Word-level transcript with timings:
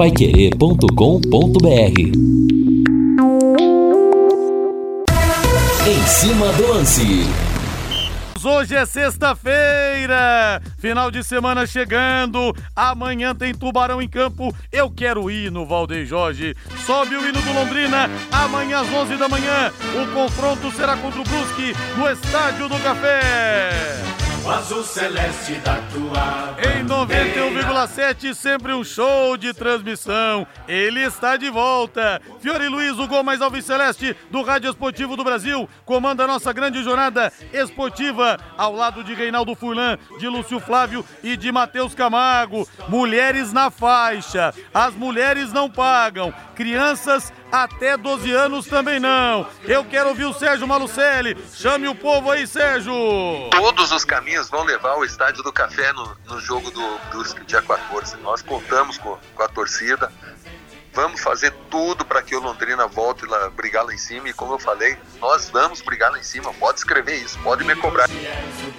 paiquerê.com.br 0.00 2.00
Em 5.86 6.06
cima 6.06 6.50
do 6.54 6.68
lance. 6.68 7.26
Hoje 8.42 8.76
é 8.76 8.86
sexta-feira, 8.86 10.62
final 10.78 11.10
de 11.10 11.22
semana 11.22 11.66
chegando. 11.66 12.56
Amanhã 12.74 13.34
tem 13.34 13.54
Tubarão 13.54 14.00
em 14.00 14.08
campo. 14.08 14.56
Eu 14.72 14.90
quero 14.90 15.30
ir 15.30 15.52
no 15.52 15.66
Valdeir 15.66 16.06
Jorge. 16.06 16.56
Sobe 16.86 17.14
o 17.14 17.28
hino 17.28 17.42
do 17.42 17.52
Londrina. 17.52 18.08
Amanhã 18.32 18.80
às 18.80 18.90
11 18.90 19.18
da 19.18 19.28
manhã, 19.28 19.70
o 20.02 20.14
confronto 20.14 20.72
será 20.72 20.96
contra 20.96 21.20
o 21.20 21.24
Brusque 21.24 21.74
no 21.98 22.08
Estádio 22.08 22.70
do 22.70 22.78
Café. 22.78 24.09
O 24.42 24.50
azul 24.50 24.82
celeste 24.82 25.54
da 25.56 25.76
tua 25.92 26.56
Em 26.74 26.84
91,7, 26.84 28.32
sempre 28.32 28.72
um 28.72 28.82
show 28.82 29.36
de 29.36 29.52
transmissão. 29.52 30.46
Ele 30.66 31.02
está 31.02 31.36
de 31.36 31.50
volta. 31.50 32.20
Fiore 32.40 32.68
Luiz, 32.68 32.98
o 32.98 33.06
gol 33.06 33.22
mais 33.22 33.42
alves 33.42 33.66
celeste 33.66 34.16
do 34.30 34.42
Rádio 34.42 34.70
Esportivo 34.70 35.14
do 35.14 35.24
Brasil, 35.24 35.68
comanda 35.84 36.24
a 36.24 36.26
nossa 36.26 36.52
grande 36.52 36.82
jornada 36.82 37.30
esportiva 37.52 38.38
ao 38.56 38.74
lado 38.74 39.04
de 39.04 39.12
Reinaldo 39.12 39.54
Furlan, 39.54 39.98
de 40.18 40.26
Lúcio 40.26 40.58
Flávio 40.58 41.04
e 41.22 41.36
de 41.36 41.52
Matheus 41.52 41.94
Camargo. 41.94 42.66
Mulheres 42.88 43.52
na 43.52 43.70
faixa. 43.70 44.54
As 44.72 44.94
mulheres 44.94 45.52
não 45.52 45.68
pagam. 45.68 46.32
Crianças 46.54 47.30
até 47.50 47.96
12 47.96 48.30
anos 48.32 48.66
também 48.66 49.00
não. 49.00 49.46
Eu 49.64 49.84
quero 49.84 50.08
ouvir 50.10 50.24
o 50.24 50.32
Sérgio 50.32 50.66
Malucelli. 50.66 51.36
Chame 51.52 51.88
o 51.88 51.94
povo 51.94 52.30
aí, 52.30 52.46
Sérgio. 52.46 52.92
Todos 53.50 53.92
os 53.92 54.04
caminhos 54.04 54.48
vão 54.48 54.64
levar 54.64 54.90
ao 54.90 55.04
Estádio 55.04 55.42
do 55.42 55.52
Café 55.52 55.92
no, 55.92 56.16
no 56.26 56.40
jogo 56.40 56.70
do 56.70 57.00
dia 57.46 57.62
14. 57.62 58.16
Nós 58.18 58.42
contamos 58.42 58.98
com, 58.98 59.18
com 59.34 59.42
a 59.42 59.48
torcida. 59.48 60.10
Vamos 60.92 61.20
fazer 61.20 61.52
tudo 61.70 62.04
para 62.04 62.20
que 62.20 62.34
o 62.34 62.40
Londrina 62.40 62.86
volte 62.86 63.24
lá, 63.24 63.48
brigar 63.50 63.84
lá 63.84 63.94
em 63.94 63.98
cima. 63.98 64.28
E 64.28 64.32
como 64.32 64.54
eu 64.54 64.58
falei, 64.58 64.96
nós 65.20 65.48
vamos 65.48 65.80
brigar 65.80 66.10
lá 66.10 66.18
em 66.18 66.22
cima. 66.22 66.52
Pode 66.54 66.78
escrever 66.78 67.16
isso, 67.16 67.38
pode 67.40 67.64
me 67.64 67.76
cobrar. 67.76 68.08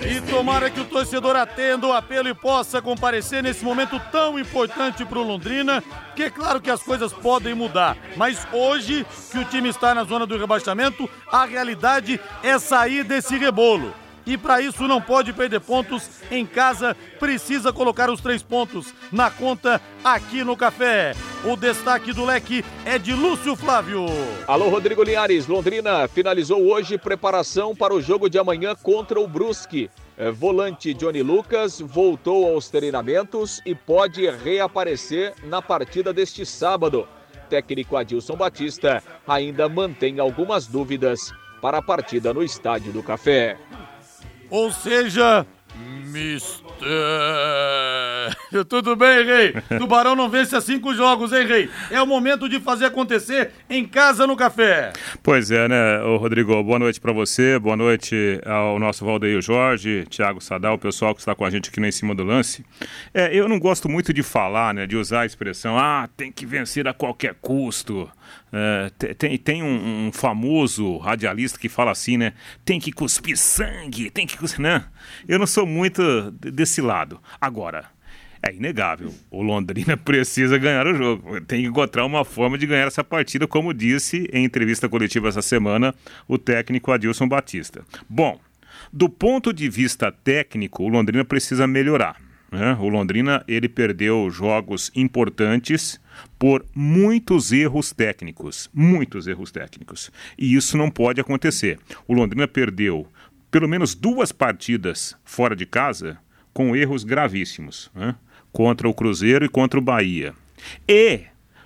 E 0.02 0.22
tomara 0.30 0.70
que 0.70 0.80
o 0.80 0.86
torcedor 0.86 1.36
atenda 1.36 1.88
o 1.88 1.94
apelo 1.94 2.28
e 2.28 2.34
possa 2.34 2.82
comparecer 2.82 3.42
nesse 3.42 3.64
momento 3.64 4.00
tão 4.12 4.38
importante 4.38 5.06
para 5.06 5.20
o 5.20 5.24
Londrina, 5.24 5.82
porque 6.08 6.24
é 6.24 6.30
claro 6.30 6.60
que 6.60 6.70
as 6.70 6.84
coisas 6.84 7.14
podem 7.14 7.54
mudar, 7.54 7.96
mas 8.18 8.46
hoje 8.52 9.06
que 9.32 9.40
o 9.40 9.46
time 9.46 9.70
está 9.70 9.96
na 9.96 10.04
zona 10.04 10.26
do 10.26 10.38
rebaixamento, 10.38 11.10
a 11.32 11.46
realidade 11.46 12.20
é 12.44 12.60
sair 12.60 13.04
desse 13.04 13.38
rebolo. 13.38 13.94
E 14.26 14.38
para 14.38 14.62
isso 14.62 14.88
não 14.88 15.02
pode 15.02 15.34
perder 15.34 15.60
pontos 15.60 16.10
em 16.30 16.46
casa, 16.46 16.96
precisa 17.20 17.74
colocar 17.74 18.10
os 18.10 18.22
três 18.22 18.44
pontos 18.44 18.94
na 19.12 19.30
conta 19.30 19.82
aqui 20.04 20.44
no 20.44 20.56
Café. 20.56 21.14
O 21.44 21.56
destaque 21.56 22.14
do 22.14 22.24
leque 22.24 22.64
é 22.86 23.00
de 23.00 23.14
Lúcio 23.14 23.56
Flávio. 23.56 24.06
Alô, 24.48 24.70
Rodrigo 24.70 25.04
Linhares. 25.04 25.48
Londrina 25.48 26.08
finalizou 26.08 26.62
hoje 26.62 26.98
preparação 26.98 27.76
para 27.76 27.94
o 27.94 28.02
jogo 28.02 28.30
de 28.30 28.38
amanhã 28.38 28.76
contra 28.76 29.20
o 29.20 29.28
Brusque. 29.28 29.90
É, 30.16 30.30
volante 30.30 30.94
Johnny 30.94 31.24
Lucas 31.24 31.80
voltou 31.80 32.48
aos 32.48 32.70
treinamentos 32.70 33.60
e 33.66 33.74
pode 33.74 34.30
reaparecer 34.30 35.34
na 35.46 35.64
partida 35.64 36.14
deste 36.14 36.46
sábado. 36.46 37.08
Técnico 37.50 37.98
Adilson 37.98 38.36
Batista 38.36 39.02
ainda 39.28 39.68
mantém 39.68 40.20
algumas 40.20 40.68
dúvidas 40.68 41.34
para 41.60 41.80
a 41.80 41.82
partida 41.82 42.34
no 42.34 42.44
Estádio 42.44 42.94
do 42.94 43.02
Café. 43.02 43.58
Ou 44.52 44.70
seja, 44.70 45.46
mistério. 46.12 46.82
Tudo 48.68 48.96
bem, 48.96 49.26
Rei? 49.26 49.54
Tubarão 49.80 50.16
não 50.16 50.30
vence 50.30 50.56
há 50.56 50.62
cinco 50.62 50.94
jogos, 50.94 51.32
hein, 51.32 51.46
Rei? 51.48 51.70
É 51.90 52.02
o 52.02 52.08
momento 52.08 52.48
de 52.50 52.60
fazer 52.60 52.86
acontecer 52.86 53.52
em 53.70 53.86
casa 53.86 54.28
no 54.28 54.36
café. 54.36 54.92
Pois 55.24 55.50
é, 55.52 55.68
né, 55.68 56.02
Ô, 56.04 56.18
Rodrigo? 56.18 56.62
Boa 56.64 56.80
noite 56.80 57.00
para 57.00 57.14
você, 57.14 57.58
boa 57.58 57.76
noite 57.78 58.40
ao 58.46 58.78
nosso 58.80 59.06
Valdeir 59.06 59.42
Jorge, 59.42 60.06
Thiago 60.10 60.42
Sadal, 60.42 60.76
o 60.76 60.80
pessoal 60.80 61.14
que 61.16 61.22
está 61.22 61.34
com 61.34 61.46
a 61.46 61.50
gente 61.50 61.70
aqui 61.70 61.80
no 61.80 61.88
Em 61.88 61.92
Cima 61.92 62.14
do 62.14 62.24
Lance. 62.24 62.66
É, 63.14 63.34
eu 63.36 63.48
não 63.48 63.60
gosto 63.60 63.88
muito 63.90 64.14
de 64.14 64.22
falar, 64.24 64.74
né, 64.74 64.86
de 64.86 64.96
usar 64.98 65.22
a 65.22 65.26
expressão, 65.26 65.78
ah, 65.78 66.10
tem 66.18 66.32
que 66.32 66.46
vencer 66.46 66.88
a 66.88 66.94
qualquer 66.94 67.36
custo. 67.42 68.10
É, 68.54 68.92
te- 68.98 69.14
tem 69.14 69.38
tem 69.38 69.64
um, 69.64 70.08
um 70.08 70.12
famoso 70.12 70.98
radialista 70.98 71.58
que 71.58 71.70
fala 71.70 71.92
assim, 71.92 72.18
né? 72.18 72.34
Tem 72.66 72.80
que 72.80 72.92
cuspir 72.92 73.38
sangue, 73.38 74.10
tem 74.10 74.28
que 74.28 74.38
cuspir. 74.38 74.62
Né? 74.62 74.84
Eu 75.28 75.40
não 75.40 75.48
sou 75.48 75.66
muito 75.66 76.01
de- 76.32 76.52
desse 76.52 76.82
lado. 76.82 77.20
Agora, 77.40 77.86
é 78.44 78.54
inegável. 78.54 79.14
O 79.30 79.42
Londrina 79.42 79.96
precisa 79.98 80.58
ganhar 80.58 80.88
o 80.88 80.96
jogo. 80.96 81.42
Tem 81.42 81.62
que 81.62 81.68
encontrar 81.68 82.06
uma 82.06 82.26
forma 82.26 82.58
de 82.58 82.66
ganhar 82.66 82.88
essa 82.88 83.04
partida, 83.04 83.48
como 83.48 83.74
disse 83.74 84.28
em 84.34 84.44
entrevista 84.46 84.90
coletiva 84.90 85.30
essa 85.30 85.42
semana 85.42 85.94
o 86.28 86.38
técnico 86.38 86.92
Adilson 86.92 87.28
Batista. 87.28 87.84
Bom, 88.10 88.40
do 88.92 89.08
ponto 89.08 89.54
de 89.54 89.70
vista 89.70 90.12
técnico, 90.12 90.84
o 90.84 90.88
Londrina 90.88 91.24
precisa 91.24 91.68
melhorar. 91.68 92.16
né? 92.52 92.76
O 92.80 92.90
Londrina 92.90 93.44
ele 93.48 93.70
perdeu 93.70 94.30
jogos 94.32 94.92
importantes 94.96 96.00
por 96.38 96.66
muitos 96.76 97.52
erros 97.52 97.92
técnicos, 97.94 98.70
muitos 98.74 99.28
erros 99.28 99.52
técnicos. 99.52 100.12
E 100.38 100.56
isso 100.56 100.78
não 100.78 100.90
pode 100.92 101.22
acontecer. 101.22 101.80
O 102.08 102.14
Londrina 102.14 102.48
perdeu 102.48 103.08
pelo 103.52 103.68
menos 103.68 103.94
duas 103.94 104.32
partidas 104.32 105.16
fora 105.24 105.56
de 105.56 105.66
casa 105.66 106.18
com 106.54 106.76
erros 106.76 107.04
gravíssimos, 107.04 107.92
né? 107.94 108.16
contra 108.52 108.88
o 108.88 108.94
Cruzeiro 108.94 109.46
e 109.46 109.50
contra 109.50 109.80
o 109.80 109.84
Bahia. 109.84 110.34
E 110.88 111.22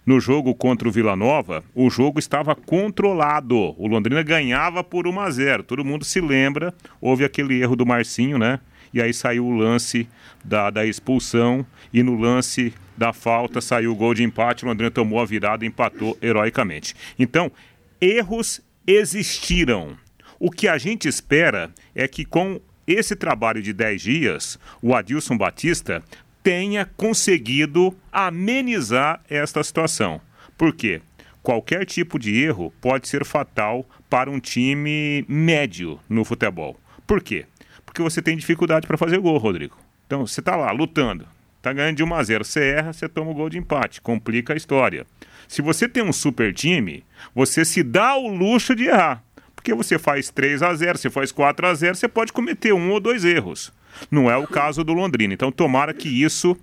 no 0.06 0.19
jogo 0.19 0.53
contra 0.53 0.88
o 0.88 0.91
Vila 0.91 1.16
Nova, 1.16 1.63
o 1.74 1.90
jogo 1.90 2.19
estava 2.19 2.56
controlado. 2.56 3.75
O 3.78 3.88
Londrina 3.88 4.22
ganhava 4.22 4.84
por 4.84 5.07
1 5.07 5.19
a 5.19 5.29
0. 5.29 5.63
Todo 5.63 5.85
mundo 5.85 6.06
se 6.06 6.22
lembra, 6.22 6.74
houve 7.01 7.25
aquele 7.25 7.62
erro 7.62 7.75
do 7.75 7.85
Marcinho, 7.85 8.38
né? 8.38 8.59
E 8.94 9.01
aí 9.01 9.13
saiu 9.13 9.45
o 9.45 9.56
lance 9.56 10.07
da, 10.44 10.69
da 10.69 10.85
expulsão 10.85 11.66
e 11.91 12.01
no 12.01 12.18
lance 12.18 12.74
da 12.95 13.12
falta 13.12 13.59
saiu 13.59 13.91
o 13.91 13.95
gol 13.95 14.13
de 14.13 14.24
empate. 14.24 14.63
O 14.63 14.68
Londrina 14.68 14.91
tomou 14.91 15.19
a 15.19 15.25
virada 15.25 15.66
e 15.66 15.68
empatou 15.68 16.18
heroicamente. 16.22 16.95
Então, 17.18 17.51
erros 18.00 18.62
existiram. 18.88 19.97
O 20.40 20.51
que 20.51 20.68
a 20.68 20.78
gente 20.78 21.07
espera 21.07 21.72
é 21.94 22.07
que 22.07 22.25
com 22.25 22.59
esse 22.88 23.16
trabalho 23.16 23.62
de 23.62 23.73
10 23.73 24.01
dias, 24.01 24.59
o 24.81 24.94
Adilson 24.94 25.38
Batista 25.38 26.03
tenha 26.44 26.85
conseguido 26.85 27.96
amenizar 28.12 29.22
esta 29.29 29.63
situação. 29.63 30.22
Por 30.57 30.74
quê? 30.74 31.01
Qualquer 31.41 31.85
tipo 31.85 32.19
de 32.19 32.40
erro 32.40 32.74
pode 32.79 33.07
ser 33.07 33.25
fatal 33.25 33.85
para 34.09 34.29
um 34.29 34.40
time 34.40 35.25
médio 35.28 36.00
no 36.07 36.24
futebol. 36.24 36.79
Por 37.07 37.22
quê? 37.22 37.45
Porque 37.85 38.01
você 38.01 38.22
tem 38.22 38.38
dificuldade 38.38 38.88
para 38.88 38.97
fazer 38.97 39.19
gol, 39.19 39.38
Rodrigo. 39.38 39.78
Então, 40.06 40.25
você 40.25 40.40
está 40.40 40.56
lá 40.56 40.72
lutando, 40.72 41.28
está 41.57 41.74
ganhando 41.74 41.97
de 41.97 42.03
1 42.03 42.13
a 42.13 42.24
0, 42.24 42.45
você 42.45 42.63
erra, 42.63 42.94
você 42.94 43.09
toma 43.09 43.31
o 43.31 43.34
gol 43.34 43.50
de 43.50 43.57
empate, 43.57 44.01
complica 44.01 44.53
a 44.53 44.57
história. 44.57 45.06
Se 45.47 45.62
você 45.62 45.88
tem 45.88 46.03
um 46.03 46.13
super 46.13 46.53
time, 46.53 47.03
você 47.34 47.66
se 47.66 47.81
dá 47.81 48.16
o 48.16 48.28
luxo 48.28 48.75
de 48.75 48.85
errar. 48.85 49.24
Porque 49.66 49.74
você 49.74 49.98
faz 49.98 50.30
3 50.30 50.62
a 50.62 50.76
0, 50.76 50.96
você 50.96 51.09
faz 51.09 51.31
4 51.31 51.66
a 51.66 51.74
0, 51.74 51.96
você 51.96 52.08
pode 52.08 52.31
cometer 52.31 52.72
um 52.72 52.92
ou 52.92 53.00
dois 53.00 53.26
erros. 53.26 53.74
Não 54.12 54.30
é 54.30 54.38
o 54.38 54.46
caso 54.46 54.84
do 54.84 54.94
Londrina. 54.94 55.34
Então, 55.34 55.52
tomara 55.52 55.92
que 55.92 56.08
isso 56.08 56.56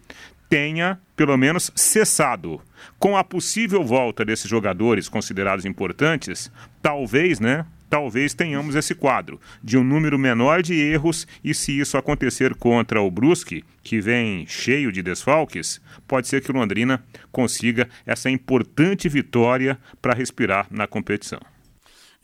tenha, 0.48 1.00
pelo 1.16 1.36
menos, 1.36 1.72
cessado. 1.74 2.60
Com 3.00 3.16
a 3.16 3.24
possível 3.24 3.82
volta 3.82 4.24
desses 4.24 4.48
jogadores 4.48 5.08
considerados 5.08 5.64
importantes, 5.64 6.48
talvez, 6.80 7.40
né? 7.40 7.66
Talvez 7.90 8.34
tenhamos 8.34 8.76
esse 8.76 8.94
quadro 8.94 9.40
de 9.64 9.76
um 9.76 9.82
número 9.82 10.16
menor 10.16 10.62
de 10.62 10.74
erros 10.74 11.26
e 11.42 11.52
se 11.52 11.76
isso 11.76 11.98
acontecer 11.98 12.54
contra 12.54 13.02
o 13.02 13.10
Brusque, 13.10 13.64
que 13.82 14.00
vem 14.00 14.46
cheio 14.46 14.92
de 14.92 15.02
desfalques, 15.02 15.80
pode 16.06 16.28
ser 16.28 16.40
que 16.40 16.52
o 16.52 16.54
Londrina 16.54 17.02
consiga 17.32 17.88
essa 18.06 18.30
importante 18.30 19.08
vitória 19.08 19.76
para 20.00 20.14
respirar 20.14 20.68
na 20.70 20.86
competição. 20.86 21.40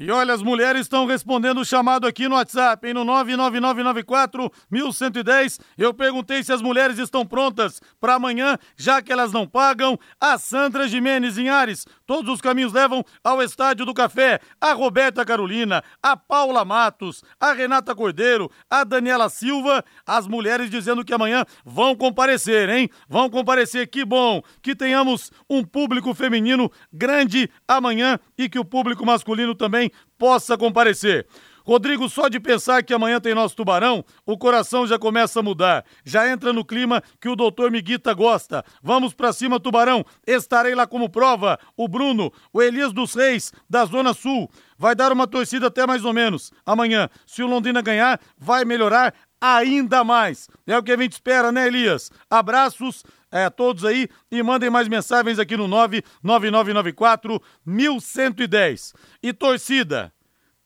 E 0.00 0.12
olha, 0.12 0.32
as 0.32 0.42
mulheres 0.42 0.82
estão 0.82 1.06
respondendo 1.06 1.60
o 1.60 1.64
chamado 1.64 2.06
aqui 2.06 2.28
no 2.28 2.36
WhatsApp, 2.36 2.86
hein, 2.86 2.94
no 2.94 3.04
99994 3.04 4.48
1110. 4.70 5.58
Eu 5.76 5.92
perguntei 5.92 6.40
se 6.44 6.52
as 6.52 6.62
mulheres 6.62 6.98
estão 6.98 7.26
prontas 7.26 7.80
para 8.00 8.14
amanhã, 8.14 8.56
já 8.76 9.02
que 9.02 9.12
elas 9.12 9.32
não 9.32 9.44
pagam. 9.44 9.98
A 10.20 10.38
Sandra 10.38 10.86
Jimenez 10.86 11.36
em 11.36 11.48
Ares, 11.48 11.84
todos 12.06 12.32
os 12.32 12.40
caminhos 12.40 12.72
levam 12.72 13.04
ao 13.24 13.42
Estádio 13.42 13.84
do 13.84 13.92
Café. 13.92 14.38
A 14.60 14.72
Roberta 14.72 15.24
Carolina, 15.24 15.82
a 16.00 16.16
Paula 16.16 16.64
Matos, 16.64 17.24
a 17.40 17.52
Renata 17.52 17.92
Cordeiro, 17.92 18.48
a 18.70 18.84
Daniela 18.84 19.28
Silva, 19.28 19.84
as 20.06 20.28
mulheres 20.28 20.70
dizendo 20.70 21.04
que 21.04 21.12
amanhã 21.12 21.44
vão 21.64 21.96
comparecer, 21.96 22.68
hein? 22.68 22.88
Vão 23.08 23.28
comparecer, 23.28 23.88
que 23.88 24.04
bom 24.04 24.40
que 24.62 24.76
tenhamos 24.76 25.32
um 25.50 25.64
público 25.64 26.14
feminino 26.14 26.70
grande 26.92 27.50
amanhã 27.66 28.20
e 28.38 28.48
que 28.48 28.60
o 28.60 28.64
público 28.64 29.04
masculino 29.04 29.56
também 29.56 29.87
possa 30.18 30.56
comparecer. 30.56 31.26
Rodrigo, 31.68 32.08
só 32.08 32.28
de 32.28 32.40
pensar 32.40 32.82
que 32.82 32.94
amanhã 32.94 33.20
tem 33.20 33.34
nosso 33.34 33.54
tubarão, 33.54 34.02
o 34.24 34.38
coração 34.38 34.86
já 34.86 34.98
começa 34.98 35.40
a 35.40 35.42
mudar. 35.42 35.84
Já 36.02 36.26
entra 36.26 36.50
no 36.50 36.64
clima 36.64 37.02
que 37.20 37.28
o 37.28 37.36
doutor 37.36 37.70
Miguita 37.70 38.14
gosta. 38.14 38.64
Vamos 38.82 39.12
pra 39.12 39.34
cima, 39.34 39.60
tubarão. 39.60 40.02
Estarei 40.26 40.74
lá 40.74 40.86
como 40.86 41.10
prova. 41.10 41.58
O 41.76 41.86
Bruno, 41.86 42.32
o 42.54 42.62
Elias 42.62 42.90
dos 42.90 43.12
Reis, 43.14 43.52
da 43.68 43.84
Zona 43.84 44.14
Sul. 44.14 44.50
Vai 44.78 44.94
dar 44.94 45.12
uma 45.12 45.26
torcida 45.26 45.66
até 45.66 45.86
mais 45.86 46.06
ou 46.06 46.14
menos. 46.14 46.50
Amanhã, 46.64 47.06
se 47.26 47.42
o 47.42 47.46
Londrina 47.46 47.82
ganhar, 47.82 48.18
vai 48.38 48.64
melhorar 48.64 49.12
ainda 49.38 50.02
mais. 50.02 50.48
É 50.66 50.78
o 50.78 50.82
que 50.82 50.92
a 50.92 50.96
gente 50.96 51.12
espera, 51.12 51.52
né, 51.52 51.66
Elias? 51.66 52.10
Abraços 52.30 53.04
a 53.30 53.50
todos 53.50 53.84
aí 53.84 54.08
e 54.30 54.42
mandem 54.42 54.70
mais 54.70 54.88
mensagens 54.88 55.38
aqui 55.38 55.56
no 55.56 55.68
99994 55.68 57.40
1110. 57.64 58.94
E 59.22 59.32
torcida, 59.32 60.12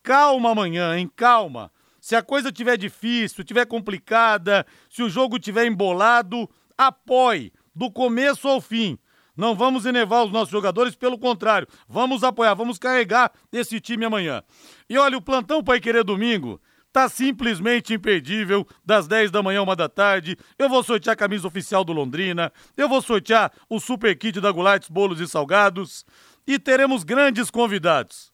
calma 0.02 0.50
amanhã, 0.50 0.96
hein? 0.96 1.10
Calma. 1.14 1.70
Se 2.00 2.16
a 2.16 2.22
coisa 2.22 2.50
tiver 2.50 2.76
difícil, 2.76 3.44
tiver 3.44 3.66
complicada, 3.66 4.66
se 4.90 5.02
o 5.02 5.08
jogo 5.08 5.38
tiver 5.38 5.66
embolado, 5.66 6.50
apoie 6.76 7.52
do 7.74 7.90
começo 7.90 8.48
ao 8.48 8.60
fim. 8.60 8.98
Não 9.36 9.54
vamos 9.54 9.86
enervar 9.86 10.24
os 10.24 10.32
nossos 10.32 10.50
jogadores, 10.50 10.94
pelo 10.94 11.18
contrário, 11.18 11.66
vamos 11.88 12.22
apoiar, 12.22 12.54
vamos 12.54 12.78
carregar 12.78 13.32
esse 13.50 13.80
time 13.80 14.04
amanhã. 14.04 14.42
E 14.90 14.98
olha, 14.98 15.16
o 15.16 15.22
plantão 15.22 15.64
Pai 15.64 15.80
Querer 15.80 16.04
Domingo 16.04 16.60
tá 16.92 17.08
simplesmente 17.08 17.94
imperdível, 17.94 18.66
das 18.84 19.08
10 19.08 19.30
da 19.30 19.42
manhã, 19.42 19.62
uma 19.62 19.74
da 19.74 19.88
tarde. 19.88 20.36
Eu 20.58 20.68
vou 20.68 20.82
sortear 20.82 21.14
a 21.14 21.16
camisa 21.16 21.48
oficial 21.48 21.84
do 21.84 21.92
Londrina, 21.92 22.52
eu 22.76 22.88
vou 22.88 23.00
sortear 23.00 23.50
o 23.68 23.80
super 23.80 24.16
kit 24.16 24.40
da 24.40 24.52
Gulates 24.52 24.88
Bolos 24.88 25.20
e 25.20 25.26
Salgados 25.26 26.04
e 26.46 26.58
teremos 26.58 27.04
grandes 27.04 27.50
convidados 27.50 28.32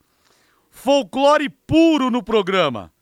folclore 0.79 1.49
puro 1.49 2.11
no 2.11 2.23
programa. 2.23 2.93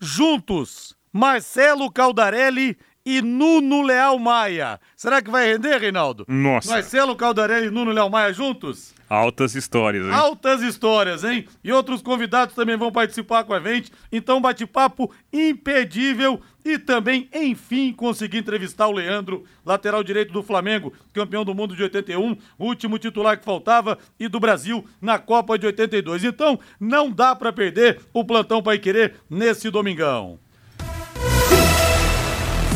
Juntos, 0.00 0.96
Marcelo 1.12 1.90
Caldarelli 1.90 2.76
e 3.04 3.22
Nuno 3.22 3.82
Leal 3.82 4.18
Maia. 4.18 4.80
Será 4.96 5.22
que 5.22 5.30
vai 5.30 5.46
render, 5.52 5.78
Reinaldo? 5.78 6.24
Nossa. 6.28 6.72
Marcelo 6.72 7.14
Caldarelli 7.14 7.68
e 7.68 7.70
Nuno 7.70 7.92
Leal 7.92 8.10
Maia 8.10 8.32
juntos? 8.32 8.94
Altas 9.10 9.56
histórias, 9.56 10.06
hein? 10.06 10.12
Altas 10.12 10.62
histórias, 10.62 11.24
hein? 11.24 11.44
E 11.64 11.72
outros 11.72 12.00
convidados 12.00 12.54
também 12.54 12.76
vão 12.76 12.92
participar 12.92 13.42
com 13.42 13.52
a 13.52 13.58
gente. 13.58 13.90
Então, 14.12 14.40
bate-papo 14.40 15.12
impedível. 15.32 16.40
E 16.64 16.78
também, 16.78 17.28
enfim, 17.34 17.92
consegui 17.92 18.38
entrevistar 18.38 18.86
o 18.86 18.92
Leandro, 18.92 19.44
lateral 19.66 20.04
direito 20.04 20.32
do 20.32 20.44
Flamengo, 20.44 20.92
campeão 21.12 21.44
do 21.44 21.52
mundo 21.52 21.74
de 21.74 21.82
81, 21.82 22.36
último 22.56 23.00
titular 23.00 23.36
que 23.36 23.44
faltava, 23.44 23.98
e 24.18 24.28
do 24.28 24.38
Brasil 24.38 24.84
na 25.00 25.18
Copa 25.18 25.58
de 25.58 25.66
82. 25.66 26.22
Então, 26.22 26.60
não 26.78 27.10
dá 27.10 27.34
para 27.34 27.52
perder 27.52 27.98
o 28.12 28.24
plantão 28.24 28.62
Pai 28.62 28.78
Querer 28.78 29.14
nesse 29.28 29.70
domingão. 29.70 30.38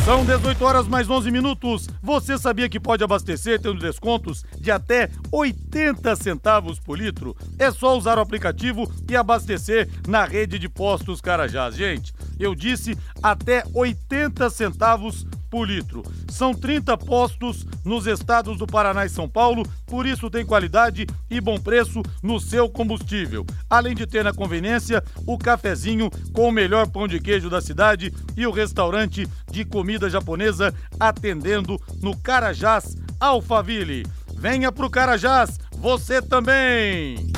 São 0.05 0.23
18 0.23 0.63
horas 0.63 0.87
mais 0.87 1.09
11 1.09 1.31
minutos. 1.31 1.89
Você 1.99 2.37
sabia 2.37 2.69
que 2.69 2.79
pode 2.79 3.03
abastecer 3.03 3.59
tendo 3.59 3.79
descontos 3.79 4.45
de 4.59 4.69
até 4.69 5.09
80 5.31 6.15
centavos 6.15 6.79
por 6.79 6.95
litro? 6.95 7.35
É 7.57 7.71
só 7.71 7.97
usar 7.97 8.19
o 8.19 8.21
aplicativo 8.21 8.87
e 9.09 9.15
abastecer 9.15 9.89
na 10.07 10.23
rede 10.23 10.59
de 10.59 10.69
postos 10.69 11.21
Carajás. 11.21 11.73
Gente, 11.73 12.13
eu 12.39 12.53
disse 12.53 12.95
até 13.23 13.63
80 13.73 14.47
centavos 14.51 15.23
por 15.23 15.44
litro. 15.63 16.03
São 16.29 16.53
30 16.53 16.97
postos 16.97 17.65
nos 17.83 18.07
estados 18.07 18.57
do 18.57 18.67
Paraná 18.67 19.05
e 19.05 19.09
São 19.09 19.29
Paulo, 19.29 19.63
por 19.85 20.05
isso 20.05 20.29
tem 20.29 20.45
qualidade 20.45 21.05
e 21.29 21.39
bom 21.39 21.59
preço 21.59 22.01
no 22.21 22.39
seu 22.39 22.67
combustível. 22.67 23.45
Além 23.69 23.95
de 23.95 24.05
ter 24.05 24.23
na 24.23 24.33
conveniência 24.33 25.03
o 25.25 25.37
cafezinho 25.37 26.09
com 26.33 26.49
o 26.49 26.51
melhor 26.51 26.87
pão 26.87 27.07
de 27.07 27.19
queijo 27.19 27.49
da 27.49 27.61
cidade 27.61 28.13
e 28.35 28.45
o 28.45 28.51
restaurante 28.51 29.27
de 29.51 29.63
comida 29.63 30.09
japonesa 30.09 30.73
atendendo 30.99 31.79
no 32.01 32.17
Carajás 32.17 32.95
Alphaville. 33.19 34.05
Venha 34.37 34.71
pro 34.71 34.89
Carajás, 34.89 35.57
você 35.77 36.21
também! 36.21 37.31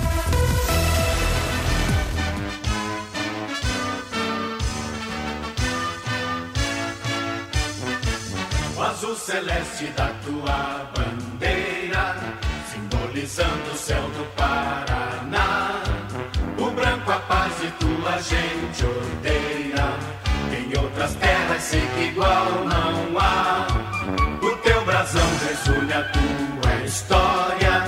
O 8.77 8.81
azul 8.83 9.15
celeste 9.15 9.88
da 9.95 10.12
tua 10.24 10.91
bandeira, 10.95 12.15
simbolizando 12.71 13.71
o 13.74 13.75
céu 13.75 14.03
do 14.03 14.24
Paraná. 14.35 15.81
O 16.59 16.69
branco 16.69 17.12
a 17.12 17.18
paz 17.21 17.53
e 17.63 17.71
tua 17.71 18.21
gente 18.21 18.85
odeia. 18.85 19.88
Em 20.56 20.77
outras 20.77 21.15
terras 21.15 21.63
sei 21.63 21.81
que 21.95 22.03
igual 22.03 22.65
não 22.65 23.19
há. 23.19 23.65
O 24.44 24.57
teu 24.57 24.85
brasão 24.85 25.27
resulha 25.50 25.97
a 25.97 26.03
tua 26.03 26.85
história. 26.85 27.83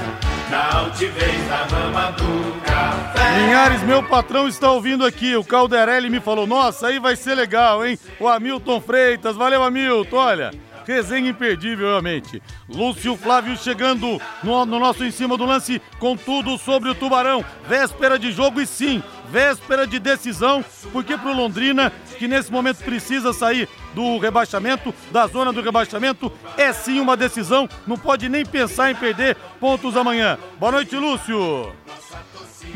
Na 0.50 0.80
altivez 0.80 1.47
da 1.50 1.65
rama 1.65 2.12
do 2.13 2.62
café. 2.62 3.38
Linhares, 3.38 3.83
meu 3.83 4.01
patrão 4.01 4.47
está 4.47 4.71
ouvindo 4.71 5.06
aqui. 5.06 5.36
O 5.36 5.44
Calderelli 5.44 6.09
me 6.09 6.19
falou: 6.19 6.47
Nossa, 6.47 6.88
aí 6.88 6.97
vai 6.97 7.15
ser 7.15 7.36
legal, 7.36 7.86
hein? 7.86 8.00
O 8.19 8.27
Hamilton 8.27 8.81
Freitas. 8.81 9.36
Valeu, 9.36 9.62
Hamilton. 9.62 10.15
Olha, 10.18 10.51
resenha 10.89 11.30
imperdível, 11.30 11.88
realmente. 11.88 12.41
Lúcio 12.68 13.15
Flávio 13.15 13.56
chegando 13.56 14.19
no, 14.44 14.65
no 14.65 14.80
nosso 14.80 15.06
em 15.06 15.12
cima 15.12 15.38
do 15.38 15.45
lance 15.45 15.80
com 16.00 16.18
tudo 16.18 16.57
sobre 16.57 16.89
o 16.89 16.95
Tubarão. 16.95 17.45
Véspera 17.68 18.18
de 18.18 18.31
jogo 18.31 18.59
e 18.59 18.65
sim, 18.65 19.03
véspera 19.30 19.86
de 19.86 20.00
decisão, 20.00 20.65
porque 20.91 21.15
pro 21.15 21.31
Londrina, 21.31 21.94
que 22.18 22.27
nesse 22.27 22.51
momento 22.51 22.83
precisa 22.83 23.31
sair 23.33 23.69
do 23.94 24.18
rebaixamento, 24.18 24.91
da 25.12 25.27
zona 25.27 25.53
do 25.53 25.62
rebaixamento, 25.62 26.31
é 26.57 26.74
sim 26.74 27.00
uma 27.00 27.15
decisão. 27.15 27.69
Não 27.86 27.95
pode 27.95 28.27
nem 28.27 28.44
pensar 28.44 28.89
em 28.89 28.95
perder 28.95 29.36
pontos 29.59 29.95
amanhã. 29.95 30.39
Boa 30.59 30.71
noite, 30.71 30.95
Lúcio. 30.95 31.71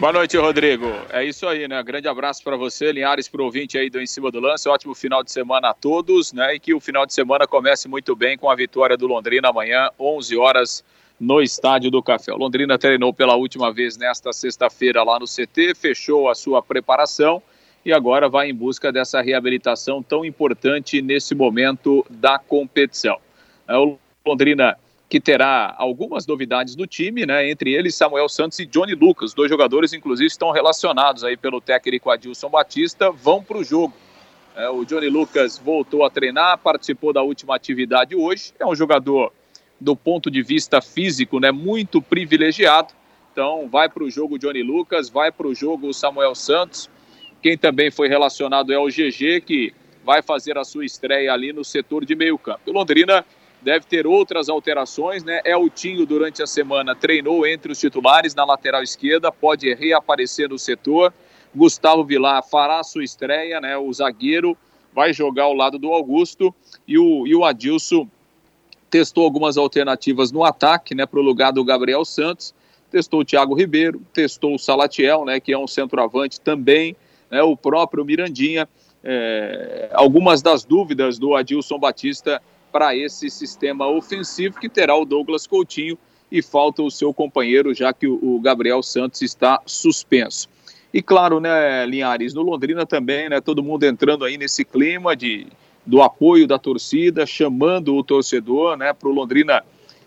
Boa 0.03 0.11
noite, 0.11 0.35
Rodrigo. 0.35 0.87
É 1.11 1.23
isso 1.23 1.47
aí, 1.47 1.65
né? 1.65 1.81
Grande 1.81 2.09
abraço 2.09 2.43
para 2.43 2.57
você, 2.57 2.91
Linhares, 2.91 3.29
pro 3.29 3.45
ouvinte 3.45 3.77
aí 3.77 3.89
do 3.89 4.01
Em 4.01 4.05
Cima 4.05 4.29
do 4.29 4.37
Lance. 4.37 4.67
Ótimo 4.67 4.93
final 4.93 5.23
de 5.23 5.31
semana 5.31 5.69
a 5.69 5.73
todos, 5.73 6.33
né? 6.33 6.55
E 6.55 6.59
que 6.59 6.73
o 6.73 6.79
final 6.81 7.05
de 7.05 7.13
semana 7.13 7.47
comece 7.47 7.87
muito 7.87 8.13
bem 8.13 8.37
com 8.37 8.49
a 8.49 8.55
vitória 8.55 8.97
do 8.97 9.07
Londrina 9.07 9.47
amanhã, 9.47 9.89
11 9.97 10.35
horas, 10.35 10.83
no 11.17 11.41
Estádio 11.41 11.89
do 11.89 12.03
Café. 12.03 12.33
O 12.33 12.37
Londrina 12.37 12.77
treinou 12.77 13.13
pela 13.13 13.37
última 13.37 13.71
vez 13.71 13.95
nesta 13.95 14.33
sexta-feira 14.33 15.01
lá 15.03 15.17
no 15.17 15.25
CT, 15.25 15.73
fechou 15.73 16.29
a 16.29 16.35
sua 16.35 16.61
preparação 16.61 17.41
e 17.85 17.93
agora 17.93 18.27
vai 18.27 18.49
em 18.49 18.53
busca 18.53 18.91
dessa 18.91 19.21
reabilitação 19.21 20.03
tão 20.03 20.25
importante 20.25 21.01
nesse 21.01 21.33
momento 21.33 22.05
da 22.09 22.37
competição. 22.37 23.17
É, 23.65 23.77
O 23.77 23.97
Londrina 24.25 24.77
que 25.13 25.21
terá 25.21 25.75
algumas 25.77 26.25
novidades 26.25 26.75
no 26.75 26.87
time, 26.87 27.23
né? 27.23 27.47
Entre 27.47 27.71
eles 27.71 27.93
Samuel 27.93 28.27
Santos 28.27 28.57
e 28.57 28.65
Johnny 28.65 28.95
Lucas, 28.95 29.31
dois 29.31 29.47
jogadores 29.47 29.93
inclusive 29.93 30.25
estão 30.25 30.49
relacionados 30.49 31.23
aí 31.23 31.37
pelo 31.37 31.61
técnico 31.61 32.09
Adilson 32.09 32.49
Batista, 32.49 33.11
vão 33.11 33.43
para 33.43 33.59
o 33.59 33.63
jogo. 33.63 33.93
É, 34.55 34.67
o 34.71 34.83
Johnny 34.83 35.09
Lucas 35.09 35.59
voltou 35.59 36.03
a 36.03 36.09
treinar, 36.09 36.57
participou 36.57 37.13
da 37.13 37.21
última 37.21 37.55
atividade 37.55 38.15
hoje. 38.15 38.55
É 38.57 38.65
um 38.65 38.73
jogador 38.73 39.31
do 39.79 39.95
ponto 39.95 40.31
de 40.31 40.41
vista 40.41 40.81
físico, 40.81 41.39
né? 41.39 41.51
Muito 41.51 42.01
privilegiado. 42.01 42.91
Então 43.31 43.69
vai 43.69 43.87
para 43.87 44.03
o 44.03 44.09
jogo 44.09 44.33
o 44.33 44.39
Johnny 44.39 44.63
Lucas, 44.63 45.11
vai 45.11 45.31
para 45.31 45.45
o 45.45 45.53
jogo 45.53 45.89
o 45.89 45.93
Samuel 45.93 46.33
Santos. 46.33 46.89
Quem 47.39 47.55
também 47.55 47.91
foi 47.91 48.07
relacionado 48.07 48.73
é 48.73 48.79
o 48.79 48.87
GG, 48.87 49.41
que 49.45 49.75
vai 50.03 50.23
fazer 50.23 50.57
a 50.57 50.63
sua 50.63 50.83
estreia 50.83 51.31
ali 51.31 51.53
no 51.53 51.63
setor 51.63 52.03
de 52.03 52.15
meio 52.15 52.35
campo. 52.35 52.61
O 52.65 52.73
Londrina 52.73 53.23
deve 53.63 53.85
ter 53.85 54.05
outras 54.05 54.49
alterações, 54.49 55.23
né? 55.23 55.41
Eltinho, 55.45 56.05
durante 56.05 56.43
a 56.43 56.47
semana, 56.47 56.95
treinou 56.95 57.47
entre 57.47 57.71
os 57.71 57.79
titulares 57.79 58.35
na 58.35 58.43
lateral 58.43 58.83
esquerda, 58.83 59.31
pode 59.31 59.73
reaparecer 59.73 60.49
no 60.49 60.59
setor. 60.59 61.13
Gustavo 61.55 62.03
Vilar 62.03 62.43
fará 62.43 62.83
sua 62.83 63.03
estreia, 63.03 63.61
né? 63.61 63.77
O 63.77 63.91
zagueiro 63.93 64.57
vai 64.93 65.13
jogar 65.13 65.43
ao 65.43 65.53
lado 65.53 65.79
do 65.79 65.91
Augusto 65.91 66.53
e 66.87 66.97
o, 66.97 67.25
e 67.25 67.35
o 67.35 67.45
Adilson 67.45 68.07
testou 68.89 69.23
algumas 69.23 69.57
alternativas 69.57 70.31
no 70.31 70.43
ataque, 70.43 70.93
né? 70.93 71.05
Para 71.05 71.19
o 71.19 71.23
lugar 71.23 71.53
do 71.53 71.63
Gabriel 71.63 72.03
Santos. 72.03 72.53
Testou 72.91 73.21
o 73.21 73.25
Thiago 73.25 73.55
Ribeiro, 73.55 74.01
testou 74.13 74.53
o 74.53 74.59
Salatiel, 74.59 75.25
né? 75.25 75.39
Que 75.39 75.53
é 75.53 75.57
um 75.57 75.67
centroavante 75.67 76.39
também, 76.41 76.95
né? 77.31 77.41
O 77.41 77.55
próprio 77.55 78.03
Mirandinha. 78.03 78.67
É, 79.05 79.89
algumas 79.93 80.41
das 80.41 80.63
dúvidas 80.63 81.19
do 81.19 81.35
Adilson 81.35 81.77
Batista 81.77 82.41
para 82.73 82.95
esse 82.95 83.29
sistema 83.29 83.87
ofensivo 83.87 84.59
que 84.59 84.67
terá 84.67 84.97
o 84.97 85.05
Douglas 85.05 85.45
Coutinho 85.45 85.95
e 86.31 86.41
falta 86.41 86.81
o 86.81 86.89
seu 86.89 87.13
companheiro, 87.13 87.71
já 87.71 87.93
que 87.93 88.07
o 88.07 88.39
Gabriel 88.41 88.81
Santos 88.81 89.21
está 89.21 89.61
suspenso. 89.67 90.49
E 90.91 90.99
claro, 90.99 91.39
né, 91.39 91.85
Linhares, 91.85 92.33
no 92.33 92.41
Londrina 92.41 92.83
também, 92.83 93.29
né, 93.29 93.39
todo 93.39 93.61
mundo 93.61 93.83
entrando 93.83 94.25
aí 94.25 94.39
nesse 94.39 94.65
clima 94.65 95.15
de, 95.15 95.45
do 95.85 96.01
apoio 96.01 96.47
da 96.47 96.57
torcida, 96.57 97.27
chamando 97.27 97.95
o 97.95 98.03
torcedor, 98.03 98.75
né, 98.75 98.91
para 98.91 99.07
o 99.07 99.11
Londrina, 99.11 99.63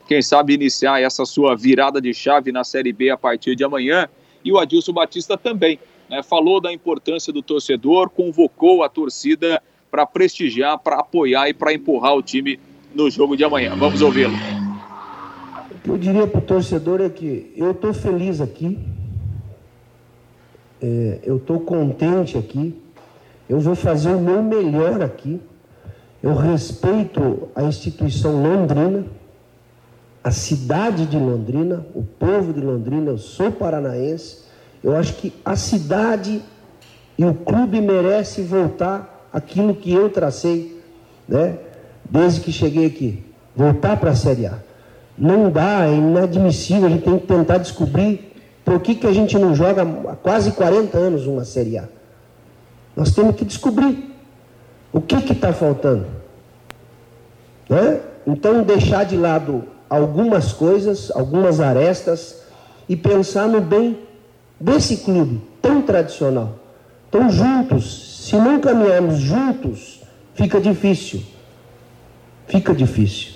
quem 0.08 0.20
sabe, 0.20 0.54
iniciar 0.54 1.00
essa 1.00 1.24
sua 1.24 1.56
virada 1.56 2.00
de 2.00 2.12
chave 2.12 2.50
na 2.50 2.64
Série 2.64 2.92
B 2.92 3.10
a 3.10 3.16
partir 3.16 3.54
de 3.54 3.62
amanhã. 3.62 4.08
E 4.44 4.50
o 4.50 4.58
Adilson 4.58 4.92
Batista 4.92 5.38
também, 5.38 5.78
né, 6.10 6.20
falou 6.24 6.60
da 6.60 6.72
importância 6.72 7.32
do 7.32 7.42
torcedor, 7.42 8.10
convocou 8.10 8.82
a 8.82 8.88
torcida 8.88 9.62
para 9.90 10.06
prestigiar, 10.06 10.78
para 10.78 10.96
apoiar 10.96 11.48
e 11.48 11.54
para 11.54 11.72
empurrar 11.72 12.14
o 12.14 12.22
time 12.22 12.58
no 12.94 13.10
jogo 13.10 13.36
de 13.36 13.44
amanhã. 13.44 13.74
Vamos 13.76 14.02
ouvi-lo. 14.02 14.34
O 15.70 15.78
que 15.82 15.90
eu 15.90 15.98
diria 15.98 16.26
para 16.26 16.38
o 16.38 16.42
torcedor 16.42 17.00
é 17.00 17.08
que 17.08 17.52
eu 17.56 17.70
estou 17.70 17.92
feliz 17.92 18.40
aqui, 18.40 18.78
é, 20.82 21.20
eu 21.22 21.36
estou 21.36 21.60
contente 21.60 22.36
aqui, 22.36 22.74
eu 23.48 23.60
vou 23.60 23.74
fazer 23.74 24.14
o 24.14 24.20
meu 24.20 24.42
melhor 24.42 25.02
aqui, 25.02 25.40
eu 26.22 26.34
respeito 26.34 27.48
a 27.54 27.62
instituição 27.62 28.42
londrina, 28.42 29.06
a 30.24 30.32
cidade 30.32 31.06
de 31.06 31.16
Londrina, 31.16 31.86
o 31.94 32.02
povo 32.02 32.52
de 32.52 32.60
Londrina, 32.60 33.10
eu 33.10 33.18
sou 33.18 33.52
paranaense, 33.52 34.44
eu 34.82 34.96
acho 34.96 35.14
que 35.14 35.32
a 35.44 35.54
cidade 35.54 36.42
e 37.16 37.24
o 37.24 37.32
clube 37.32 37.80
merece 37.80 38.42
voltar 38.42 39.15
aquilo 39.32 39.74
que 39.74 39.92
eu 39.92 40.08
tracei, 40.10 40.80
né? 41.28 41.58
Desde 42.08 42.40
que 42.40 42.52
cheguei 42.52 42.86
aqui, 42.86 43.24
voltar 43.54 43.96
para 43.96 44.10
a 44.10 44.14
Série 44.14 44.46
A. 44.46 44.58
Não 45.18 45.50
dá, 45.50 45.86
é 45.86 45.94
inadmissível, 45.94 46.86
a 46.86 46.90
gente 46.90 47.04
tem 47.04 47.18
que 47.18 47.26
tentar 47.26 47.58
descobrir 47.58 48.32
por 48.64 48.80
que, 48.80 48.94
que 48.94 49.06
a 49.06 49.12
gente 49.12 49.38
não 49.38 49.54
joga 49.54 49.82
há 49.82 50.16
quase 50.16 50.52
40 50.52 50.98
anos 50.98 51.26
uma 51.26 51.44
Série 51.44 51.78
A. 51.78 51.84
Nós 52.94 53.12
temos 53.12 53.36
que 53.36 53.44
descobrir 53.44 54.14
o 54.92 55.00
que 55.00 55.16
está 55.32 55.52
faltando. 55.52 56.06
Né? 57.68 58.00
Então, 58.26 58.62
deixar 58.62 59.04
de 59.04 59.16
lado 59.16 59.64
algumas 59.88 60.52
coisas, 60.52 61.10
algumas 61.14 61.60
arestas 61.60 62.42
e 62.88 62.96
pensar 62.96 63.46
no 63.46 63.60
bem 63.60 63.98
desse 64.58 64.98
clube 64.98 65.42
tão 65.60 65.82
tradicional. 65.82 66.54
Então, 67.08 67.30
juntos, 67.30 68.15
se 68.26 68.34
não 68.34 68.58
caminharmos 68.58 69.18
juntos, 69.18 70.02
fica 70.34 70.60
difícil. 70.60 71.22
Fica 72.48 72.74
difícil. 72.74 73.34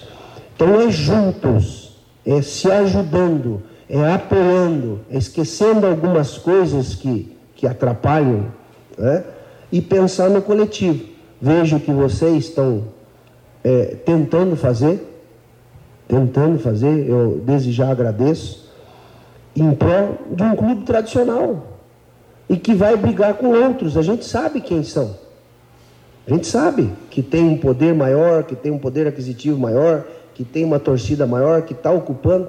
Então, 0.52 0.80
é 0.80 0.90
juntos, 0.90 1.96
é 2.26 2.42
se 2.42 2.68
ajudando, 2.68 3.62
é 3.88 4.12
apoiando, 4.12 5.02
é 5.08 5.16
esquecendo 5.16 5.86
algumas 5.86 6.36
coisas 6.38 6.96
que, 6.96 7.36
que 7.54 7.68
atrapalham, 7.68 8.46
né? 8.98 9.22
e 9.70 9.80
pensar 9.80 10.28
no 10.28 10.42
coletivo. 10.42 11.04
Vejo 11.40 11.78
que 11.78 11.92
vocês 11.92 12.46
estão 12.46 12.82
é, 13.62 13.94
tentando 14.04 14.56
fazer, 14.56 15.06
tentando 16.08 16.58
fazer, 16.58 17.08
eu 17.08 17.40
desde 17.46 17.70
já 17.70 17.92
agradeço, 17.92 18.68
em 19.54 19.72
prol 19.72 20.18
de 20.32 20.42
um 20.42 20.56
clube 20.56 20.82
tradicional 20.82 21.69
e 22.50 22.56
que 22.56 22.74
vai 22.74 22.96
brigar 22.96 23.34
com 23.34 23.46
outros. 23.46 23.96
A 23.96 24.02
gente 24.02 24.24
sabe 24.24 24.60
quem 24.60 24.82
são. 24.82 25.16
A 26.26 26.30
gente 26.32 26.48
sabe 26.48 26.92
que 27.08 27.22
tem 27.22 27.44
um 27.44 27.56
poder 27.56 27.94
maior, 27.94 28.42
que 28.42 28.56
tem 28.56 28.72
um 28.72 28.78
poder 28.78 29.06
aquisitivo 29.06 29.56
maior, 29.56 30.04
que 30.34 30.44
tem 30.44 30.64
uma 30.64 30.80
torcida 30.80 31.28
maior, 31.28 31.62
que 31.62 31.72
está 31.72 31.92
ocupando. 31.92 32.48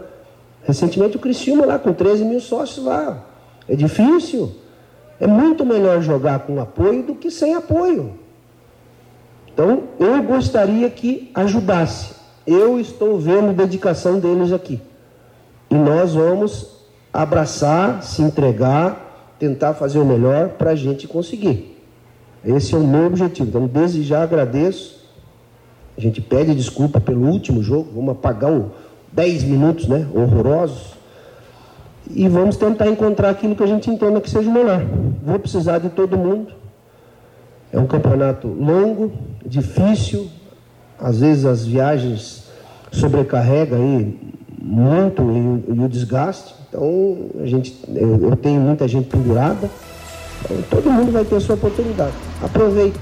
Recentemente 0.64 1.18
o 1.18 1.20
Criciúma 1.20 1.68
lá 1.68 1.78
com 1.78 1.94
13 1.94 2.26
mil 2.26 2.40
sócios 2.40 2.84
lá. 2.84 3.24
É 3.70 3.76
difícil. 3.76 4.52
É 5.20 5.28
muito 5.28 5.64
melhor 5.64 6.02
jogar 6.02 6.40
com 6.40 6.60
apoio 6.60 7.04
do 7.04 7.14
que 7.14 7.30
sem 7.30 7.54
apoio. 7.54 8.16
Então 9.54 9.84
eu 10.00 10.24
gostaria 10.24 10.90
que 10.90 11.30
ajudasse. 11.36 12.16
Eu 12.48 12.80
estou 12.80 13.20
vendo 13.20 13.54
dedicação 13.54 14.20
deles 14.20 14.52
aqui. 14.52 14.82
E 15.70 15.76
nós 15.76 16.16
vamos 16.16 16.88
abraçar, 17.14 18.02
se 18.02 18.24
entregar, 18.24 19.11
tentar 19.42 19.74
fazer 19.74 19.98
o 19.98 20.06
melhor 20.06 20.50
para 20.50 20.70
a 20.70 20.76
gente 20.76 21.08
conseguir. 21.08 21.76
Esse 22.46 22.76
é 22.76 22.78
o 22.78 22.86
meu 22.86 23.08
objetivo. 23.08 23.50
Então, 23.50 23.66
desde 23.66 24.04
já 24.04 24.22
agradeço. 24.22 25.02
A 25.98 26.00
gente 26.00 26.22
pede 26.22 26.54
desculpa 26.54 27.02
pelo 27.02 27.28
último 27.28 27.64
jogo. 27.64 27.90
Vamos 27.96 28.12
apagar 28.12 28.52
um 28.52 28.70
10 29.12 29.44
minutos 29.46 29.88
né, 29.88 30.08
horrorosos. 30.14 30.94
E 32.12 32.28
vamos 32.28 32.56
tentar 32.56 32.88
encontrar 32.88 33.32
aquilo 33.32 33.56
que 33.56 33.64
a 33.64 33.68
gente 33.68 33.90
entenda 33.90 34.22
que 34.22 34.30
seja 34.30 34.50
melhor. 34.52 34.86
Vou 35.26 35.40
precisar 35.40 35.80
de 35.80 35.90
todo 35.90 36.16
mundo. 36.16 36.54
É 37.74 37.80
um 37.80 37.88
campeonato 37.88 38.48
longo, 38.48 39.12
difícil, 39.44 40.30
às 41.00 41.20
vezes 41.20 41.46
as 41.46 41.66
viagens 41.66 42.48
sobrecarrega 42.92 43.76
aí 43.76 44.20
muito 44.62 45.22
e, 45.24 45.74
e 45.74 45.80
o 45.80 45.90
desgaste. 45.90 46.54
Então 46.70 47.30
a 47.42 47.46
gente, 47.46 47.78
eu, 47.88 48.30
eu, 48.30 48.36
tenho 48.36 48.62
muita 48.62 48.88
gente 48.88 49.10
pendurada. 49.10 49.70
Então, 50.46 50.82
todo 50.82 50.92
mundo 50.92 51.12
vai 51.12 51.26
ter 51.26 51.36
a 51.36 51.40
sua 51.40 51.56
oportunidade. 51.56 52.14
Aproveite. 52.42 53.00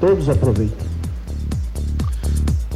Todos 0.00 0.28
aproveitem. 0.28 0.88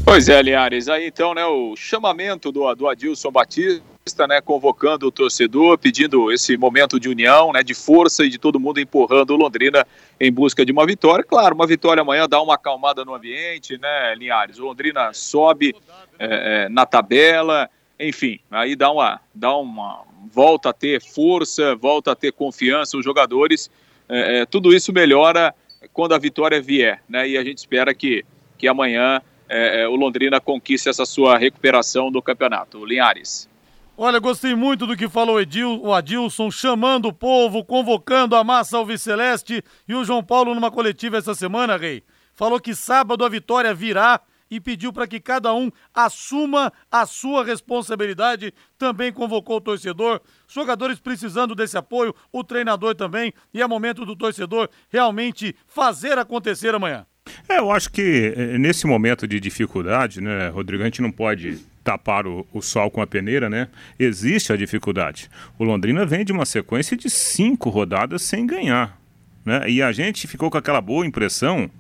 Pois 0.04 0.28
é, 0.28 0.42
Linhares. 0.42 0.88
Aí 0.88 1.06
então, 1.06 1.32
né, 1.32 1.44
o 1.46 1.74
chamamento 1.76 2.50
do, 2.50 2.74
do 2.74 2.88
Adilson 2.88 3.30
Batista 3.30 3.82
né, 4.28 4.40
convocando 4.40 5.06
o 5.06 5.12
torcedor, 5.12 5.78
pedindo 5.78 6.32
esse 6.32 6.56
momento 6.56 6.98
de 6.98 7.08
união, 7.08 7.52
né, 7.52 7.62
de 7.62 7.72
força 7.72 8.24
e 8.24 8.28
de 8.28 8.36
todo 8.36 8.58
mundo 8.58 8.80
empurrando 8.80 9.30
o 9.30 9.36
Londrina 9.36 9.86
em 10.20 10.32
busca 10.32 10.66
de 10.66 10.72
uma 10.72 10.84
vitória. 10.84 11.24
Claro, 11.24 11.54
uma 11.54 11.66
vitória 11.66 12.00
amanhã 12.00 12.28
dá 12.28 12.42
uma 12.42 12.54
acalmada 12.54 13.04
no 13.04 13.14
ambiente, 13.14 13.78
né, 13.78 14.14
Linhares? 14.16 14.58
O 14.58 14.64
Londrina 14.64 15.12
sobe 15.12 15.74
é, 16.18 16.64
é, 16.64 16.68
na 16.68 16.84
tabela, 16.84 17.70
enfim, 18.08 18.38
aí 18.50 18.74
dá 18.74 18.90
uma, 18.90 19.20
dá 19.34 19.56
uma 19.56 20.02
volta 20.32 20.70
a 20.70 20.72
ter 20.72 21.00
força, 21.00 21.74
volta 21.76 22.12
a 22.12 22.16
ter 22.16 22.32
confiança 22.32 22.96
os 22.96 23.04
jogadores. 23.04 23.70
É, 24.08 24.40
é 24.40 24.46
tudo 24.46 24.74
isso 24.74 24.92
melhora 24.92 25.54
quando 25.92 26.14
a 26.14 26.18
vitória 26.18 26.60
vier, 26.60 27.02
né? 27.08 27.28
E 27.28 27.36
a 27.36 27.44
gente 27.44 27.58
espera 27.58 27.94
que, 27.94 28.24
que 28.58 28.68
amanhã 28.68 29.20
é, 29.48 29.82
é, 29.82 29.88
o 29.88 29.94
Londrina 29.94 30.40
conquiste 30.40 30.88
essa 30.88 31.04
sua 31.04 31.36
recuperação 31.36 32.10
do 32.10 32.22
campeonato. 32.22 32.84
Linhares. 32.84 33.48
Olha, 33.96 34.18
gostei 34.18 34.54
muito 34.54 34.86
do 34.86 34.96
que 34.96 35.08
falou 35.08 35.36
o 35.82 35.92
Adilson, 35.92 36.50
chamando 36.50 37.08
o 37.08 37.12
povo, 37.12 37.62
convocando 37.62 38.34
a 38.34 38.42
massa 38.42 38.78
alviceleste 38.78 39.62
e 39.86 39.94
o 39.94 40.04
João 40.04 40.24
Paulo 40.24 40.54
numa 40.54 40.70
coletiva 40.70 41.18
essa 41.18 41.34
semana, 41.34 41.76
Rei. 41.76 42.02
Falou 42.34 42.58
que 42.58 42.74
sábado 42.74 43.24
a 43.24 43.28
vitória 43.28 43.74
virá 43.74 44.18
e 44.52 44.60
pediu 44.60 44.92
para 44.92 45.06
que 45.06 45.18
cada 45.18 45.54
um 45.54 45.70
assuma 45.94 46.70
a 46.90 47.06
sua 47.06 47.42
responsabilidade. 47.42 48.52
Também 48.76 49.10
convocou 49.10 49.56
o 49.56 49.60
torcedor, 49.62 50.20
jogadores 50.46 51.00
precisando 51.00 51.54
desse 51.54 51.78
apoio, 51.78 52.14
o 52.30 52.44
treinador 52.44 52.94
também, 52.94 53.32
e 53.54 53.62
é 53.62 53.66
momento 53.66 54.04
do 54.04 54.14
torcedor 54.14 54.68
realmente 54.90 55.56
fazer 55.66 56.18
acontecer 56.18 56.74
amanhã. 56.74 57.06
É, 57.48 57.60
eu 57.60 57.70
acho 57.70 57.90
que 57.90 58.34
eh, 58.36 58.58
nesse 58.58 58.86
momento 58.86 59.26
de 59.26 59.40
dificuldade, 59.40 60.20
né, 60.20 60.48
Rodrigo, 60.50 60.82
a 60.82 60.86
gente 60.86 61.00
não 61.00 61.10
pode 61.10 61.58
tapar 61.82 62.26
o, 62.26 62.46
o, 62.52 62.60
sol 62.60 62.90
com 62.90 63.00
a 63.00 63.06
peneira, 63.06 63.48
né? 63.48 63.68
Existe 63.98 64.52
a 64.52 64.56
dificuldade. 64.56 65.30
O 65.58 65.64
Londrina 65.64 66.04
vem 66.04 66.26
de 66.26 66.32
uma 66.32 66.44
sequência 66.44 66.94
de 66.94 67.08
cinco 67.08 67.70
rodadas 67.70 68.20
sem 68.22 68.46
ganhar, 68.46 69.00
né? 69.46 69.62
E 69.70 69.80
a 69.80 69.92
gente 69.92 70.28
ficou 70.28 70.50
com 70.50 70.58
aquela 70.58 70.80
boa 70.80 71.06
impressão 71.06 71.70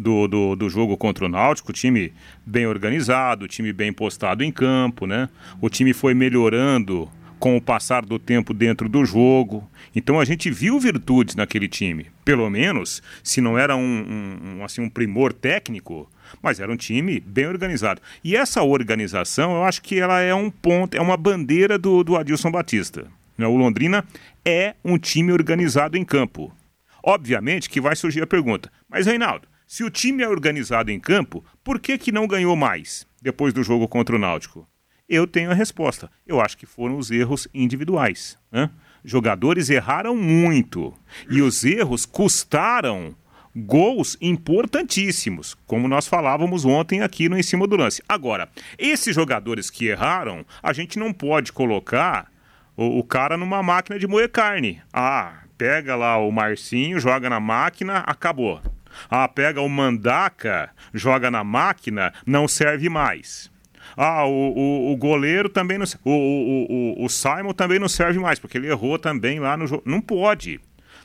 do, 0.00 0.26
do, 0.26 0.56
do 0.56 0.70
jogo 0.70 0.96
contra 0.96 1.26
o 1.26 1.28
Náutico, 1.28 1.74
time 1.74 2.12
bem 2.44 2.66
organizado, 2.66 3.46
time 3.46 3.70
bem 3.70 3.92
postado 3.92 4.42
em 4.42 4.50
campo, 4.50 5.06
né? 5.06 5.28
O 5.60 5.68
time 5.68 5.92
foi 5.92 6.14
melhorando 6.14 7.06
com 7.38 7.56
o 7.56 7.60
passar 7.60 8.04
do 8.04 8.18
tempo 8.18 8.54
dentro 8.54 8.88
do 8.88 9.04
jogo. 9.04 9.68
Então 9.94 10.18
a 10.18 10.24
gente 10.24 10.50
viu 10.50 10.80
virtudes 10.80 11.36
naquele 11.36 11.68
time. 11.68 12.06
Pelo 12.24 12.48
menos, 12.48 13.02
se 13.22 13.42
não 13.42 13.58
era 13.58 13.76
um, 13.76 13.80
um, 13.80 14.58
um, 14.58 14.64
assim, 14.64 14.80
um 14.80 14.88
primor 14.88 15.34
técnico, 15.34 16.10
mas 16.42 16.60
era 16.60 16.72
um 16.72 16.76
time 16.76 17.20
bem 17.20 17.46
organizado. 17.46 18.00
E 18.24 18.34
essa 18.34 18.62
organização, 18.62 19.52
eu 19.56 19.64
acho 19.64 19.82
que 19.82 19.98
ela 19.98 20.20
é 20.20 20.34
um 20.34 20.50
ponto, 20.50 20.96
é 20.96 21.00
uma 21.00 21.16
bandeira 21.16 21.78
do, 21.78 22.02
do 22.02 22.16
Adilson 22.16 22.50
Batista. 22.50 23.06
Né? 23.36 23.46
O 23.46 23.56
Londrina 23.56 24.04
é 24.44 24.74
um 24.82 24.96
time 24.96 25.30
organizado 25.30 25.98
em 25.98 26.04
campo. 26.04 26.50
Obviamente 27.02 27.68
que 27.68 27.80
vai 27.80 27.96
surgir 27.96 28.22
a 28.22 28.26
pergunta, 28.26 28.70
mas 28.88 29.06
Reinaldo, 29.06 29.49
se 29.70 29.84
o 29.84 29.88
time 29.88 30.24
é 30.24 30.28
organizado 30.28 30.90
em 30.90 30.98
campo, 30.98 31.44
por 31.62 31.78
que, 31.78 31.96
que 31.96 32.10
não 32.10 32.26
ganhou 32.26 32.56
mais 32.56 33.06
depois 33.22 33.54
do 33.54 33.62
jogo 33.62 33.86
contra 33.86 34.16
o 34.16 34.18
Náutico? 34.18 34.66
Eu 35.08 35.28
tenho 35.28 35.48
a 35.48 35.54
resposta. 35.54 36.10
Eu 36.26 36.40
acho 36.40 36.56
que 36.56 36.66
foram 36.66 36.98
os 36.98 37.08
erros 37.12 37.46
individuais. 37.54 38.36
Né? 38.50 38.68
Jogadores 39.04 39.70
erraram 39.70 40.16
muito 40.16 40.92
e 41.30 41.40
os 41.40 41.62
erros 41.62 42.04
custaram 42.04 43.14
gols 43.54 44.16
importantíssimos, 44.20 45.56
como 45.68 45.86
nós 45.86 46.08
falávamos 46.08 46.64
ontem 46.64 47.02
aqui 47.02 47.28
no 47.28 47.38
Em 47.38 47.42
Cima 47.44 47.64
do 47.64 47.76
Lance. 47.76 48.02
Agora, 48.08 48.48
esses 48.76 49.14
jogadores 49.14 49.70
que 49.70 49.86
erraram, 49.86 50.44
a 50.60 50.72
gente 50.72 50.98
não 50.98 51.12
pode 51.12 51.52
colocar 51.52 52.28
o, 52.76 52.98
o 52.98 53.04
cara 53.04 53.36
numa 53.36 53.62
máquina 53.62 54.00
de 54.00 54.08
moer 54.08 54.30
carne. 54.30 54.82
Ah, 54.92 55.44
pega 55.56 55.94
lá 55.94 56.18
o 56.18 56.32
Marcinho, 56.32 56.98
joga 56.98 57.30
na 57.30 57.38
máquina, 57.38 57.98
acabou. 57.98 58.60
Ah, 59.08 59.28
pega 59.28 59.60
o 59.60 59.68
Mandaca, 59.68 60.70
joga 60.92 61.30
na 61.30 61.44
máquina, 61.44 62.12
não 62.26 62.46
serve 62.48 62.88
mais. 62.88 63.50
Ah, 63.96 64.24
o, 64.24 64.30
o, 64.30 64.92
o 64.92 64.96
goleiro 64.96 65.48
também 65.48 65.78
não. 65.78 65.86
O, 66.04 66.10
o, 66.10 67.02
o, 67.02 67.04
o 67.04 67.08
Simon 67.08 67.52
também 67.52 67.78
não 67.78 67.88
serve 67.88 68.18
mais, 68.18 68.38
porque 68.38 68.58
ele 68.58 68.68
errou 68.68 68.98
também 68.98 69.40
lá 69.40 69.56
no 69.56 69.66
jogo. 69.66 69.82
Não 69.84 70.00
pode. 70.00 70.60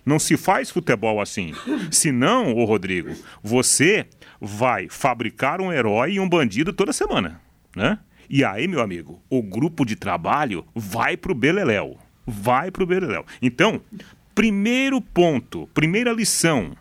Não 0.05 0.19
se 0.19 0.37
faz 0.37 0.69
futebol 0.69 1.19
assim. 1.19 1.53
Senão, 1.89 2.53
ô 2.53 2.63
Rodrigo, 2.65 3.15
você 3.41 4.05
vai 4.39 4.87
fabricar 4.87 5.59
um 5.59 5.73
herói 5.73 6.13
e 6.13 6.19
um 6.19 6.29
bandido 6.29 6.71
toda 6.71 6.93
semana, 6.93 7.41
né? 7.75 7.97
E 8.29 8.43
aí, 8.43 8.67
meu 8.67 8.81
amigo, 8.81 9.21
o 9.29 9.41
grupo 9.41 9.85
de 9.85 9.95
trabalho 9.95 10.65
vai 10.73 11.17
pro 11.17 11.35
Beleléu. 11.35 11.97
Vai 12.25 12.71
pro 12.71 12.85
Beleléu. 12.85 13.25
Então, 13.41 13.81
primeiro 14.33 14.99
ponto, 14.99 15.69
primeira 15.73 16.11
lição 16.11 16.75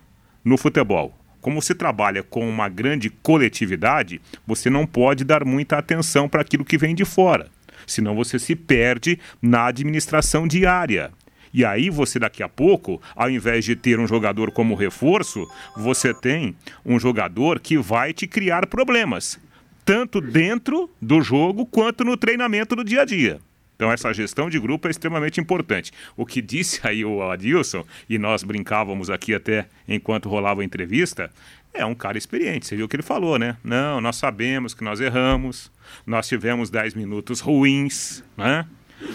no 0.44 0.58
futebol. 0.58 1.16
Como 1.40 1.60
você 1.60 1.74
trabalha 1.74 2.22
com 2.22 2.48
uma 2.48 2.68
grande 2.68 3.10
coletividade, 3.10 4.20
você 4.46 4.70
não 4.70 4.86
pode 4.86 5.24
dar 5.24 5.44
muita 5.44 5.76
atenção 5.76 6.28
para 6.28 6.40
aquilo 6.40 6.64
que 6.64 6.78
vem 6.78 6.94
de 6.94 7.04
fora. 7.04 7.48
Senão 7.86 8.14
você 8.14 8.38
se 8.38 8.56
perde 8.56 9.18
na 9.42 9.66
administração 9.66 10.48
diária. 10.48 11.12
E 11.52 11.64
aí 11.64 11.88
você 11.88 12.18
daqui 12.18 12.42
a 12.42 12.48
pouco, 12.48 13.00
ao 13.14 13.30
invés 13.30 13.64
de 13.64 13.76
ter 13.76 14.00
um 14.00 14.06
jogador 14.06 14.50
como 14.50 14.74
reforço, 14.74 15.46
você 15.76 16.12
tem 16.12 16.56
um 16.84 16.98
jogador 16.98 17.60
que 17.60 17.78
vai 17.78 18.12
te 18.12 18.26
criar 18.26 18.66
problemas, 18.66 19.38
tanto 19.84 20.20
dentro 20.20 20.90
do 21.00 21.20
jogo 21.20 21.64
quanto 21.66 22.04
no 22.04 22.16
treinamento 22.16 22.74
do 22.74 22.82
dia 22.82 23.02
a 23.02 23.04
dia. 23.04 23.38
Então 23.84 23.92
essa 23.92 24.14
gestão 24.14 24.48
de 24.48 24.58
grupo 24.58 24.88
é 24.88 24.90
extremamente 24.90 25.42
importante. 25.42 25.92
O 26.16 26.24
que 26.24 26.40
disse 26.40 26.80
aí 26.82 27.04
o 27.04 27.22
Adilson, 27.22 27.84
e 28.08 28.16
nós 28.16 28.42
brincávamos 28.42 29.10
aqui 29.10 29.34
até 29.34 29.66
enquanto 29.86 30.26
rolava 30.26 30.62
a 30.62 30.64
entrevista, 30.64 31.30
é 31.74 31.84
um 31.84 31.94
cara 31.94 32.16
experiente. 32.16 32.66
Você 32.66 32.76
viu 32.76 32.86
o 32.86 32.88
que 32.88 32.96
ele 32.96 33.02
falou, 33.02 33.38
né? 33.38 33.58
Não, 33.62 34.00
nós 34.00 34.16
sabemos 34.16 34.72
que 34.72 34.82
nós 34.82 35.02
erramos, 35.02 35.70
nós 36.06 36.26
tivemos 36.26 36.70
10 36.70 36.94
minutos 36.94 37.40
ruins, 37.40 38.24
né? 38.38 38.66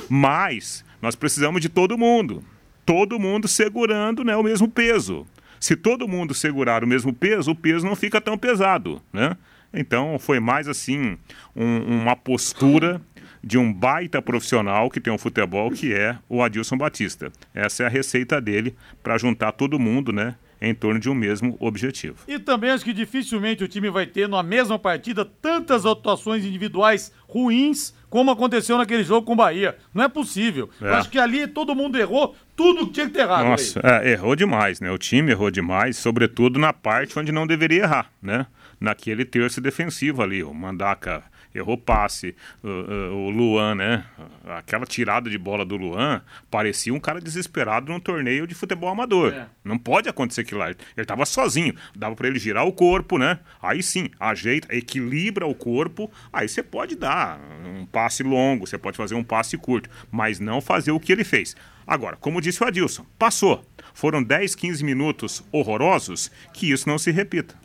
Mas 0.08 0.86
nós 1.02 1.16
precisamos 1.16 1.62
de 1.62 1.70
todo 1.70 1.98
mundo. 1.98 2.44
Todo 2.86 3.18
mundo 3.18 3.48
segurando 3.48 4.24
né, 4.24 4.36
o 4.36 4.44
mesmo 4.44 4.68
peso. 4.68 5.26
Se 5.60 5.76
todo 5.76 6.08
mundo 6.08 6.36
segurar 6.36 6.84
o 6.84 6.88
mesmo 6.88 7.12
peso, 7.12 7.50
o 7.50 7.56
peso 7.56 7.88
não 7.88 7.96
fica 7.96 8.22
tão 8.22 8.38
pesado, 8.38 9.02
né? 9.12 9.36
Então 9.74 10.20
foi 10.20 10.40
mais 10.40 10.68
assim 10.68 11.18
um, 11.56 12.02
uma 12.02 12.16
postura 12.16 13.02
de 13.44 13.58
um 13.58 13.72
baita 13.72 14.22
profissional 14.22 14.90
que 14.90 15.00
tem 15.00 15.12
um 15.12 15.18
futebol 15.18 15.72
que 15.72 15.94
é 15.94 16.18
o 16.28 16.42
Adilson 16.42 16.78
Batista. 16.78 17.32
Essa 17.54 17.84
é 17.84 17.86
a 17.86 17.90
receita 17.90 18.40
dele 18.42 18.76
para 19.02 19.18
juntar 19.18 19.52
todo 19.54 19.80
mundo, 19.80 20.12
né? 20.12 20.36
Em 20.62 20.74
torno 20.74 21.00
de 21.00 21.10
um 21.10 21.14
mesmo 21.14 21.56
objetivo. 21.58 22.18
E 22.28 22.38
também 22.38 22.70
acho 22.70 22.84
que 22.84 22.92
dificilmente 22.92 23.64
o 23.64 23.68
time 23.68 23.90
vai 23.90 24.06
ter 24.06 24.28
na 24.28 24.44
mesma 24.44 24.78
partida 24.78 25.24
tantas 25.24 25.86
atuações 25.86 26.44
individuais 26.44 27.14
ruins 27.30 27.94
como 28.10 28.32
aconteceu 28.32 28.78
naquele 28.78 29.04
jogo 29.04 29.26
com 29.26 29.34
o 29.34 29.38
Bahia. 29.38 29.78
Não 29.94 30.04
é 30.04 30.10
possível. 30.10 30.70
É. 30.82 30.90
Acho 30.90 31.10
que 31.10 31.20
ali 31.20 31.48
todo 31.48 31.76
mundo 31.76 31.98
errou 31.98 32.36
tudo 32.56 32.88
que 32.88 32.94
tinha 32.94 33.06
que 33.06 33.14
ter 33.14 33.22
errado. 33.22 33.46
Nossa, 33.46 33.80
é, 33.82 34.12
errou 34.12 34.36
demais, 34.36 34.82
né? 34.82 34.92
O 34.92 34.98
time 34.98 35.32
errou 35.32 35.50
demais, 35.50 35.96
sobretudo 35.96 36.60
na 36.60 36.74
parte 36.74 37.18
onde 37.18 37.32
não 37.32 37.48
deveria 37.48 37.84
errar, 37.84 38.12
né? 38.22 38.46
Naquele 38.82 39.24
terço 39.24 39.62
defensivo 39.62 40.22
ali, 40.22 40.44
o 40.44 40.54
Mandaca 40.54 41.24
errou 41.54 41.78
passe. 41.78 42.36
O, 42.64 42.68
o, 42.68 43.30
Luan, 43.30 43.76
né? 43.76 44.06
Aquela 44.46 44.86
tirada 44.86 45.30
de 45.30 45.38
bola 45.38 45.66
do 45.66 45.76
Luan 45.76 46.22
parecia 46.50 46.94
um 46.94 47.00
cara 47.00 47.20
desesperado 47.20 47.92
num 47.92 48.00
torneio 48.00 48.46
de 48.46 48.56
futebol 48.56 48.90
amador. 48.90 49.34
É. 49.34 49.48
Não 49.64 49.78
pode 49.78 50.10
acontecer 50.10 50.42
aquilo 50.42 50.60
lá. 50.60 50.70
Ele 50.70 50.78
estava 50.98 51.26
sozinho. 51.26 51.74
Dava 51.96 52.16
para 52.16 52.28
ele 52.28 52.40
girar 52.40 52.66
o 52.66 52.74
corpo, 52.74 53.18
né? 53.18 53.40
Aí 53.62 53.82
sim, 53.82 54.10
ajeita, 54.20 54.74
equilibra 54.76 55.48
o 55.48 55.56
corpo. 55.56 56.12
Aí 56.32 56.48
você 56.48 56.62
pode 56.62 56.96
dar 56.96 57.40
um 57.66 57.86
passe 57.86 58.24
longo, 58.24 58.68
você 58.68 58.78
pode 58.78 58.98
fazer 58.98 59.16
um 59.16 59.24
passe 59.24 59.58
curto, 59.58 59.90
mas 60.12 60.40
não 60.40 60.62
fazer 60.62 60.92
o 60.92 61.00
que 61.00 61.12
ele 61.12 61.24
fez. 61.24 61.56
Agora, 61.86 62.16
como 62.16 62.40
disse 62.40 62.64
o 62.64 62.68
Adilson, 62.68 63.04
passou. 63.18 63.66
Foram 63.96 64.22
10, 64.22 64.54
15 64.54 64.84
minutos 64.84 65.44
horrorosos, 65.52 66.30
que 66.54 66.72
isso 66.72 66.88
não 66.88 67.00
se 67.00 67.10
repita. 67.10 67.56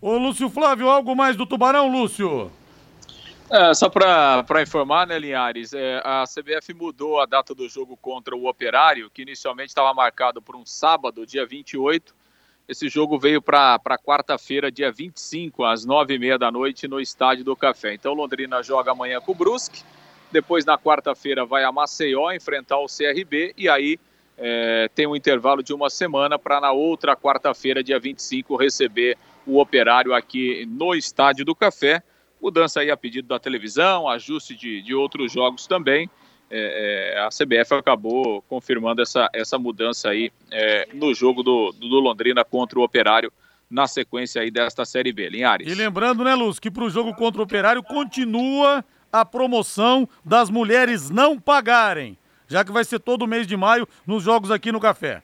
Ô 0.00 0.16
Lúcio 0.16 0.48
Flávio, 0.48 0.88
algo 0.88 1.14
mais 1.14 1.36
do 1.36 1.46
Tubarão, 1.46 1.86
Lúcio? 1.92 2.50
É, 3.54 3.74
só 3.74 3.90
para 3.90 4.62
informar, 4.62 5.06
né, 5.06 5.18
Linhares, 5.18 5.74
é, 5.74 6.00
a 6.02 6.24
CBF 6.24 6.72
mudou 6.72 7.20
a 7.20 7.26
data 7.26 7.54
do 7.54 7.68
jogo 7.68 7.98
contra 7.98 8.34
o 8.34 8.48
Operário, 8.48 9.10
que 9.10 9.20
inicialmente 9.20 9.68
estava 9.68 9.92
marcado 9.92 10.40
por 10.40 10.56
um 10.56 10.64
sábado, 10.64 11.26
dia 11.26 11.44
28. 11.44 12.14
Esse 12.66 12.88
jogo 12.88 13.18
veio 13.18 13.42
para 13.42 13.78
quarta-feira, 14.02 14.72
dia 14.72 14.90
25, 14.90 15.64
às 15.64 15.84
9h30 15.84 16.38
da 16.38 16.50
noite, 16.50 16.88
no 16.88 16.98
Estádio 16.98 17.44
do 17.44 17.54
Café. 17.54 17.92
Então, 17.92 18.14
Londrina 18.14 18.62
joga 18.62 18.92
amanhã 18.92 19.20
com 19.20 19.32
o 19.32 19.34
Brusque, 19.34 19.82
depois 20.30 20.64
na 20.64 20.78
quarta-feira 20.78 21.44
vai 21.44 21.62
a 21.62 21.70
Maceió 21.70 22.32
enfrentar 22.32 22.78
o 22.78 22.86
CRB, 22.86 23.52
e 23.54 23.68
aí 23.68 23.98
é, 24.38 24.88
tem 24.94 25.06
um 25.06 25.14
intervalo 25.14 25.62
de 25.62 25.74
uma 25.74 25.90
semana 25.90 26.38
para 26.38 26.58
na 26.58 26.72
outra 26.72 27.14
quarta-feira, 27.14 27.84
dia 27.84 28.00
25, 28.00 28.56
receber 28.56 29.18
o 29.46 29.60
Operário 29.60 30.14
aqui 30.14 30.64
no 30.64 30.94
Estádio 30.94 31.44
do 31.44 31.54
Café. 31.54 32.02
Mudança 32.42 32.80
aí 32.80 32.90
a 32.90 32.96
pedido 32.96 33.28
da 33.28 33.38
televisão, 33.38 34.08
ajuste 34.08 34.56
de, 34.56 34.82
de 34.82 34.92
outros 34.92 35.30
jogos 35.30 35.64
também. 35.68 36.10
É, 36.50 37.14
é, 37.14 37.20
a 37.20 37.28
CBF 37.28 37.72
acabou 37.74 38.42
confirmando 38.42 39.00
essa, 39.00 39.28
essa 39.32 39.56
mudança 39.58 40.10
aí 40.10 40.32
é, 40.50 40.88
no 40.92 41.14
jogo 41.14 41.44
do, 41.44 41.70
do 41.70 42.00
Londrina 42.00 42.44
contra 42.44 42.80
o 42.80 42.82
Operário 42.82 43.32
na 43.70 43.86
sequência 43.86 44.42
aí 44.42 44.50
desta 44.50 44.84
Série 44.84 45.12
B. 45.12 45.28
Linhares. 45.28 45.70
E 45.70 45.74
lembrando, 45.74 46.24
né, 46.24 46.34
Luz, 46.34 46.58
que 46.58 46.70
para 46.70 46.82
o 46.82 46.90
jogo 46.90 47.14
contra 47.14 47.40
o 47.40 47.44
Operário 47.44 47.82
continua 47.82 48.84
a 49.12 49.24
promoção 49.24 50.08
das 50.24 50.50
mulheres 50.50 51.10
não 51.10 51.38
pagarem, 51.38 52.18
já 52.48 52.64
que 52.64 52.72
vai 52.72 52.84
ser 52.84 52.98
todo 52.98 53.26
mês 53.26 53.46
de 53.46 53.56
maio 53.56 53.88
nos 54.04 54.24
jogos 54.24 54.50
aqui 54.50 54.72
no 54.72 54.80
Café. 54.80 55.22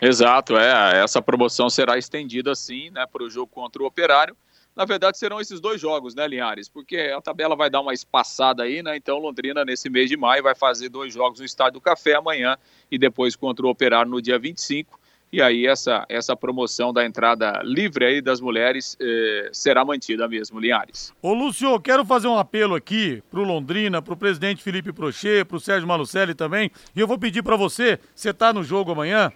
Exato, 0.00 0.56
é. 0.56 1.02
Essa 1.02 1.20
promoção 1.20 1.68
será 1.68 1.98
estendida 1.98 2.54
sim, 2.54 2.90
né, 2.90 3.04
para 3.12 3.24
o 3.24 3.28
jogo 3.28 3.48
contra 3.48 3.82
o 3.82 3.86
Operário 3.86 4.36
na 4.78 4.84
verdade 4.84 5.18
serão 5.18 5.40
esses 5.40 5.58
dois 5.60 5.80
jogos, 5.80 6.14
né, 6.14 6.28
Linhares? 6.28 6.68
Porque 6.68 6.96
a 6.96 7.20
tabela 7.20 7.56
vai 7.56 7.68
dar 7.68 7.80
uma 7.80 7.92
espaçada 7.92 8.62
aí, 8.62 8.80
né? 8.80 8.96
Então 8.96 9.18
Londrina 9.18 9.64
nesse 9.64 9.90
mês 9.90 10.08
de 10.08 10.16
maio 10.16 10.40
vai 10.44 10.54
fazer 10.54 10.88
dois 10.88 11.12
jogos 11.12 11.40
no 11.40 11.44
Estádio 11.44 11.74
do 11.74 11.80
Café 11.80 12.14
amanhã 12.14 12.56
e 12.88 12.96
depois 12.96 13.34
contra 13.34 13.66
o 13.66 13.70
Operário 13.70 14.08
no 14.08 14.22
dia 14.22 14.38
25. 14.38 14.96
E 15.32 15.42
aí 15.42 15.66
essa, 15.66 16.06
essa 16.08 16.36
promoção 16.36 16.92
da 16.92 17.04
entrada 17.04 17.60
livre 17.64 18.04
aí 18.04 18.22
das 18.22 18.40
mulheres 18.40 18.96
eh, 19.00 19.50
será 19.52 19.84
mantida 19.84 20.28
mesmo, 20.28 20.60
Linhares. 20.60 21.12
Ô 21.20 21.34
Lúcio, 21.34 21.78
quero 21.80 22.04
fazer 22.04 22.28
um 22.28 22.38
apelo 22.38 22.76
aqui 22.76 23.20
pro 23.28 23.42
Londrina, 23.42 24.00
pro 24.00 24.16
presidente 24.16 24.62
Felipe 24.62 24.92
Prochê, 24.92 25.44
pro 25.44 25.58
Sérgio 25.58 25.88
Malucelli 25.88 26.34
também, 26.34 26.70
e 26.94 27.00
eu 27.00 27.06
vou 27.06 27.18
pedir 27.18 27.42
para 27.42 27.56
você, 27.56 27.98
você 28.14 28.32
tá 28.32 28.52
no 28.52 28.62
jogo 28.62 28.92
amanhã, 28.92 29.32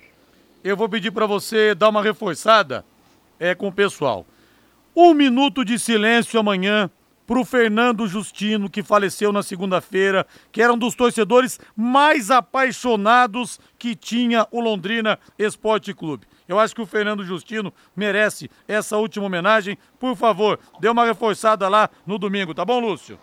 eu 0.62 0.76
vou 0.76 0.88
pedir 0.88 1.10
para 1.10 1.26
você 1.26 1.74
dar 1.74 1.88
uma 1.88 2.02
reforçada 2.02 2.84
é, 3.40 3.56
com 3.56 3.66
o 3.66 3.72
pessoal. 3.72 4.24
Um 4.94 5.14
minuto 5.14 5.64
de 5.64 5.78
silêncio 5.78 6.38
amanhã 6.38 6.90
para 7.26 7.40
o 7.40 7.46
Fernando 7.46 8.06
Justino, 8.06 8.68
que 8.68 8.82
faleceu 8.82 9.32
na 9.32 9.42
segunda-feira, 9.42 10.26
que 10.50 10.60
era 10.60 10.70
um 10.70 10.76
dos 10.76 10.94
torcedores 10.94 11.58
mais 11.74 12.30
apaixonados 12.30 13.58
que 13.78 13.96
tinha 13.96 14.46
o 14.50 14.60
Londrina 14.60 15.18
Esporte 15.38 15.94
Clube. 15.94 16.26
Eu 16.46 16.58
acho 16.58 16.74
que 16.74 16.82
o 16.82 16.86
Fernando 16.86 17.24
Justino 17.24 17.72
merece 17.96 18.50
essa 18.68 18.98
última 18.98 19.24
homenagem. 19.24 19.78
Por 19.98 20.14
favor, 20.14 20.60
dê 20.78 20.90
uma 20.90 21.06
reforçada 21.06 21.66
lá 21.70 21.88
no 22.06 22.18
domingo, 22.18 22.52
tá 22.52 22.62
bom, 22.62 22.78
Lúcio? 22.78 23.18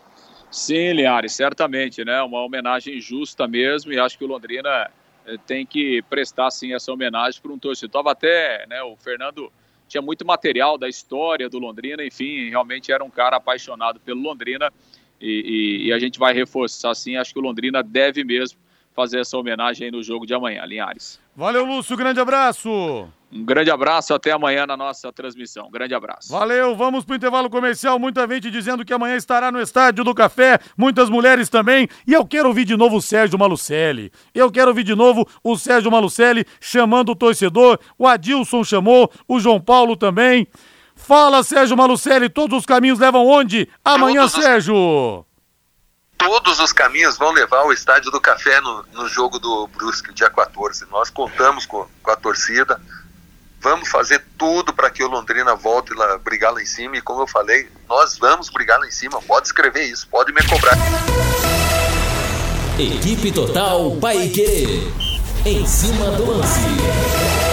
Sim, 0.50 0.92
Liares, 0.94 1.34
certamente, 1.34 2.04
né? 2.04 2.20
Uma 2.22 2.42
homenagem 2.42 3.00
justa 3.00 3.46
mesmo 3.46 3.92
e 3.92 4.00
acho 4.00 4.18
que 4.18 4.24
o 4.24 4.28
Londrina 4.28 4.90
eh, 5.24 5.36
tem 5.46 5.64
que 5.64 6.02
prestar 6.10 6.50
sim 6.50 6.74
essa 6.74 6.90
homenagem 6.92 7.40
para 7.40 7.52
um 7.52 7.58
torcedor. 7.60 8.02
Tava 8.02 8.10
até, 8.10 8.66
né, 8.66 8.82
o 8.82 8.96
Fernando 8.96 9.52
tinha 9.90 10.00
muito 10.00 10.24
material 10.24 10.78
da 10.78 10.88
história 10.88 11.48
do 11.48 11.58
Londrina, 11.58 12.04
enfim, 12.04 12.48
realmente 12.48 12.92
era 12.92 13.02
um 13.02 13.10
cara 13.10 13.36
apaixonado 13.36 13.98
pelo 13.98 14.22
Londrina 14.22 14.72
e, 15.20 15.82
e, 15.84 15.88
e 15.88 15.92
a 15.92 15.98
gente 15.98 16.18
vai 16.18 16.32
reforçar 16.32 16.92
assim, 16.92 17.16
acho 17.16 17.32
que 17.32 17.38
o 17.40 17.42
Londrina 17.42 17.82
deve 17.82 18.22
mesmo 18.22 18.58
fazer 18.94 19.18
essa 19.18 19.36
homenagem 19.36 19.90
no 19.90 20.02
jogo 20.02 20.24
de 20.24 20.32
amanhã, 20.32 20.64
Linhares. 20.64 21.20
Valeu, 21.34 21.64
Lúcio, 21.64 21.96
grande 21.96 22.20
abraço! 22.20 23.12
Um 23.32 23.44
grande 23.44 23.70
abraço, 23.70 24.12
até 24.12 24.32
amanhã 24.32 24.66
na 24.66 24.76
nossa 24.76 25.12
transmissão. 25.12 25.68
Um 25.68 25.70
grande 25.70 25.94
abraço. 25.94 26.32
Valeu, 26.32 26.74
vamos 26.74 27.04
para 27.04 27.12
o 27.12 27.16
intervalo 27.16 27.48
comercial. 27.48 27.96
Muita 27.96 28.26
gente 28.26 28.50
dizendo 28.50 28.84
que 28.84 28.92
amanhã 28.92 29.14
estará 29.14 29.52
no 29.52 29.60
Estádio 29.60 30.02
do 30.02 30.12
Café, 30.12 30.58
muitas 30.76 31.08
mulheres 31.08 31.48
também. 31.48 31.88
E 32.04 32.12
eu 32.12 32.26
quero 32.26 32.48
ouvir 32.48 32.64
de 32.64 32.76
novo 32.76 32.96
o 32.96 33.02
Sérgio 33.02 33.38
Malucelli. 33.38 34.10
Eu 34.34 34.50
quero 34.50 34.68
ouvir 34.68 34.82
de 34.82 34.96
novo 34.96 35.28
o 35.44 35.56
Sérgio 35.56 35.92
Malucelli 35.92 36.44
chamando 36.60 37.12
o 37.12 37.16
torcedor. 37.16 37.78
O 37.96 38.06
Adilson 38.06 38.64
chamou, 38.64 39.10
o 39.28 39.38
João 39.38 39.60
Paulo 39.60 39.96
também. 39.96 40.48
Fala, 40.96 41.44
Sérgio 41.44 41.76
Malucelli, 41.76 42.28
todos 42.28 42.58
os 42.58 42.66
caminhos 42.66 42.98
levam 42.98 43.24
onde? 43.24 43.68
Amanhã, 43.84 44.22
todos 44.22 44.44
Sérgio! 44.44 44.74
Os... 44.74 45.24
Todos 46.18 46.58
os 46.58 46.72
caminhos 46.72 47.16
vão 47.16 47.32
levar 47.32 47.60
ao 47.60 47.72
Estádio 47.72 48.10
do 48.10 48.20
Café 48.20 48.60
no, 48.60 48.84
no 48.92 49.08
jogo 49.08 49.38
do 49.38 49.68
Brusque, 49.68 50.12
dia 50.12 50.28
14. 50.28 50.84
Nós 50.90 51.08
contamos 51.08 51.64
com, 51.64 51.86
com 52.02 52.10
a 52.10 52.16
torcida 52.16 52.78
Vamos 53.60 53.90
fazer 53.90 54.24
tudo 54.38 54.72
para 54.72 54.88
que 54.90 55.04
o 55.04 55.08
Londrina 55.08 55.54
volte 55.54 55.92
lá, 55.92 56.16
brigar 56.18 56.52
lá 56.52 56.62
em 56.62 56.66
cima. 56.66 56.96
E 56.96 57.02
como 57.02 57.22
eu 57.22 57.26
falei, 57.26 57.68
nós 57.88 58.16
vamos 58.18 58.48
brigar 58.48 58.78
lá 58.80 58.86
em 58.86 58.90
cima. 58.90 59.20
Pode 59.20 59.48
escrever 59.48 59.84
isso, 59.84 60.08
pode 60.08 60.32
me 60.32 60.42
cobrar. 60.44 60.76
Equipe 62.78 63.30
Total 63.30 63.94
Paique. 63.96 64.90
Em 65.44 65.66
cima 65.66 66.10
do 66.12 66.38
lance. 66.38 67.49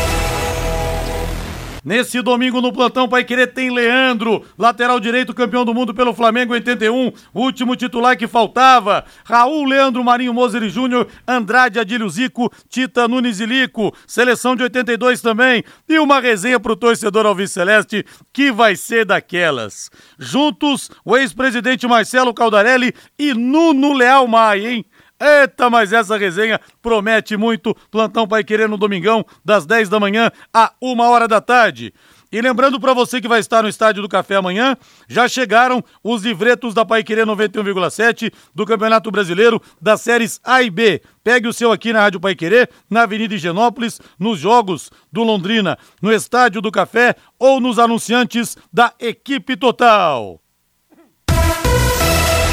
Nesse 1.88 2.22
domingo 2.22 2.60
no 2.60 2.74
plantão 2.74 3.08
Pai 3.08 3.24
Querer 3.24 3.54
tem 3.54 3.72
Leandro, 3.72 4.44
lateral 4.58 5.00
direito 5.00 5.34
campeão 5.34 5.64
do 5.64 5.74
mundo 5.74 5.94
pelo 5.94 6.14
Flamengo 6.14 6.52
81, 6.52 7.14
último 7.34 7.78
titular 7.78 8.18
que 8.18 8.28
faltava. 8.28 9.06
Raul 9.24 9.64
Leandro 9.64 10.04
Marinho 10.04 10.34
Moser 10.34 10.68
Júnior, 10.68 11.08
Andrade 11.26 11.80
Adílio 11.80 12.10
Zico, 12.10 12.52
Tita 12.68 13.08
Nunes 13.08 13.40
e 13.40 13.46
Lico, 13.46 13.96
seleção 14.06 14.54
de 14.54 14.64
82 14.64 15.22
também. 15.22 15.64
E 15.88 15.98
uma 15.98 16.20
resenha 16.20 16.60
pro 16.60 16.76
torcedor 16.76 17.26
Alves 17.26 17.54
Celeste 17.54 18.06
que 18.34 18.52
vai 18.52 18.76
ser 18.76 19.06
daquelas. 19.06 19.90
Juntos, 20.20 20.92
o 21.06 21.16
ex-presidente 21.16 21.88
Marcelo 21.88 22.34
Caldarelli 22.34 22.94
e 23.18 23.34
Nuno 23.34 23.94
Leal 23.94 24.28
Maia, 24.28 24.72
hein? 24.72 24.86
Eita, 25.20 25.70
mas 25.70 25.92
essa 25.92 26.18
resenha 26.18 26.60
promete 26.82 27.36
muito. 27.36 27.76
Plantão 27.90 28.28
Pai 28.28 28.44
Querer 28.44 28.70
no 28.70 28.78
domingão, 28.78 29.26
das 29.44 29.66
10 29.66 29.90
da 29.90 30.00
manhã 30.00 30.32
a 30.54 30.72
1 30.82 31.00
hora 31.00 31.28
da 31.28 31.42
tarde. 31.42 31.94
E 32.32 32.42
lembrando 32.42 32.80
para 32.80 32.94
você 32.94 33.22
que 33.22 33.28
vai 33.28 33.40
estar 33.40 33.64
no 33.64 33.70
Estádio 33.70 34.02
do 34.02 34.10
Café 34.10 34.36
amanhã, 34.36 34.76
já 35.08 35.30
chegaram 35.30 35.82
os 36.04 36.24
livretos 36.24 36.74
da 36.74 36.84
Pai 36.84 37.02
Querer 37.02 37.26
91,7 37.26 38.34
do 38.54 38.66
Campeonato 38.66 39.10
Brasileiro 39.10 39.62
das 39.82 40.02
séries 40.02 40.40
A 40.44 40.62
e 40.62 40.70
B. 40.70 41.02
Pegue 41.24 41.48
o 41.48 41.54
seu 41.54 41.72
aqui 41.72 41.94
na 41.94 42.02
Rádio 42.02 42.20
Pai 42.20 42.36
Querer, 42.36 42.70
na 42.90 43.04
Avenida 43.04 43.34
Higienópolis, 43.34 44.02
nos 44.20 44.40
jogos 44.40 44.92
do 45.12 45.24
Londrina, 45.24 45.78
no 46.02 46.12
Estádio 46.12 46.62
do 46.62 46.70
Café 46.70 47.16
ou 47.40 47.62
nos 47.62 47.80
anunciantes 47.80 48.58
da 48.74 48.94
equipe 49.00 49.56
total. 49.56 50.42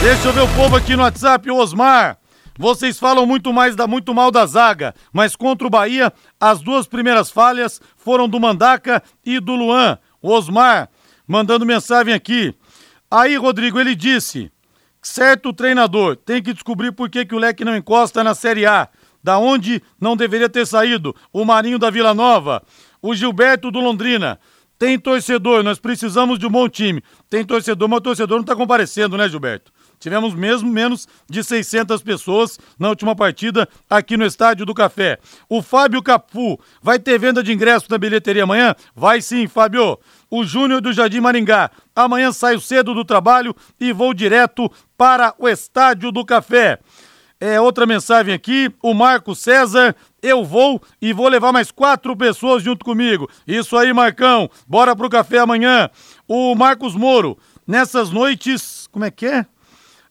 Deixa 0.03 0.29
eu 0.29 0.33
ver 0.33 0.43
o 0.43 0.55
povo 0.55 0.77
aqui 0.77 0.95
no 0.95 1.03
WhatsApp, 1.03 1.51
o 1.51 1.57
Osmar. 1.57 2.19
Vocês 2.57 2.99
falam 2.99 3.27
muito 3.27 3.53
mais 3.53 3.75
da 3.75 3.87
muito 3.87 4.15
mal 4.15 4.31
da 4.31 4.47
zaga, 4.47 4.95
mas 5.13 5.35
contra 5.35 5.67
o 5.67 5.71
Bahia, 5.71 6.13
as 6.39 6.61
duas 6.61 6.87
primeiras 6.87 7.31
falhas 7.31 7.81
foram 7.97 8.29
do 8.29 8.39
Mandaca 8.39 9.03
e 9.25 9.41
do 9.41 9.57
Luan. 9.57 9.99
O 10.23 10.31
Osmar 10.31 10.89
mandando 11.27 11.67
mensagem 11.67 12.15
aqui. 12.15 12.55
Aí, 13.11 13.37
Rodrigo, 13.37 13.81
ele 13.81 13.95
disse: 13.95 14.53
certo 15.03 15.53
treinador 15.53 16.17
tem 16.17 16.43
que 16.43 16.53
descobrir 16.53 16.93
por 16.93 17.11
que, 17.11 17.25
que 17.25 17.35
o 17.35 17.39
Leque 17.39 17.65
não 17.65 17.77
encosta 17.77 18.23
na 18.23 18.35
Série 18.35 18.67
A. 18.67 18.89
Da 19.23 19.39
onde 19.39 19.83
não 19.99 20.15
deveria 20.15 20.51
ter 20.51 20.67
saído 20.67 21.17
o 21.33 21.47
Marinho 21.47 21.79
da 21.79 21.89
Vila 21.89 22.13
Nova, 22.13 22.63
o 23.01 23.15
Gilberto 23.15 23.71
do 23.71 23.81
Londrina. 23.81 24.39
Tem 24.79 24.99
torcedor, 24.99 25.63
nós 25.63 25.79
precisamos 25.79 26.39
de 26.39 26.47
um 26.47 26.51
bom 26.51 26.69
time. 26.69 27.03
Tem 27.31 27.43
torcedor, 27.43 27.89
mas 27.89 27.99
o 28.01 28.03
torcedor 28.03 28.37
não 28.37 28.43
está 28.43 28.55
comparecendo, 28.55 29.17
né, 29.17 29.27
Gilberto? 29.27 29.73
Tivemos 30.05 30.35
mesmo 30.35 30.71
menos 30.71 31.09
de 31.31 31.43
600 31.43 32.03
pessoas 32.03 32.59
na 32.79 32.91
última 32.91 33.17
partida 33.17 33.67
aqui 33.89 34.19
no 34.19 34.27
Estádio 34.27 34.67
do 34.67 34.75
Café. 34.75 35.19
O 35.49 35.63
Fábio 35.63 36.03
Capu 36.03 36.61
vai 36.83 36.99
ter 36.99 37.19
venda 37.19 37.43
de 37.43 37.55
ingressos 37.55 37.89
na 37.89 37.97
bilheteria 37.97 38.43
amanhã? 38.43 38.75
Vai 38.95 39.23
sim, 39.23 39.49
Fábio. 39.49 39.99
O 40.31 40.45
Júnior 40.45 40.83
do 40.83 40.93
Jardim 40.93 41.21
Maringá. 41.21 41.71
Amanhã 41.97 42.33
saio 42.33 42.61
cedo 42.61 42.93
do 42.93 43.03
trabalho 43.03 43.57
e 43.81 43.95
vou 43.95 44.13
direto 44.13 44.71
para 44.95 45.35
o 45.39 45.49
Estádio 45.49 46.13
do 46.13 46.23
Café. 46.23 46.81
É 47.41 47.59
outra 47.59 47.87
mensagem 47.87 48.35
aqui, 48.35 48.71
o 48.83 48.93
Marco 48.93 49.35
César, 49.35 49.97
eu 50.23 50.45
vou 50.45 50.83
e 51.01 51.15
vou 51.15 51.29
levar 51.29 51.51
mais 51.51 51.71
quatro 51.71 52.15
pessoas 52.15 52.63
junto 52.63 52.85
comigo. 52.85 53.27
Isso 53.47 53.75
aí, 53.75 53.91
Marcão, 53.91 54.51
bora 54.69 54.95
pro 54.95 55.09
café 55.09 55.39
amanhã. 55.39 55.89
O 56.29 56.55
Marcos 56.55 56.95
Moro, 56.95 57.39
nessas 57.67 58.11
noites, 58.11 58.87
como 58.93 59.07
é 59.07 59.11
que 59.11 59.25
é? 59.25 59.47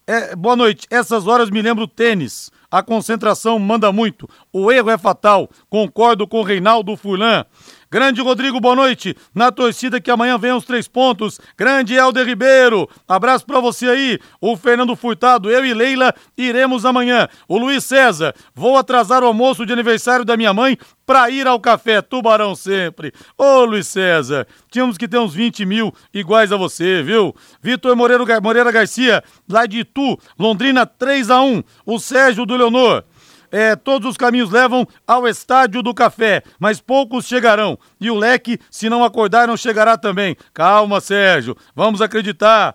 É, 0.06 0.36
boa 0.36 0.56
noite. 0.56 0.86
Essas 0.90 1.28
horas 1.28 1.50
me 1.50 1.62
lembro 1.62 1.88
tênis. 1.88 2.52
A 2.70 2.84
concentração 2.84 3.58
manda 3.58 3.92
muito. 3.92 4.30
O 4.52 4.70
erro 4.70 4.90
é 4.90 4.98
fatal. 4.98 5.50
Concordo 5.70 6.28
com 6.28 6.42
o 6.42 6.44
Reinaldo 6.44 6.98
Furlan. 6.98 7.46
Grande 7.94 8.24
Rodrigo, 8.24 8.60
boa 8.60 8.76
noite. 8.76 9.16
Na 9.36 9.52
torcida 9.52 10.02
que 10.02 10.10
amanhã 10.10 10.36
vem 10.36 10.52
os 10.52 10.66
três 10.66 10.88
pontos. 10.88 11.40
Grande 11.56 11.94
Helder 11.94 12.26
Ribeiro. 12.26 12.90
Abraço 13.08 13.46
para 13.46 13.60
você 13.60 13.86
aí. 13.86 14.20
O 14.42 14.58
Fernando 14.58 14.96
Furtado, 14.96 15.48
eu 15.48 15.64
e 15.64 15.76
Leila 15.76 16.12
iremos 16.36 16.86
amanhã. 16.86 17.28
O 17.48 17.56
Luiz 17.56 17.84
César, 17.84 18.34
vou 18.56 18.78
atrasar 18.78 19.22
o 19.22 19.28
almoço 19.28 19.64
de 19.64 19.74
aniversário 19.74 20.26
da 20.26 20.36
minha 20.36 20.52
mãe 20.56 20.76
para 21.06 21.30
ir 21.30 21.46
ao 21.46 21.60
café 21.60 22.02
Tubarão 22.02 22.56
sempre. 22.56 23.14
Ô 23.38 23.64
Luiz 23.64 23.86
César, 23.86 24.48
tínhamos 24.72 24.98
que 24.98 25.08
ter 25.08 25.20
uns 25.20 25.36
20 25.36 25.64
mil 25.64 25.94
iguais 26.12 26.52
a 26.52 26.58
você, 26.58 27.04
viu? 27.04 27.36
Vitor 27.62 27.96
Moreira, 27.96 28.42
Moreira 28.42 28.72
Garcia, 28.72 29.24
lá 29.48 29.68
de 29.68 29.82
Itu, 29.82 30.18
Londrina 30.40 30.88
3 30.88 31.30
a 31.30 31.44
1 31.44 31.64
O 31.86 32.00
Sérgio 32.00 32.44
do 32.44 32.58
Leonor. 32.58 33.04
É, 33.54 33.76
todos 33.76 34.10
os 34.10 34.18
caminhos 34.18 34.50
levam 34.50 34.88
ao 35.06 35.28
Estádio 35.28 35.84
do 35.84 35.94
Café, 35.94 36.42
mas 36.58 36.82
poucos 36.82 37.28
chegarão. 37.28 37.78
E 38.02 38.10
o 38.10 38.16
leque, 38.16 38.60
se 38.72 38.90
não 38.90 39.04
acordar, 39.04 39.48
não 39.48 39.56
chegará 39.56 39.96
também. 39.96 40.36
Calma, 40.52 41.00
Sérgio, 41.00 41.56
vamos 41.76 42.02
acreditar. 42.02 42.74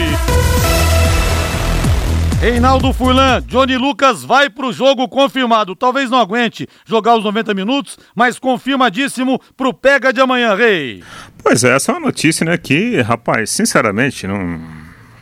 Reinaldo 2.40 2.92
Furlan, 2.92 3.42
Johnny 3.46 3.78
Lucas 3.78 4.22
vai 4.22 4.50
pro 4.50 4.72
jogo 4.72 5.08
confirmado. 5.08 5.74
Talvez 5.74 6.10
não 6.10 6.18
aguente 6.18 6.68
jogar 6.84 7.16
os 7.16 7.24
90 7.24 7.54
minutos, 7.54 7.98
mas 8.14 8.38
confirmadíssimo 8.38 9.40
pro 9.56 9.72
pega 9.72 10.12
de 10.12 10.20
amanhã, 10.20 10.54
Rei. 10.54 11.02
Pois 11.42 11.64
é, 11.64 11.74
essa 11.74 11.90
é 11.90 11.94
uma 11.94 12.06
notícia, 12.06 12.44
né, 12.44 12.56
que, 12.58 13.00
rapaz, 13.00 13.50
sinceramente, 13.50 14.26
não... 14.26 14.60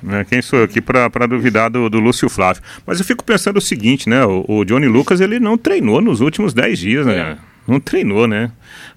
Né, 0.02 0.24
quem 0.28 0.42
sou 0.42 0.58
eu 0.58 0.64
aqui 0.66 0.82
para 0.82 1.26
duvidar 1.26 1.70
do, 1.70 1.88
do, 1.88 1.98
Lúcio 1.98 2.28
Flávio? 2.28 2.62
Mas 2.84 2.98
eu 2.98 3.06
fico 3.06 3.24
pensando 3.24 3.56
o 3.56 3.60
seguinte, 3.60 4.06
né? 4.06 4.22
O, 4.26 4.44
o 4.46 4.64
Johnny 4.64 4.86
Lucas 4.86 5.18
ele 5.18 5.40
não 5.40 5.56
treinou 5.56 6.02
nos 6.02 6.20
últimos 6.20 6.52
10 6.52 6.78
dias, 6.78 7.06
né? 7.06 7.16
É. 7.16 7.36
Não 7.66 7.80
treinou, 7.80 8.26
né? 8.26 8.50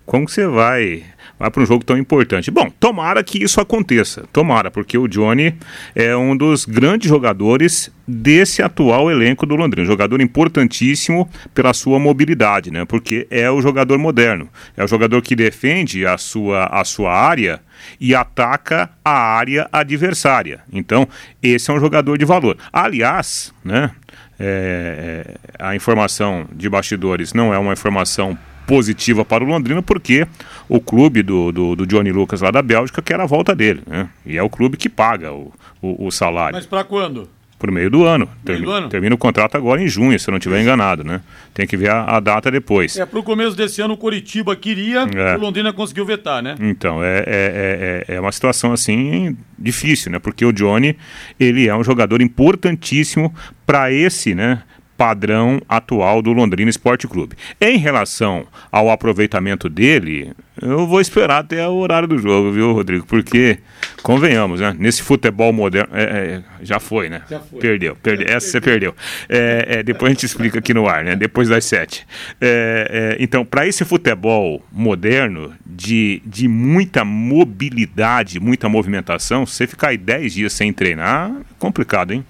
Como 0.06 0.28
você 0.28 0.46
vai 0.46 1.06
vai 1.40 1.50
para 1.52 1.62
um 1.62 1.66
jogo 1.66 1.84
tão 1.84 1.98
importante. 1.98 2.50
Bom, 2.50 2.70
tomara 2.80 3.24
que 3.24 3.44
isso 3.44 3.62
aconteça, 3.62 4.26
tomara, 4.34 4.72
porque 4.72 4.98
o 4.98 5.08
Johnny 5.08 5.56
é 5.96 6.16
um 6.16 6.36
dos 6.36 6.66
grandes 6.66 7.08
jogadores 7.08 7.92
desse 8.08 8.62
atual 8.62 9.12
elenco 9.12 9.46
do 9.46 9.56
Londrina, 9.56 9.84
um 9.84 9.92
jogador 9.92 10.22
importantíssimo 10.22 11.30
pela 11.54 11.74
sua 11.74 12.00
mobilidade, 12.00 12.72
né? 12.72 12.86
Porque 12.86 13.28
é 13.30 13.52
o 13.52 13.62
jogador 13.62 13.98
moderno, 13.98 14.50
é 14.76 14.84
o 14.84 14.88
jogador 14.88 15.22
que 15.22 15.36
defende 15.36 16.06
a 16.06 16.18
sua, 16.18 16.66
a 16.66 16.84
sua 16.86 17.14
área 17.14 17.62
e 18.00 18.16
ataca 18.16 18.90
a 19.04 19.12
área 19.12 19.68
adversária. 19.72 20.62
Então, 20.72 21.08
esse 21.44 21.70
é 21.70 21.74
um 21.74 21.80
jogador 21.80 22.18
de 22.18 22.26
valor. 22.26 22.58
Aliás, 22.72 23.54
né? 23.64 23.92
É, 24.40 25.26
é 25.60 25.66
a 25.66 25.76
informação 25.76 26.46
de 26.54 26.70
bastidores 26.70 27.34
não 27.34 27.52
é 27.52 27.58
uma 27.58 27.74
informação 27.74 28.38
positiva 28.68 29.24
para 29.26 29.44
o 29.44 29.48
Londrina, 29.48 29.82
porque 29.82 30.28
o 30.70 30.80
clube 30.80 31.24
do, 31.24 31.52
do, 31.52 31.76
do, 31.76 31.88
Johnny 31.88 32.12
Lucas 32.12 32.42
lá 32.42 32.52
da 32.52 32.62
Bélgica 32.62 33.02
quer 33.02 33.20
a 33.20 33.26
volta 33.26 33.56
dele, 33.56 33.82
né? 33.88 34.10
E 34.26 34.38
é 34.38 34.44
o 34.44 34.50
clube 34.50 34.76
que 34.78 34.90
paga 34.90 35.32
o, 35.32 35.52
o, 35.82 36.08
o 36.08 36.12
salário. 36.12 36.56
Mas 36.56 36.66
para 36.66 36.84
quando? 36.84 37.30
Por 37.58 37.72
meio 37.72 37.90
do 37.90 38.06
ano. 38.06 38.30
Meio 38.46 38.62
do 38.62 38.70
ano? 38.72 38.88
Termina 38.88 39.16
o 39.16 39.18
contrato 39.18 39.56
agora 39.58 39.82
em 39.82 39.88
junho, 39.88 40.20
se 40.20 40.30
eu 40.30 40.32
não 40.32 40.38
estiver 40.38 40.62
enganado, 40.62 41.04
né? 41.04 41.22
Tem 41.56 41.66
que 41.66 41.76
ver 41.76 41.90
a, 41.90 42.04
a 42.18 42.20
data 42.20 42.52
depois. 42.52 42.96
É, 42.98 43.06
pro 43.06 43.24
começo 43.24 43.56
desse 43.58 43.82
ano 43.82 43.96
o 43.96 43.98
Coritiba 43.98 44.56
queria, 44.56 45.08
É. 45.16 45.36
o 45.36 45.40
Londrina 45.40 45.74
conseguiu 45.74 46.06
vetar, 46.06 46.44
né? 46.44 46.56
Então, 46.60 47.04
é, 47.04 47.18
é, 47.18 47.24
é, 47.26 48.14
é- 48.14 48.16
é 48.16 48.22
uma 48.22 48.32
situação 48.32 48.74
assim 48.74 49.36
difícil, 49.58 50.12
né? 50.12 50.20
Porque 50.20 50.46
o 50.46 50.52
Johnny, 50.52 50.96
ele 51.40 51.68
é 51.68 51.76
um 51.76 51.84
jogador 51.84 52.22
importantíssimo 52.22 53.34
para 53.66 53.92
esse, 53.92 54.36
né? 54.36 54.62
Padrão 54.98 55.62
atual 55.70 56.22
do 56.22 56.34
Londrina 56.34 56.70
Esporte 56.70 57.08
Clube. 57.08 57.36
Em 57.62 57.78
relação 57.78 58.48
ao 58.72 58.90
aproveitamento 58.90 59.70
dele, 59.70 60.34
eu 60.60 60.88
vou 60.88 61.00
esperar 61.00 61.40
até 61.40 61.68
o 61.68 61.76
horário 61.76 62.08
do 62.08 62.18
jogo, 62.18 62.52
viu, 62.52 62.74
Rodrigo? 62.74 63.06
Porque, 63.06 63.60
convenhamos, 64.02 64.60
né? 64.60 64.76
Nesse 64.78 65.04
futebol 65.04 65.54
moderno. 65.54 65.96
é, 65.96 66.04
é, 66.04 66.44
já 66.64 66.80
foi, 66.80 67.10
né? 67.10 67.22
Já 67.30 67.40
foi. 67.40 67.60
Perdeu, 67.60 67.96
perdeu. 67.96 68.28
Essa 68.28 68.48
você 68.48 68.62
perdeu. 68.62 68.96
É, 69.30 69.66
é, 69.68 69.84
depois 69.84 70.10
a 70.10 70.14
gente 70.14 70.26
explica 70.26 70.58
aqui 70.58 70.74
no 70.74 70.88
ar, 70.88 71.04
né? 71.04 71.16
Depois 71.16 71.48
das 71.48 71.64
sete. 71.66 72.08
É, 72.42 73.16
é, 73.20 73.24
então, 73.24 73.46
para 73.46 73.68
esse 73.68 73.86
futebol 73.86 74.66
moderno, 74.72 75.54
de, 75.64 76.24
de 76.26 76.48
muita 76.48 77.06
mobilidade, 77.06 78.40
muita 78.40 78.68
movimentação, 78.68 79.46
você 79.46 79.68
ficar 79.68 79.90
aí 79.90 79.98
10 79.98 80.34
dias 80.34 80.54
sem 80.54 80.74
treinar, 80.74 81.32
complicado, 81.60 82.14
hein? 82.14 82.26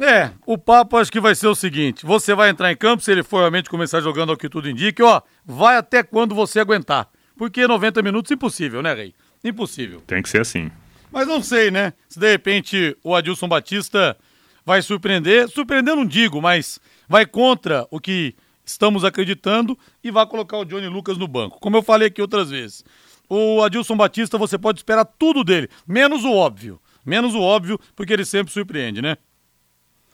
É, 0.00 0.32
o 0.44 0.58
papo 0.58 0.96
acho 0.96 1.12
que 1.12 1.20
vai 1.20 1.34
ser 1.34 1.46
o 1.46 1.54
seguinte: 1.54 2.04
você 2.04 2.34
vai 2.34 2.50
entrar 2.50 2.72
em 2.72 2.76
campo, 2.76 3.02
se 3.02 3.12
ele 3.12 3.22
for 3.22 3.38
realmente 3.38 3.70
começar 3.70 4.00
jogando 4.00 4.30
ao 4.30 4.36
que 4.36 4.48
tudo 4.48 4.68
indica, 4.68 5.04
ó, 5.04 5.22
vai 5.44 5.76
até 5.76 6.02
quando 6.02 6.34
você 6.34 6.60
aguentar. 6.60 7.08
Porque 7.36 7.66
90 7.66 8.02
minutos 8.02 8.30
impossível, 8.30 8.82
né, 8.82 8.94
Rei? 8.94 9.14
Impossível. 9.42 10.00
Tem 10.06 10.22
que 10.22 10.28
ser 10.28 10.40
assim. 10.40 10.70
Mas 11.10 11.26
não 11.26 11.42
sei, 11.42 11.70
né? 11.70 11.92
Se 12.08 12.18
de 12.18 12.30
repente 12.30 12.96
o 13.02 13.14
Adilson 13.14 13.48
Batista 13.48 14.16
vai 14.64 14.82
surpreender. 14.82 15.48
Surpreender 15.48 15.94
não 15.94 16.06
digo, 16.06 16.40
mas 16.40 16.80
vai 17.08 17.26
contra 17.26 17.86
o 17.90 18.00
que 18.00 18.34
estamos 18.64 19.04
acreditando 19.04 19.78
e 20.02 20.10
vai 20.10 20.26
colocar 20.26 20.58
o 20.58 20.64
Johnny 20.64 20.88
Lucas 20.88 21.18
no 21.18 21.28
banco. 21.28 21.60
Como 21.60 21.76
eu 21.76 21.82
falei 21.82 22.08
aqui 22.08 22.22
outras 22.22 22.50
vezes. 22.50 22.84
O 23.28 23.62
Adilson 23.62 23.96
Batista, 23.96 24.38
você 24.38 24.58
pode 24.58 24.80
esperar 24.80 25.04
tudo 25.04 25.44
dele, 25.44 25.68
menos 25.86 26.24
o 26.24 26.32
óbvio. 26.32 26.80
Menos 27.04 27.34
o 27.34 27.40
óbvio, 27.40 27.78
porque 27.94 28.12
ele 28.12 28.24
sempre 28.24 28.52
surpreende, 28.52 29.02
né? 29.02 29.16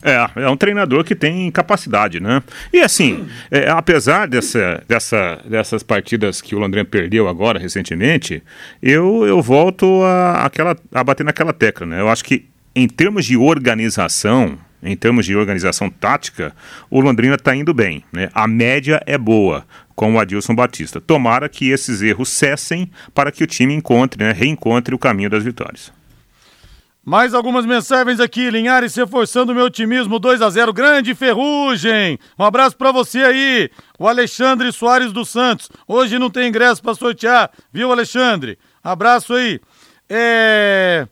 É, 0.02 0.42
é 0.42 0.48
um 0.48 0.56
treinador 0.56 1.04
que 1.04 1.14
tem 1.14 1.50
capacidade, 1.50 2.20
né? 2.20 2.42
E 2.72 2.80
assim, 2.80 3.26
é, 3.50 3.68
apesar 3.68 4.26
dessa, 4.26 4.82
dessa, 4.88 5.40
dessas 5.44 5.82
partidas 5.82 6.40
que 6.40 6.54
o 6.54 6.58
Londrina 6.58 6.84
perdeu 6.84 7.28
agora, 7.28 7.58
recentemente, 7.58 8.42
eu, 8.82 9.26
eu 9.26 9.42
volto 9.42 10.02
a, 10.02 10.46
aquela, 10.46 10.76
a 10.92 11.04
bater 11.04 11.24
naquela 11.24 11.52
tecla, 11.52 11.86
né? 11.86 12.00
Eu 12.00 12.08
acho 12.08 12.24
que 12.24 12.46
em 12.74 12.88
termos 12.88 13.26
de 13.26 13.36
organização, 13.36 14.56
em 14.82 14.96
termos 14.96 15.26
de 15.26 15.36
organização 15.36 15.90
tática, 15.90 16.54
o 16.88 17.00
Londrina 17.00 17.34
está 17.34 17.54
indo 17.54 17.74
bem, 17.74 18.02
né? 18.10 18.30
A 18.32 18.48
média 18.48 19.02
é 19.04 19.18
boa 19.18 19.66
com 19.94 20.14
o 20.14 20.18
Adilson 20.18 20.54
Batista. 20.54 20.98
Tomara 20.98 21.46
que 21.46 21.68
esses 21.68 22.00
erros 22.00 22.30
cessem 22.30 22.90
para 23.14 23.30
que 23.30 23.44
o 23.44 23.46
time 23.46 23.74
encontre, 23.74 24.24
né, 24.24 24.32
reencontre 24.32 24.94
o 24.94 24.98
caminho 24.98 25.28
das 25.28 25.44
vitórias. 25.44 25.92
Mais 27.04 27.32
algumas 27.32 27.64
mensagens 27.64 28.20
aqui, 28.20 28.50
Linhares 28.50 28.94
reforçando 28.94 29.52
o 29.52 29.54
meu 29.54 29.64
otimismo, 29.64 30.18
2 30.18 30.42
a 30.42 30.50
0 30.50 30.70
grande 30.72 31.14
Ferrugem. 31.14 32.18
Um 32.38 32.44
abraço 32.44 32.76
pra 32.76 32.92
você 32.92 33.20
aí, 33.20 33.70
o 33.98 34.06
Alexandre 34.06 34.70
Soares 34.70 35.10
dos 35.10 35.30
Santos. 35.30 35.70
Hoje 35.88 36.18
não 36.18 36.28
tem 36.28 36.48
ingresso 36.48 36.82
pra 36.82 36.94
sortear, 36.94 37.50
viu, 37.72 37.90
Alexandre? 37.90 38.58
Abraço 38.84 39.32
aí. 39.32 39.60
É... 40.08 41.08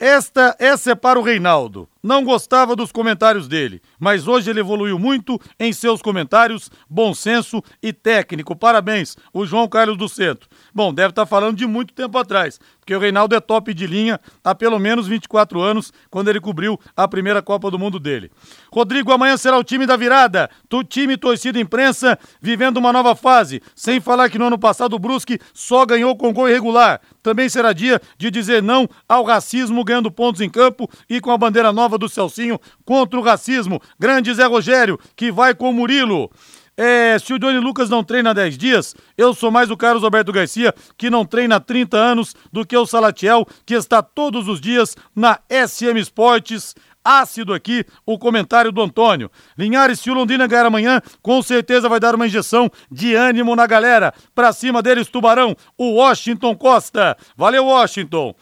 Esta, 0.00 0.54
essa 0.60 0.92
é 0.92 0.94
para 0.94 1.18
o 1.18 1.22
Reinaldo. 1.24 1.88
Não 2.00 2.22
gostava 2.22 2.76
dos 2.76 2.92
comentários 2.92 3.48
dele, 3.48 3.82
mas 3.98 4.28
hoje 4.28 4.48
ele 4.48 4.60
evoluiu 4.60 4.96
muito 4.96 5.40
em 5.58 5.72
seus 5.72 6.00
comentários, 6.00 6.70
bom 6.88 7.12
senso 7.12 7.60
e 7.82 7.92
técnico. 7.92 8.54
Parabéns, 8.54 9.16
o 9.32 9.44
João 9.44 9.66
Carlos 9.66 9.98
do 9.98 10.08
Centro. 10.08 10.48
Bom, 10.74 10.92
deve 10.92 11.10
estar 11.10 11.26
falando 11.26 11.56
de 11.56 11.66
muito 11.66 11.94
tempo 11.94 12.16
atrás, 12.18 12.60
porque 12.78 12.94
o 12.94 12.98
Reinaldo 12.98 13.34
é 13.34 13.40
top 13.40 13.72
de 13.74 13.86
linha 13.86 14.20
há 14.44 14.54
pelo 14.54 14.78
menos 14.78 15.06
24 15.06 15.60
anos, 15.60 15.92
quando 16.10 16.28
ele 16.28 16.40
cobriu 16.40 16.78
a 16.96 17.06
primeira 17.06 17.42
Copa 17.42 17.70
do 17.70 17.78
Mundo 17.78 17.98
dele. 17.98 18.30
Rodrigo, 18.72 19.12
amanhã 19.12 19.36
será 19.36 19.58
o 19.58 19.64
time 19.64 19.86
da 19.86 19.96
virada. 19.96 20.50
Tu 20.68 20.84
time, 20.84 21.16
torcida, 21.16 21.58
imprensa, 21.58 22.18
vivendo 22.40 22.76
uma 22.76 22.92
nova 22.92 23.14
fase. 23.14 23.62
Sem 23.74 24.00
falar 24.00 24.28
que 24.30 24.38
no 24.38 24.46
ano 24.46 24.58
passado 24.58 24.94
o 24.94 24.98
Brusque 24.98 25.38
só 25.52 25.84
ganhou 25.86 26.16
com 26.16 26.32
gol 26.32 26.48
irregular. 26.48 27.00
Também 27.22 27.48
será 27.48 27.72
dia 27.72 28.00
de 28.16 28.30
dizer 28.30 28.62
não 28.62 28.88
ao 29.08 29.24
racismo, 29.24 29.84
ganhando 29.84 30.10
pontos 30.10 30.40
em 30.40 30.48
campo 30.48 30.88
e 31.08 31.20
com 31.20 31.30
a 31.30 31.38
bandeira 31.38 31.72
nova 31.72 31.98
do 31.98 32.08
Celcinho 32.08 32.58
contra 32.84 33.18
o 33.18 33.22
racismo. 33.22 33.80
Grande 33.98 34.32
Zé 34.32 34.44
Rogério, 34.44 34.98
que 35.16 35.30
vai 35.30 35.54
com 35.54 35.70
o 35.70 35.72
Murilo. 35.72 36.30
É, 36.80 37.18
se 37.18 37.34
o 37.34 37.40
Johnny 37.40 37.58
Lucas 37.58 37.90
não 37.90 38.04
treina 38.04 38.30
há 38.30 38.32
10 38.32 38.56
dias, 38.56 38.94
eu 39.16 39.34
sou 39.34 39.50
mais 39.50 39.68
o 39.68 39.76
Carlos 39.76 40.04
Alberto 40.04 40.30
Garcia, 40.30 40.72
que 40.96 41.10
não 41.10 41.26
treina 41.26 41.56
há 41.56 41.60
30 41.60 41.96
anos, 41.96 42.36
do 42.52 42.64
que 42.64 42.76
o 42.76 42.86
Salatiel, 42.86 43.44
que 43.66 43.74
está 43.74 44.00
todos 44.00 44.46
os 44.46 44.60
dias 44.60 44.96
na 45.14 45.40
SM 45.50 45.98
Esportes. 45.98 46.76
Ácido 47.04 47.52
aqui 47.52 47.84
o 48.06 48.16
comentário 48.16 48.70
do 48.70 48.80
Antônio. 48.80 49.28
Linhares, 49.56 49.98
se 49.98 50.08
o 50.08 50.14
Londrina 50.14 50.46
ganhar 50.46 50.66
amanhã, 50.66 51.00
com 51.20 51.42
certeza 51.42 51.88
vai 51.88 51.98
dar 51.98 52.14
uma 52.14 52.26
injeção 52.26 52.70
de 52.92 53.12
ânimo 53.14 53.56
na 53.56 53.66
galera. 53.66 54.14
Pra 54.32 54.52
cima 54.52 54.80
deles, 54.80 55.08
Tubarão, 55.08 55.56
o 55.76 55.94
Washington 55.94 56.54
Costa. 56.54 57.16
Valeu, 57.36 57.64
Washington. 57.64 58.34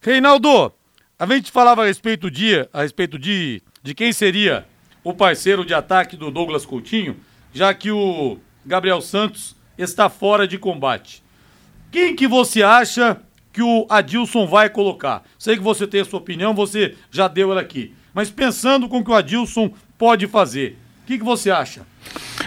Reinaldo, 0.00 0.72
a 1.18 1.26
gente 1.26 1.50
falava 1.50 1.82
a 1.82 1.86
respeito 1.86 2.30
dia, 2.30 2.70
a 2.72 2.82
respeito 2.82 3.18
de, 3.18 3.60
de 3.82 3.92
quem 3.92 4.12
seria 4.14 4.66
o 5.04 5.12
parceiro 5.12 5.64
de 5.64 5.74
ataque 5.74 6.16
do 6.16 6.30
Douglas 6.30 6.64
Coutinho, 6.64 7.16
já 7.52 7.72
que 7.74 7.90
o 7.90 8.38
Gabriel 8.64 9.00
Santos 9.00 9.56
está 9.76 10.08
fora 10.08 10.46
de 10.46 10.58
combate. 10.58 11.22
Quem 11.90 12.16
que 12.16 12.26
você 12.26 12.62
acha 12.62 13.20
que 13.52 13.62
o 13.62 13.86
Adilson 13.88 14.46
vai 14.46 14.70
colocar? 14.70 15.22
Sei 15.38 15.56
que 15.56 15.62
você 15.62 15.86
tem 15.86 16.00
a 16.00 16.04
sua 16.04 16.20
opinião, 16.20 16.54
você 16.54 16.96
já 17.10 17.28
deu 17.28 17.52
ela 17.52 17.60
aqui. 17.60 17.94
Mas 18.14 18.30
pensando 18.30 18.88
com 18.88 18.98
o 18.98 19.04
que 19.04 19.10
o 19.10 19.14
Adilson 19.14 19.72
pode 19.98 20.26
fazer, 20.26 20.78
o 21.02 21.06
que, 21.06 21.18
que 21.18 21.24
você 21.24 21.50
acha? 21.50 21.86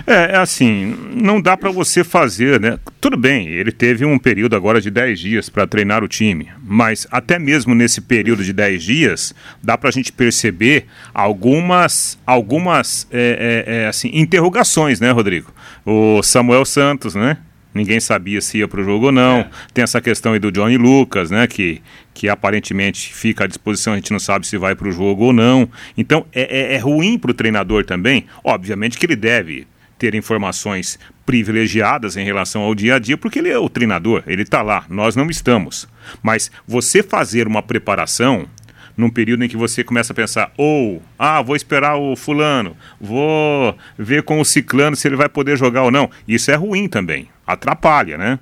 É, 0.06 0.34
é 0.34 0.38
assim, 0.38 0.96
não 1.12 1.42
dá 1.42 1.56
para 1.56 1.72
você 1.72 2.04
fazer, 2.04 2.60
né? 2.60 2.78
Tudo 3.00 3.18
bem, 3.18 3.48
ele 3.48 3.72
teve 3.72 4.06
um 4.06 4.20
período 4.20 4.56
agora 4.56 4.82
de 4.82 4.92
10 4.92 5.20
dias 5.20 5.50
para 5.50 5.66
treinar 5.66 6.04
o 6.04 6.08
time, 6.08 6.50
mas 6.64 7.08
até 7.12 7.40
mesmo 7.40 7.74
nesse 7.74 8.02
período 8.02 8.44
de 8.44 8.54
10 8.54 8.84
dias, 8.84 9.36
dá 9.64 9.78
para 9.78 9.90
a 9.90 9.92
gente 9.92 10.12
perceber 10.12 10.86
algumas, 11.14 12.18
algumas 12.26 13.08
é, 13.12 13.64
é, 13.68 13.74
é, 13.76 13.88
assim, 13.88 14.10
interrogações, 14.14 15.00
né, 15.00 15.12
Rodrigo? 15.12 15.54
O 15.86 16.22
Samuel 16.22 16.66
Santos, 16.66 17.16
né? 17.16 17.38
Ninguém 17.76 18.00
sabia 18.00 18.40
se 18.40 18.60
ia 18.60 18.70
para 18.70 18.80
o 18.80 18.84
jogo 18.86 19.08
ou 19.08 19.12
não. 19.12 19.46
Tem 19.74 19.84
essa 19.84 20.00
questão 20.00 20.32
aí 20.32 20.40
do 20.40 20.50
Johnny 20.50 20.78
Lucas, 20.78 21.30
né? 21.30 21.46
Que, 21.46 21.82
que 22.16 22.30
aparentemente 22.30 23.14
fica 23.14 23.44
à 23.44 23.48
disposição, 23.48 23.92
a 23.94 23.98
gente 23.98 24.12
não 24.12 24.20
sabe 24.20 24.48
se 24.48 24.58
vai 24.58 24.74
para 24.74 24.88
o 24.88 24.92
jogo 24.92 25.26
ou 25.26 25.34
não. 25.34 25.70
Então 25.98 26.26
é, 26.34 26.74
é, 26.74 26.76
é 26.76 26.78
ruim 26.78 27.20
para 27.20 27.30
o 27.30 27.34
treinador 27.34 27.84
também. 27.84 28.26
Obviamente 28.42 28.98
que 28.98 29.06
ele 29.06 29.18
deve 29.18 29.68
ter 30.00 30.16
informações 30.16 30.98
privilegiadas 31.26 32.16
em 32.16 32.24
relação 32.24 32.62
ao 32.62 32.74
dia 32.74 32.96
a 32.96 33.00
dia, 33.00 33.18
porque 33.18 33.40
ele 33.40 33.50
é 33.50 33.60
o 33.60 33.70
treinador, 33.70 34.24
ele 34.28 34.44
está 34.44 34.62
lá, 34.62 34.86
nós 34.90 35.16
não 35.16 35.30
estamos. 35.30 35.88
Mas 36.24 36.50
você 36.66 37.04
fazer 37.04 37.48
uma 37.48 37.62
preparação 37.62 38.48
num 38.96 39.10
período 39.10 39.44
em 39.44 39.50
que 39.50 39.58
você 39.58 39.84
começa 39.84 40.14
a 40.14 40.16
pensar, 40.16 40.54
ou, 40.58 41.02
ah, 41.20 41.42
vou 41.42 41.56
esperar 41.58 41.98
o 41.98 42.16
fulano, 42.16 42.78
vou 43.00 43.78
ver 43.98 44.24
com 44.24 44.40
o 44.40 44.46
ciclano 44.46 44.96
se 44.96 45.06
ele 45.06 45.18
vai 45.18 45.28
poder 45.28 45.58
jogar 45.58 45.84
ou 45.84 45.92
não. 45.92 46.10
Isso 46.26 46.50
é 46.50 46.56
ruim 46.56 46.88
também, 46.88 47.28
atrapalha, 47.46 48.18
né? 48.18 48.40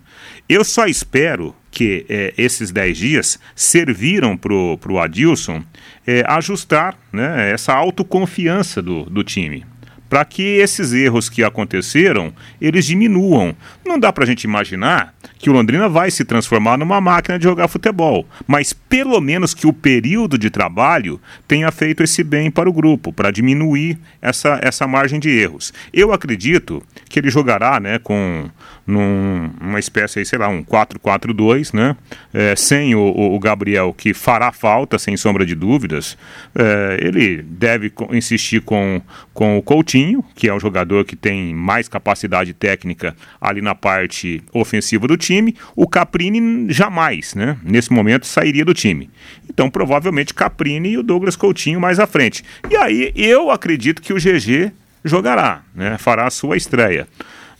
Eu 0.47 0.63
só 0.63 0.85
espero 0.85 1.55
que 1.73 2.05
é, 2.07 2.33
esses 2.37 2.71
10 2.71 2.97
dias 2.97 3.39
serviram 3.55 4.37
para 4.37 4.53
o 4.53 4.99
Adilson 4.99 5.63
é, 6.05 6.23
ajustar 6.27 6.95
né, 7.11 7.51
essa 7.51 7.73
autoconfiança 7.73 8.81
do, 8.81 9.03
do 9.05 9.23
time 9.23 9.65
para 10.13 10.23
que 10.23 10.43
esses 10.43 10.93
erros 10.93 11.27
que 11.27 11.43
aconteceram, 11.43 12.31
eles 12.61 12.85
diminuam. 12.85 13.55
Não 13.83 13.99
dá 13.99 14.13
para 14.13 14.23
a 14.23 14.27
gente 14.27 14.43
imaginar 14.43 15.12
que 15.37 15.49
o 15.49 15.53
Londrina 15.53 15.89
vai 15.89 16.09
se 16.09 16.23
transformar 16.23 16.77
numa 16.77 17.01
máquina 17.01 17.37
de 17.37 17.43
jogar 17.43 17.67
futebol, 17.67 18.25
mas 18.47 18.73
pelo 18.73 19.19
menos 19.19 19.53
que 19.53 19.67
o 19.67 19.73
período 19.73 20.37
de 20.37 20.49
trabalho 20.49 21.19
tenha 21.47 21.71
feito 21.71 22.03
esse 22.03 22.23
bem 22.23 22.49
para 22.49 22.69
o 22.69 22.73
grupo, 22.73 23.11
para 23.11 23.31
diminuir 23.31 23.97
essa, 24.21 24.59
essa 24.61 24.87
margem 24.87 25.19
de 25.19 25.29
erros. 25.29 25.73
Eu 25.93 26.13
acredito 26.13 26.81
que 27.09 27.19
ele 27.19 27.29
jogará 27.29 27.79
né, 27.79 27.99
com 27.99 28.49
num, 28.85 29.49
uma 29.61 29.79
espécie, 29.79 30.19
aí, 30.19 30.25
sei 30.25 30.37
lá, 30.37 30.47
um 30.47 30.63
4-4-2, 30.63 31.73
né, 31.73 31.95
é, 32.33 32.55
sem 32.55 32.95
o, 32.95 33.01
o, 33.01 33.39
Gabriel, 33.39 33.93
que 33.93 34.13
fará 34.13 34.51
falta, 34.51 34.99
sem 34.99 35.15
sombra 35.15 35.45
de 35.45 35.55
dúvidas. 35.55 36.17
É, 36.53 36.97
ele 37.01 37.41
deve 37.41 37.91
insistir 38.11 38.61
com, 38.61 39.01
com 39.33 39.57
o 39.57 39.61
Coutinho, 39.61 40.23
que 40.35 40.49
é 40.49 40.53
um 40.53 40.59
jogador 40.59 41.05
que 41.05 41.15
tem 41.15 41.53
mais 41.53 41.87
capacidade 41.87 42.53
técnica 42.53 43.15
ali 43.39 43.61
na 43.61 43.73
parte 43.73 44.43
ofensiva 44.53 45.07
do 45.07 45.12
do 45.13 45.17
time, 45.17 45.55
o 45.75 45.87
Caprini 45.87 46.71
jamais, 46.73 47.35
né? 47.35 47.57
Nesse 47.63 47.93
momento 47.93 48.25
sairia 48.25 48.65
do 48.65 48.73
time. 48.73 49.09
Então, 49.49 49.69
provavelmente 49.69 50.33
Caprini 50.33 50.89
e 50.89 50.97
o 50.97 51.03
Douglas 51.03 51.35
Coutinho 51.35 51.79
mais 51.79 51.99
à 51.99 52.07
frente. 52.07 52.43
E 52.69 52.75
aí 52.75 53.11
eu 53.15 53.51
acredito 53.51 54.01
que 54.01 54.13
o 54.13 54.17
GG 54.17 54.71
jogará, 55.05 55.61
né? 55.75 55.97
Fará 55.97 56.25
a 56.25 56.31
sua 56.31 56.57
estreia. 56.57 57.07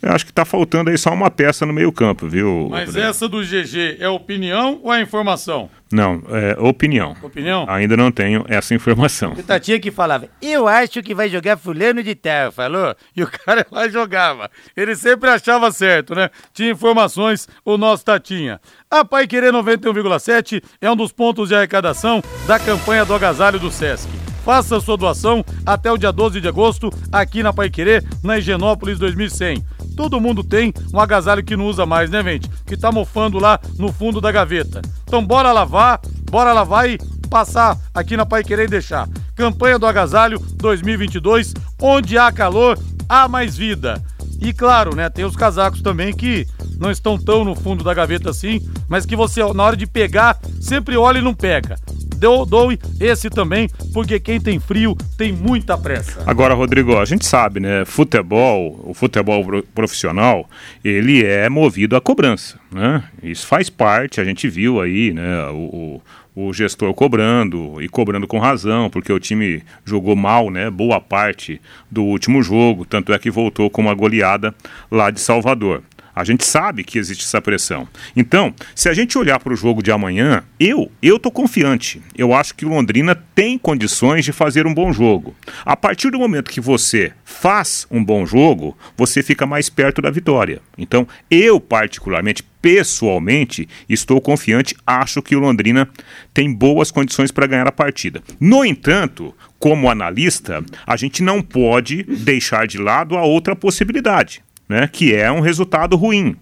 Eu 0.04 0.12
acho 0.12 0.26
que 0.26 0.32
está 0.32 0.44
faltando 0.44 0.90
aí 0.90 0.98
só 0.98 1.14
uma 1.14 1.32
peça 1.32 1.66
no 1.66 1.72
meio-campo, 1.72 2.28
viu? 2.28 2.68
Mas 2.70 2.88
Rodrigo? 2.88 3.08
essa 3.08 3.30
do 3.30 3.40
GG 3.42 3.96
é 4.02 4.10
opinião 4.10 4.82
ou 4.84 4.94
é 4.94 5.02
informação? 5.02 5.70
Não, 5.90 6.22
é 6.30 6.60
opinião. 6.60 7.16
Opinião? 7.24 7.66
Ainda 7.70 7.96
não 7.96 8.12
tenho 8.12 8.44
essa 8.50 8.76
informação. 8.76 9.32
O 9.40 9.44
Tatinha 9.44 9.80
que 9.80 9.92
falava, 9.92 10.28
eu 10.42 10.68
acho 10.68 11.02
que 11.02 11.16
vai 11.16 11.30
jogar 11.30 11.56
fulano 11.56 12.04
de 12.04 12.16
tal, 12.16 12.52
falou? 12.52 12.94
E 13.16 13.24
o 13.24 13.28
cara 13.28 13.66
lá 13.72 13.88
jogava. 13.88 14.52
Ele 14.76 14.94
sempre 14.94 15.30
achava 15.30 15.72
certo, 15.72 16.14
né? 16.14 16.30
Tinha 16.54 16.72
informações, 16.72 17.48
o 17.64 17.78
nosso 17.78 18.04
Tatinha. 18.04 18.60
A 18.92 19.06
Pai 19.06 19.26
Querer 19.26 19.54
91,7 19.54 20.62
é 20.82 20.92
um 20.92 20.98
dos 20.98 21.14
pontos 21.14 21.48
de 21.48 21.56
arrecadação 21.56 22.22
da 22.46 22.60
campanha 22.60 23.06
do 23.06 23.14
agasalho 23.14 23.58
do 23.58 23.72
Sesc. 23.72 24.10
Faça 24.44 24.82
sua 24.82 24.98
doação 24.98 25.46
até 25.66 25.90
o 25.90 25.98
dia 25.98 26.12
12 26.12 26.42
de 26.42 26.48
agosto 26.50 26.90
aqui 27.10 27.42
na 27.42 27.54
Pai 27.54 27.70
Querer, 27.70 28.04
na 28.22 28.38
Higienópolis 28.38 29.00
2100. 29.00 29.64
Todo 29.96 30.20
mundo 30.20 30.44
tem 30.44 30.74
um 30.94 31.00
agasalho 31.00 31.44
que 31.44 31.56
não 31.56 31.68
usa 31.68 31.86
mais, 31.86 32.10
né, 32.10 32.24
gente? 32.24 32.50
Que 32.66 32.76
tá 32.76 32.92
mofando 32.92 33.40
lá 33.40 33.60
no 33.78 33.92
fundo 33.92 34.20
da 34.20 34.32
gaveta. 34.32 34.82
Então 35.04 35.26
bora 35.26 35.52
lavar, 35.52 36.00
bora 36.30 36.54
lavar 36.54 36.90
e 36.90 36.98
passar 37.30 37.78
aqui 37.94 38.16
na 38.18 38.26
Pai 38.26 38.44
Querer 38.44 38.66
e 38.66 38.68
deixar. 38.68 39.08
Campanha 39.36 39.80
do 39.80 39.88
agasalho 39.88 40.40
2022, 40.58 41.54
onde 41.82 42.18
há 42.18 42.32
calor, 42.32 42.78
há 43.10 43.28
mais 43.28 43.58
vida. 43.58 44.02
E 44.40 44.52
claro, 44.54 44.96
né, 44.96 45.10
tem 45.10 45.26
os 45.26 45.36
casacos 45.36 45.82
também 45.82 46.14
que 46.14 46.46
não 46.78 46.92
estão 46.92 47.18
tão 47.18 47.46
no 47.46 47.56
fundo 47.56 47.84
da 47.84 47.94
gaveta 47.94 48.30
assim, 48.30 48.62
mas 48.88 49.06
que 49.06 49.16
você, 49.16 49.42
na 49.54 49.64
hora 49.64 49.78
de 49.78 49.88
pegar, 49.88 50.38
sempre 50.60 50.98
olha 50.98 51.20
e 51.20 51.22
não 51.22 51.34
pega. 51.34 51.76
Doe 52.24 52.80
esse 53.02 53.30
também, 53.30 53.70
porque 53.94 54.18
quem 54.20 54.40
tem 54.40 54.58
frio 54.60 54.96
tem 55.18 55.34
muita 55.34 55.78
pressa. 55.78 56.24
Agora, 56.26 56.54
Rodrigo, 56.54 56.98
a 56.98 57.04
gente 57.06 57.26
sabe, 57.26 57.60
né? 57.60 57.84
Futebol, 57.86 58.80
o 58.86 58.94
futebol 58.94 59.44
pro- 59.44 59.64
profissional, 59.64 60.50
ele 60.84 61.24
é 61.26 61.50
movido 61.50 61.96
à 61.98 62.02
cobrança, 62.02 62.58
né? 62.72 63.04
Isso 63.22 63.46
faz 63.46 63.70
parte, 63.70 64.22
a 64.22 64.24
gente 64.24 64.48
viu 64.48 64.80
aí, 64.80 65.12
né? 65.14 65.48
O, 65.50 66.02
o, 66.36 66.48
o 66.48 66.54
gestor 66.54 66.94
cobrando 66.94 67.82
e 67.82 67.90
cobrando 67.90 68.26
com 68.26 68.40
razão, 68.40 68.90
porque 68.90 69.12
o 69.12 69.20
time 69.20 69.62
jogou 69.86 70.16
mal, 70.16 70.50
né? 70.50 70.70
Boa 70.70 71.02
parte 71.02 71.60
do 71.92 72.04
último 72.04 72.42
jogo, 72.42 72.86
tanto 72.86 73.12
é 73.14 73.20
que 73.20 73.30
voltou 73.30 73.70
com 73.70 73.82
uma 73.82 73.94
goleada 73.94 74.56
lá 74.90 75.12
de 75.12 75.20
Salvador. 75.20 75.84
A 76.16 76.24
gente 76.24 76.46
sabe 76.46 76.84
que 76.84 77.00
existe 77.00 77.24
essa 77.24 77.42
pressão. 77.42 77.88
Então, 78.16 78.54
se 78.76 78.88
a 78.88 78.94
gente 78.94 79.18
olhar 79.18 79.40
para 79.40 79.54
o 79.54 79.56
jogo 79.56 79.82
de 79.82 79.92
amanhã, 79.92 80.44
eu 80.60 80.92
eu 81.02 81.18
tô 81.18 81.32
confiante. 81.32 82.02
Eu 82.16 82.34
acho 82.34 82.54
que 82.54 82.66
o 82.66 82.70
Londrina 82.70 83.16
tem 83.34 83.58
condições 83.58 84.24
de 84.24 84.32
fazer 84.32 84.68
um 84.68 84.74
bom 84.74 84.94
jogo. 84.94 85.36
A 85.66 85.76
partir 85.76 86.12
do 86.12 86.20
momento 86.20 86.52
que 86.52 86.62
você 86.62 87.14
faz 87.24 87.88
um 87.90 88.04
bom 88.04 88.26
jogo, 88.26 88.78
você 88.96 89.24
fica 89.24 89.46
mais 89.46 89.70
perto 89.70 90.02
da 90.02 90.12
vitória. 90.12 90.62
Então, 90.78 91.08
eu 91.32 91.60
particularmente, 91.60 92.44
pessoalmente, 92.62 93.68
estou 93.90 94.22
confiante, 94.22 94.76
acho 94.86 95.22
que 95.22 95.36
o 95.36 95.40
Londrina 95.40 95.90
tem 96.34 96.54
boas 96.54 96.92
condições 96.92 97.32
para 97.32 97.48
ganhar 97.48 97.68
a 97.68 97.72
partida. 97.72 98.22
No 98.40 98.64
entanto, 98.64 99.36
como 99.58 99.90
analista, 99.90 100.64
a 100.86 100.96
gente 100.96 101.24
não 101.24 101.42
pode 101.42 102.04
deixar 102.04 102.68
de 102.68 102.78
lado 102.78 103.18
a 103.18 103.24
outra 103.24 103.56
possibilidade 103.56 104.44
né, 104.68 104.88
que 104.88 105.14
é 105.14 105.32
um 105.32 105.40
resultado 105.40 105.96
ruim. 105.96 106.36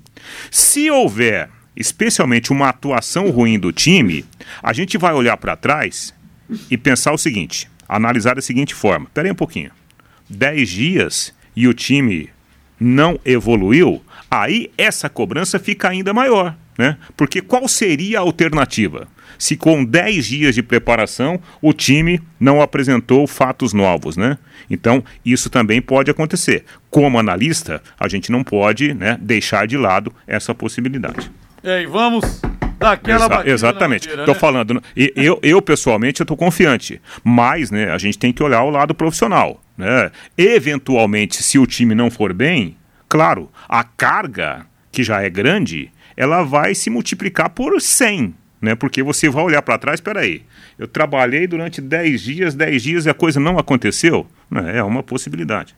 Se 0.49 0.89
houver, 0.89 1.49
especialmente, 1.75 2.51
uma 2.51 2.69
atuação 2.69 3.29
ruim 3.29 3.59
do 3.59 3.71
time, 3.71 4.25
a 4.61 4.73
gente 4.73 4.97
vai 4.97 5.13
olhar 5.13 5.37
para 5.37 5.55
trás 5.55 6.13
e 6.69 6.77
pensar 6.77 7.11
o 7.11 7.17
seguinte: 7.17 7.69
analisar 7.87 8.35
da 8.35 8.41
seguinte 8.41 8.73
forma: 8.73 9.07
peraí 9.13 9.31
um 9.31 9.35
pouquinho, 9.35 9.71
10 10.29 10.69
dias 10.69 11.33
e 11.55 11.67
o 11.67 11.73
time 11.73 12.29
não 12.79 13.19
evoluiu, 13.25 14.03
aí 14.29 14.71
essa 14.77 15.09
cobrança 15.09 15.59
fica 15.59 15.89
ainda 15.89 16.13
maior. 16.13 16.55
Né? 16.77 16.97
Porque 17.15 17.41
qual 17.41 17.67
seria 17.67 18.19
a 18.19 18.21
alternativa? 18.21 19.07
Se 19.37 19.57
com 19.57 19.83
10 19.83 20.25
dias 20.25 20.55
de 20.55 20.63
preparação 20.63 21.39
o 21.61 21.73
time 21.73 22.21
não 22.39 22.61
apresentou 22.61 23.25
fatos 23.27 23.73
novos, 23.73 24.15
né? 24.15 24.37
Então, 24.69 25.03
isso 25.25 25.49
também 25.49 25.81
pode 25.81 26.09
acontecer. 26.11 26.63
Como 26.89 27.19
analista, 27.19 27.81
a 27.99 28.07
gente 28.07 28.31
não 28.31 28.43
pode 28.43 28.93
né, 28.93 29.17
deixar 29.19 29.67
de 29.67 29.77
lado 29.77 30.13
essa 30.27 30.53
possibilidade. 30.53 31.31
É, 31.63 31.81
e 31.81 31.87
vamos 31.87 32.41
dar 32.79 32.93
aquela 32.93 33.25
Exa- 33.25 33.43
exatamente. 33.49 34.07
Estou 34.07 34.33
né? 34.33 34.33
falando. 34.33 34.81
Eu, 34.95 35.39
eu 35.43 35.61
pessoalmente, 35.61 36.21
eu 36.21 36.23
estou 36.23 36.37
confiante. 36.37 37.01
Mas, 37.23 37.69
né, 37.69 37.91
a 37.91 37.97
gente 37.97 38.17
tem 38.17 38.31
que 38.31 38.41
olhar 38.41 38.63
o 38.63 38.69
lado 38.69 38.95
profissional. 38.95 39.61
Né? 39.77 40.11
Eventualmente, 40.37 41.41
se 41.43 41.59
o 41.59 41.65
time 41.65 41.93
não 41.95 42.09
for 42.09 42.33
bem, 42.33 42.77
claro, 43.09 43.51
a 43.67 43.83
carga, 43.83 44.65
que 44.91 45.03
já 45.03 45.21
é 45.21 45.29
grande, 45.29 45.91
ela 46.21 46.43
vai 46.43 46.75
se 46.75 46.87
multiplicar 46.91 47.49
por 47.49 47.81
100. 47.81 48.35
Né? 48.61 48.75
Porque 48.75 49.01
você 49.01 49.27
vai 49.27 49.43
olhar 49.43 49.63
para 49.63 49.79
trás, 49.79 49.95
espera 49.95 50.19
aí, 50.19 50.43
eu 50.77 50.87
trabalhei 50.87 51.47
durante 51.47 51.81
10 51.81 52.21
dias, 52.21 52.53
10 52.53 52.83
dias 52.83 53.05
e 53.07 53.09
a 53.09 53.13
coisa 53.13 53.39
não 53.39 53.57
aconteceu? 53.57 54.27
É 54.71 54.83
uma 54.83 55.01
possibilidade. 55.01 55.75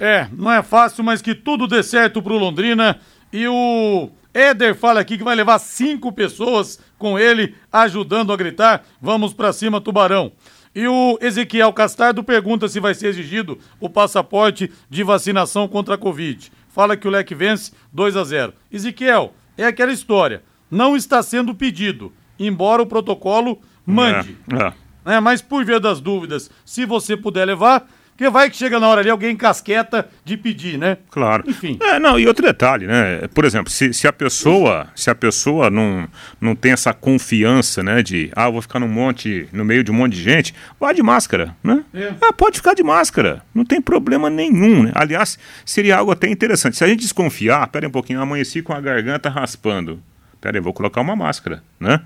É, 0.00 0.26
não 0.32 0.50
é 0.50 0.62
fácil, 0.62 1.04
mas 1.04 1.20
que 1.20 1.34
tudo 1.34 1.66
dê 1.66 1.82
certo 1.82 2.22
pro 2.22 2.38
Londrina. 2.38 2.98
E 3.30 3.46
o 3.46 4.08
Éder 4.32 4.74
fala 4.74 5.00
aqui 5.00 5.18
que 5.18 5.24
vai 5.24 5.34
levar 5.34 5.58
cinco 5.58 6.12
pessoas 6.12 6.80
com 6.96 7.18
ele 7.18 7.54
ajudando 7.70 8.32
a 8.32 8.36
gritar: 8.36 8.86
Vamos 9.02 9.34
pra 9.34 9.52
cima, 9.52 9.82
Tubarão. 9.82 10.32
E 10.74 10.88
o 10.88 11.18
Ezequiel 11.20 11.74
Castardo 11.74 12.24
pergunta 12.24 12.68
se 12.68 12.80
vai 12.80 12.94
ser 12.94 13.08
exigido 13.08 13.58
o 13.78 13.90
passaporte 13.90 14.72
de 14.88 15.02
vacinação 15.02 15.68
contra 15.68 15.96
a 15.96 15.98
Covid. 15.98 16.50
Fala 16.68 16.96
que 16.96 17.08
o 17.08 17.10
leque 17.10 17.34
vence 17.34 17.72
2 17.92 18.16
a 18.16 18.24
0. 18.24 18.54
Ezequiel, 18.72 19.34
é 19.58 19.66
aquela 19.66 19.92
história. 19.92 20.42
Não 20.70 20.96
está 20.96 21.22
sendo 21.22 21.54
pedido, 21.54 22.12
embora 22.38 22.82
o 22.82 22.86
protocolo 22.86 23.60
mande. 23.84 24.36
É, 24.52 24.66
é. 24.66 24.74
né? 25.04 25.20
Mas 25.20 25.42
por 25.42 25.64
via 25.64 25.80
das 25.80 26.00
dúvidas, 26.00 26.50
se 26.64 26.86
você 26.86 27.16
puder 27.16 27.44
levar, 27.44 27.88
porque 28.18 28.30
vai 28.30 28.50
que 28.50 28.56
chega 28.56 28.80
na 28.80 28.88
hora 28.88 29.00
ali 29.00 29.10
alguém 29.10 29.36
casqueta 29.36 30.08
de 30.24 30.36
pedir, 30.36 30.76
né? 30.76 30.98
Claro. 31.08 31.44
Enfim. 31.46 31.78
É, 31.80 32.00
não, 32.00 32.18
e 32.18 32.26
outro 32.26 32.44
detalhe, 32.44 32.84
né? 32.84 33.28
Por 33.32 33.44
exemplo, 33.44 33.70
se, 33.70 33.94
se 33.94 34.08
a 34.08 34.12
pessoa, 34.12 34.88
se 34.96 35.08
a 35.08 35.14
pessoa 35.14 35.70
não, 35.70 36.08
não 36.40 36.56
tem 36.56 36.72
essa 36.72 36.92
confiança, 36.92 37.80
né, 37.80 38.02
de 38.02 38.28
ah, 38.34 38.46
eu 38.46 38.52
vou 38.52 38.60
ficar 38.60 38.80
num 38.80 38.88
monte, 38.88 39.48
no 39.52 39.64
meio 39.64 39.84
de 39.84 39.92
um 39.92 39.94
monte 39.94 40.16
de 40.16 40.22
gente, 40.24 40.52
vá 40.80 40.92
de 40.92 41.00
máscara, 41.00 41.54
né? 41.62 41.84
É. 41.94 42.12
Ah, 42.20 42.32
pode 42.32 42.56
ficar 42.56 42.74
de 42.74 42.82
máscara, 42.82 43.40
não 43.54 43.64
tem 43.64 43.80
problema 43.80 44.28
nenhum, 44.28 44.82
né? 44.82 44.92
Aliás, 44.96 45.38
seria 45.64 45.98
algo 45.98 46.10
até 46.10 46.28
interessante. 46.28 46.76
Se 46.76 46.82
a 46.82 46.88
gente 46.88 47.02
desconfiar, 47.02 47.68
pera 47.68 47.86
um 47.86 47.92
pouquinho, 47.92 48.18
eu 48.18 48.22
amanheci 48.22 48.62
com 48.62 48.72
a 48.72 48.80
garganta 48.80 49.30
raspando. 49.30 50.02
Pera 50.40 50.58
aí, 50.58 50.60
vou 50.60 50.72
colocar 50.72 51.00
uma 51.00 51.14
máscara, 51.14 51.62
né? 51.78 52.00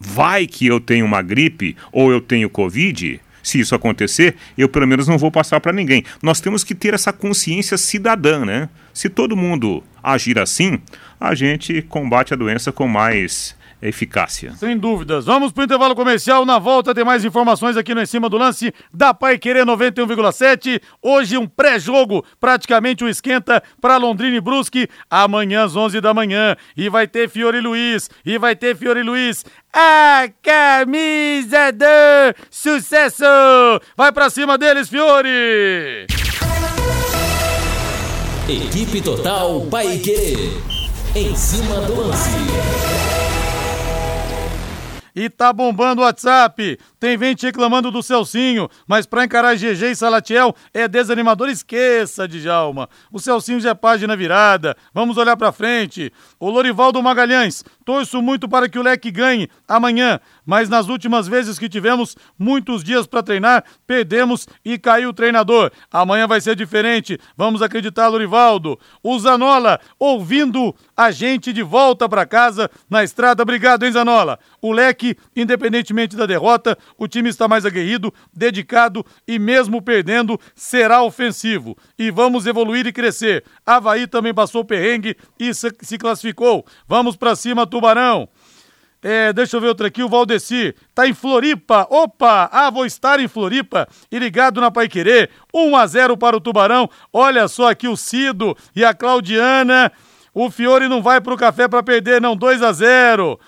Vai 0.00 0.46
que 0.46 0.66
eu 0.66 0.80
tenho 0.80 1.04
uma 1.04 1.20
gripe 1.20 1.76
ou 1.92 2.10
eu 2.10 2.22
tenho 2.22 2.48
covid, 2.48 3.20
se 3.48 3.60
isso 3.60 3.74
acontecer, 3.74 4.36
eu 4.56 4.68
pelo 4.68 4.86
menos 4.86 5.08
não 5.08 5.18
vou 5.18 5.30
passar 5.30 5.60
para 5.60 5.72
ninguém. 5.72 6.04
Nós 6.22 6.40
temos 6.40 6.62
que 6.62 6.74
ter 6.74 6.94
essa 6.94 7.12
consciência 7.12 7.76
cidadã, 7.78 8.44
né? 8.44 8.68
Se 8.92 9.08
todo 9.08 9.36
mundo 9.36 9.82
agir 10.02 10.38
assim, 10.38 10.78
a 11.18 11.34
gente 11.34 11.82
combate 11.82 12.32
a 12.34 12.36
doença 12.36 12.70
com 12.70 12.86
mais 12.86 13.56
eficácia. 13.80 14.52
Sem 14.54 14.76
dúvidas. 14.76 15.24
Vamos 15.26 15.52
pro 15.52 15.64
intervalo 15.64 15.94
comercial. 15.94 16.44
Na 16.44 16.58
volta 16.58 16.94
tem 16.94 17.04
mais 17.04 17.24
informações 17.24 17.76
aqui 17.76 17.94
no 17.94 18.02
Em 18.02 18.06
Cima 18.06 18.28
do 18.28 18.36
Lance 18.36 18.72
da 18.92 19.14
Pai 19.14 19.38
Querer 19.38 19.64
91,7. 19.64 20.80
Hoje 21.02 21.36
um 21.36 21.46
pré-jogo, 21.46 22.24
praticamente 22.40 23.04
um 23.04 23.08
esquenta 23.08 23.62
para 23.80 23.96
Londrina 23.96 24.36
e 24.36 24.40
Brusque. 24.40 24.88
Amanhã 25.10 25.64
às 25.64 25.76
11 25.76 26.00
da 26.00 26.12
manhã. 26.12 26.56
E 26.76 26.88
vai 26.88 27.06
ter 27.06 27.28
Fiore 27.28 27.60
Luiz. 27.60 28.10
E 28.24 28.38
vai 28.38 28.56
ter 28.56 28.76
Fiore 28.76 29.02
Luiz. 29.02 29.44
A 29.72 30.28
camisa 30.42 31.70
do 31.72 32.34
sucesso. 32.50 33.24
Vai 33.96 34.12
pra 34.12 34.30
cima 34.30 34.58
deles, 34.58 34.88
Fiore. 34.88 36.06
Equipe 38.48 39.02
Total 39.02 39.60
Paique. 39.70 40.56
Em 41.14 41.36
cima 41.36 41.80
do 41.82 42.00
lance. 42.00 42.97
E 45.20 45.28
tá 45.28 45.52
bombando 45.52 46.00
o 46.00 46.04
WhatsApp. 46.04 46.78
Tem 47.00 47.18
gente 47.18 47.44
reclamando 47.44 47.90
do 47.90 48.04
Celcinho, 48.04 48.68
mas 48.86 49.04
pra 49.04 49.24
encarar 49.24 49.56
GG 49.56 49.90
e 49.90 49.96
Salatiel 49.96 50.54
é 50.72 50.86
desanimador. 50.86 51.48
Esqueça, 51.48 52.28
Djalma. 52.28 52.88
O 53.10 53.18
Celcinho 53.18 53.58
já 53.58 53.70
é 53.70 53.74
página 53.74 54.14
virada. 54.14 54.76
Vamos 54.94 55.16
olhar 55.16 55.36
pra 55.36 55.50
frente. 55.50 56.12
O 56.38 56.48
Lorivaldo 56.48 57.02
Magalhães. 57.02 57.64
Torço 57.84 58.22
muito 58.22 58.48
para 58.48 58.68
que 58.68 58.78
o 58.78 58.82
Leque 58.82 59.10
ganhe 59.10 59.48
amanhã, 59.66 60.20
mas 60.48 60.70
nas 60.70 60.88
últimas 60.88 61.28
vezes 61.28 61.58
que 61.58 61.68
tivemos 61.68 62.16
muitos 62.38 62.82
dias 62.82 63.06
para 63.06 63.22
treinar, 63.22 63.62
perdemos 63.86 64.48
e 64.64 64.78
caiu 64.78 65.10
o 65.10 65.12
treinador. 65.12 65.70
Amanhã 65.92 66.26
vai 66.26 66.40
ser 66.40 66.56
diferente. 66.56 67.20
Vamos 67.36 67.60
acreditar, 67.60 68.08
Lorivaldo. 68.08 68.80
O 69.02 69.18
Zanola 69.18 69.78
ouvindo 69.98 70.74
a 70.96 71.10
gente 71.10 71.52
de 71.52 71.62
volta 71.62 72.08
para 72.08 72.24
casa 72.24 72.70
na 72.88 73.04
estrada. 73.04 73.42
Obrigado, 73.42 73.84
hein, 73.84 73.92
Zanola? 73.92 74.38
O 74.62 74.72
Leque, 74.72 75.18
independentemente 75.36 76.16
da 76.16 76.24
derrota, 76.24 76.78
o 76.96 77.06
time 77.06 77.28
está 77.28 77.46
mais 77.46 77.66
aguerrido, 77.66 78.10
dedicado 78.32 79.04
e 79.26 79.38
mesmo 79.38 79.82
perdendo, 79.82 80.40
será 80.54 81.02
ofensivo. 81.02 81.76
E 81.98 82.10
vamos 82.10 82.46
evoluir 82.46 82.86
e 82.86 82.92
crescer. 82.92 83.44
Havaí 83.66 84.06
também 84.06 84.32
passou 84.32 84.64
perrengue 84.64 85.14
e 85.38 85.52
se 85.52 85.98
classificou. 85.98 86.64
Vamos 86.88 87.16
para 87.16 87.36
cima, 87.36 87.66
Tubarão. 87.66 88.30
É, 89.02 89.32
deixa 89.32 89.56
eu 89.56 89.60
ver 89.60 89.68
outra 89.68 89.86
aqui, 89.86 90.02
o 90.02 90.08
Valdeci. 90.08 90.74
Tá 90.94 91.06
em 91.06 91.14
Floripa. 91.14 91.86
Opa! 91.88 92.48
Ah, 92.52 92.70
vou 92.70 92.84
estar 92.84 93.20
em 93.20 93.28
Floripa 93.28 93.88
e 94.10 94.18
ligado 94.18 94.60
na 94.60 94.70
Pai 94.70 94.88
Querer. 94.88 95.30
1 95.54 95.76
a 95.76 95.86
0 95.86 96.16
para 96.16 96.36
o 96.36 96.40
Tubarão. 96.40 96.90
Olha 97.12 97.46
só 97.46 97.70
aqui 97.70 97.86
o 97.86 97.96
Cido 97.96 98.56
e 98.74 98.84
a 98.84 98.92
Claudiana. 98.92 99.92
O 100.34 100.50
Fiore 100.50 100.88
não 100.88 101.02
vai 101.02 101.20
pro 101.20 101.36
café 101.36 101.68
para 101.68 101.82
perder, 101.82 102.20
não. 102.20 102.36
2 102.36 102.62
a 102.62 102.72
0. 102.72 103.38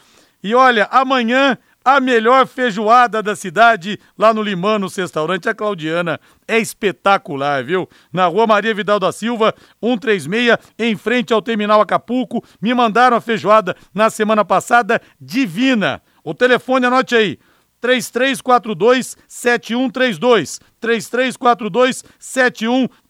E 0.43 0.55
olha, 0.55 0.89
amanhã 0.91 1.59
a 1.85 2.01
melhor 2.01 2.47
feijoada 2.47 3.23
da 3.23 3.35
cidade 3.35 3.99
lá 4.19 4.35
no 4.35 4.43
Limanos 4.43 4.97
Restaurante. 4.97 5.49
A 5.49 5.55
Claudiana 5.55 6.21
é 6.47 6.59
espetacular, 6.59 7.65
viu? 7.65 7.89
Na 8.13 8.27
rua 8.27 8.47
Maria 8.47 8.75
Vidal 8.75 9.01
da 9.01 9.13
Silva, 9.13 9.55
136, 9.83 10.59
em 10.79 10.97
frente 10.97 11.33
ao 11.33 11.43
Terminal 11.43 11.81
Acapulco. 11.81 12.45
Me 12.61 12.75
mandaram 12.75 13.17
a 13.17 13.21
feijoada 13.21 13.75
na 13.95 14.11
semana 14.11 14.45
passada, 14.45 15.01
divina. 15.21 16.03
O 16.23 16.35
telefone, 16.35 16.87
anote 16.87 17.15
aí. 17.15 17.39
3342 17.81 19.17
7132. 19.27 20.61
3342 20.81 22.05
7132. 22.19 23.01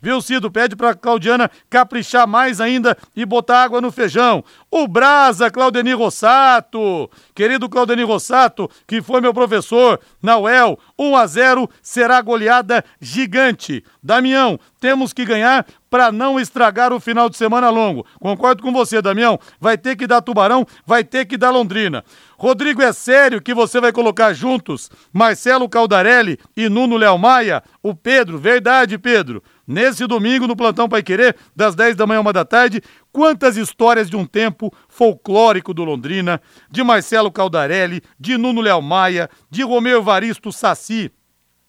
Viu, 0.00 0.20
Cido? 0.20 0.50
Pede 0.50 0.74
pra 0.74 0.94
Claudiana 0.94 1.50
caprichar 1.70 2.26
mais 2.26 2.60
ainda 2.60 2.96
e 3.14 3.24
botar 3.24 3.62
água 3.62 3.80
no 3.80 3.92
feijão. 3.92 4.44
O 4.70 4.88
Brasa, 4.88 5.50
Claudenir 5.50 5.96
Rossato. 5.96 7.10
Querido 7.34 7.68
Claudenir 7.68 8.06
Rossato, 8.06 8.68
que 8.86 9.00
foi 9.00 9.20
meu 9.20 9.32
professor 9.32 10.00
na 10.22 10.38
UEL, 10.38 10.78
1 10.98 11.16
a 11.16 11.26
0 11.26 11.70
será 11.80 12.20
goleada 12.20 12.84
gigante. 13.00 13.84
Damião, 14.02 14.58
temos 14.80 15.12
que 15.12 15.24
ganhar 15.24 15.64
para 15.92 16.10
não 16.10 16.40
estragar 16.40 16.90
o 16.90 16.98
final 16.98 17.28
de 17.28 17.36
semana 17.36 17.68
longo. 17.68 18.06
Concordo 18.18 18.62
com 18.62 18.72
você, 18.72 19.02
Damião. 19.02 19.38
Vai 19.60 19.76
ter 19.76 19.94
que 19.94 20.06
dar 20.06 20.22
Tubarão, 20.22 20.66
vai 20.86 21.04
ter 21.04 21.26
que 21.26 21.36
dar 21.36 21.50
Londrina. 21.50 22.02
Rodrigo, 22.38 22.82
é 22.82 22.92
sério 22.92 23.42
que 23.42 23.54
você 23.54 23.78
vai 23.78 23.92
colocar 23.92 24.32
juntos 24.32 24.90
Marcelo 25.12 25.68
Caldarelli 25.68 26.38
e 26.56 26.68
Nuno 26.68 26.96
Léo 26.96 27.18
Maia? 27.18 27.62
O 27.82 27.94
Pedro, 27.94 28.38
verdade, 28.38 28.98
Pedro. 29.02 29.42
Nesse 29.66 30.06
domingo, 30.06 30.46
no 30.46 30.56
Plantão 30.56 30.88
Pai 30.88 31.02
Querer, 31.02 31.36
das 31.54 31.74
10 31.74 31.96
da 31.96 32.06
manhã 32.06 32.20
uma 32.20 32.32
da 32.32 32.44
tarde, 32.44 32.80
quantas 33.12 33.56
histórias 33.56 34.08
de 34.08 34.16
um 34.16 34.24
tempo 34.24 34.72
folclórico 34.88 35.74
do 35.74 35.84
Londrina, 35.84 36.40
de 36.70 36.82
Marcelo 36.82 37.32
Caldarelli, 37.32 38.00
de 38.18 38.38
Nuno 38.38 38.60
Léo 38.60 38.80
Maia, 38.80 39.28
de 39.50 39.62
Romeu 39.62 39.98
Evaristo 39.98 40.52
Saci, 40.52 41.10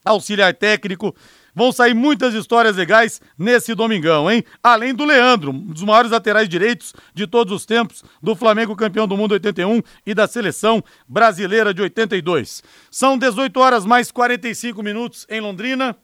auxiliar 0.06 0.54
técnico. 0.54 1.16
Vão 1.56 1.72
sair 1.72 1.94
muitas 1.94 2.34
histórias 2.34 2.76
legais 2.76 3.22
nesse 3.38 3.76
domingão, 3.76 4.30
hein? 4.30 4.44
Além 4.62 4.94
do 4.94 5.06
Leandro, 5.06 5.52
um 5.52 5.68
dos 5.68 5.84
maiores 5.84 6.10
laterais 6.10 6.50
direitos 6.50 6.94
de 7.14 7.28
todos 7.28 7.54
os 7.54 7.66
tempos, 7.66 8.04
do 8.22 8.36
Flamengo 8.36 8.76
campeão 8.76 9.08
do 9.08 9.16
mundo 9.16 9.34
81 9.34 9.82
e 10.06 10.16
da 10.16 10.28
seleção 10.28 10.84
brasileira 11.08 11.74
de 11.74 11.82
82. 11.82 12.64
São 12.90 13.18
18 13.18 13.60
horas 13.60 13.86
mais 13.86 14.12
45 14.12 14.82
minutos 14.82 15.28
em 15.30 15.40
Londrina 15.40 15.96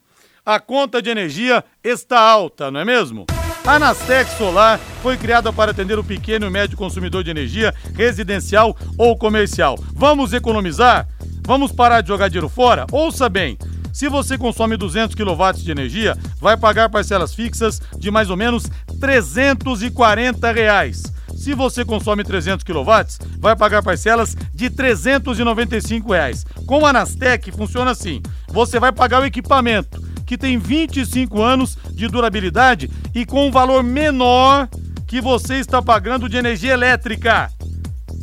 a 0.50 0.58
conta 0.58 1.00
de 1.00 1.08
energia 1.08 1.64
está 1.82 2.18
alta, 2.18 2.72
não 2.72 2.80
é 2.80 2.84
mesmo? 2.84 3.24
A 3.64 3.78
Nastec 3.78 4.28
Solar 4.36 4.80
foi 5.00 5.16
criada 5.16 5.52
para 5.52 5.70
atender 5.70 5.96
o 5.96 6.02
pequeno 6.02 6.44
e 6.44 6.50
médio 6.50 6.76
consumidor 6.76 7.22
de 7.22 7.30
energia 7.30 7.72
residencial 7.94 8.76
ou 8.98 9.16
comercial. 9.16 9.78
Vamos 9.94 10.32
economizar? 10.32 11.06
Vamos 11.46 11.70
parar 11.70 12.00
de 12.00 12.08
jogar 12.08 12.26
dinheiro 12.26 12.48
fora? 12.48 12.84
Ouça 12.90 13.28
bem. 13.28 13.56
Se 13.92 14.08
você 14.08 14.36
consome 14.36 14.76
200 14.76 15.14
kW 15.14 15.52
de 15.54 15.70
energia, 15.70 16.16
vai 16.40 16.56
pagar 16.56 16.88
parcelas 16.88 17.32
fixas 17.32 17.80
de 17.96 18.10
mais 18.10 18.28
ou 18.28 18.36
menos 18.36 18.64
340 19.00 20.50
reais. 20.50 21.04
Se 21.36 21.54
você 21.54 21.84
consome 21.84 22.24
300 22.24 22.64
kW, 22.64 22.90
vai 23.38 23.54
pagar 23.54 23.84
parcelas 23.84 24.36
de 24.52 24.68
395 24.68 26.12
reais. 26.12 26.44
Com 26.66 26.84
a 26.84 26.92
Nastec 26.92 27.52
funciona 27.52 27.92
assim: 27.92 28.20
você 28.48 28.80
vai 28.80 28.90
pagar 28.90 29.22
o 29.22 29.24
equipamento 29.24 30.09
que 30.30 30.38
tem 30.38 30.58
25 30.58 31.42
anos 31.42 31.76
de 31.90 32.06
durabilidade 32.06 32.88
e 33.12 33.26
com 33.26 33.48
um 33.48 33.50
valor 33.50 33.82
menor 33.82 34.68
que 35.04 35.20
você 35.20 35.56
está 35.56 35.82
pagando 35.82 36.28
de 36.28 36.36
energia 36.36 36.72
elétrica. 36.72 37.50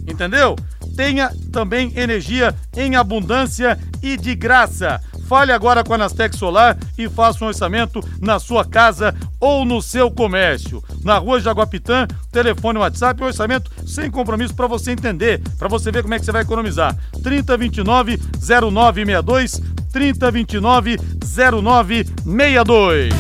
Entendeu? 0.08 0.56
Tenha 0.98 1.32
também 1.54 1.94
energia 1.96 2.56
em 2.76 2.96
abundância 2.96 3.80
e 4.02 4.18
de 4.18 4.34
graça. 4.34 5.00
Fale 5.28 5.52
agora 5.52 5.84
com 5.84 5.94
a 5.94 5.96
Anastec 5.96 6.36
Solar 6.36 6.76
e 6.98 7.08
faça 7.08 7.46
um 7.46 7.48
orçamento 7.50 8.04
na 8.20 8.40
sua 8.40 8.66
casa 8.66 9.14
ou 9.40 9.64
no 9.64 9.80
seu 9.80 10.10
comércio. 10.10 10.84
Na 11.04 11.20
rua 11.20 11.40
Jaguapitã, 11.40 12.08
telefone 12.32 12.80
WhatsApp, 12.80 13.24
orçamento 13.24 13.70
sem 13.86 14.10
compromisso 14.10 14.56
para 14.56 14.66
você 14.66 14.92
entender, 14.92 15.40
para 15.60 15.68
você 15.68 15.92
ver 15.92 16.02
como 16.02 16.16
é 16.16 16.20
que 16.20 16.26
você 16.26 16.32
vai 16.32 16.42
economizar. 16.42 16.98
3029 17.22 18.18
0962 18.42 19.62
3029 19.92 20.98
0962. 21.22 23.14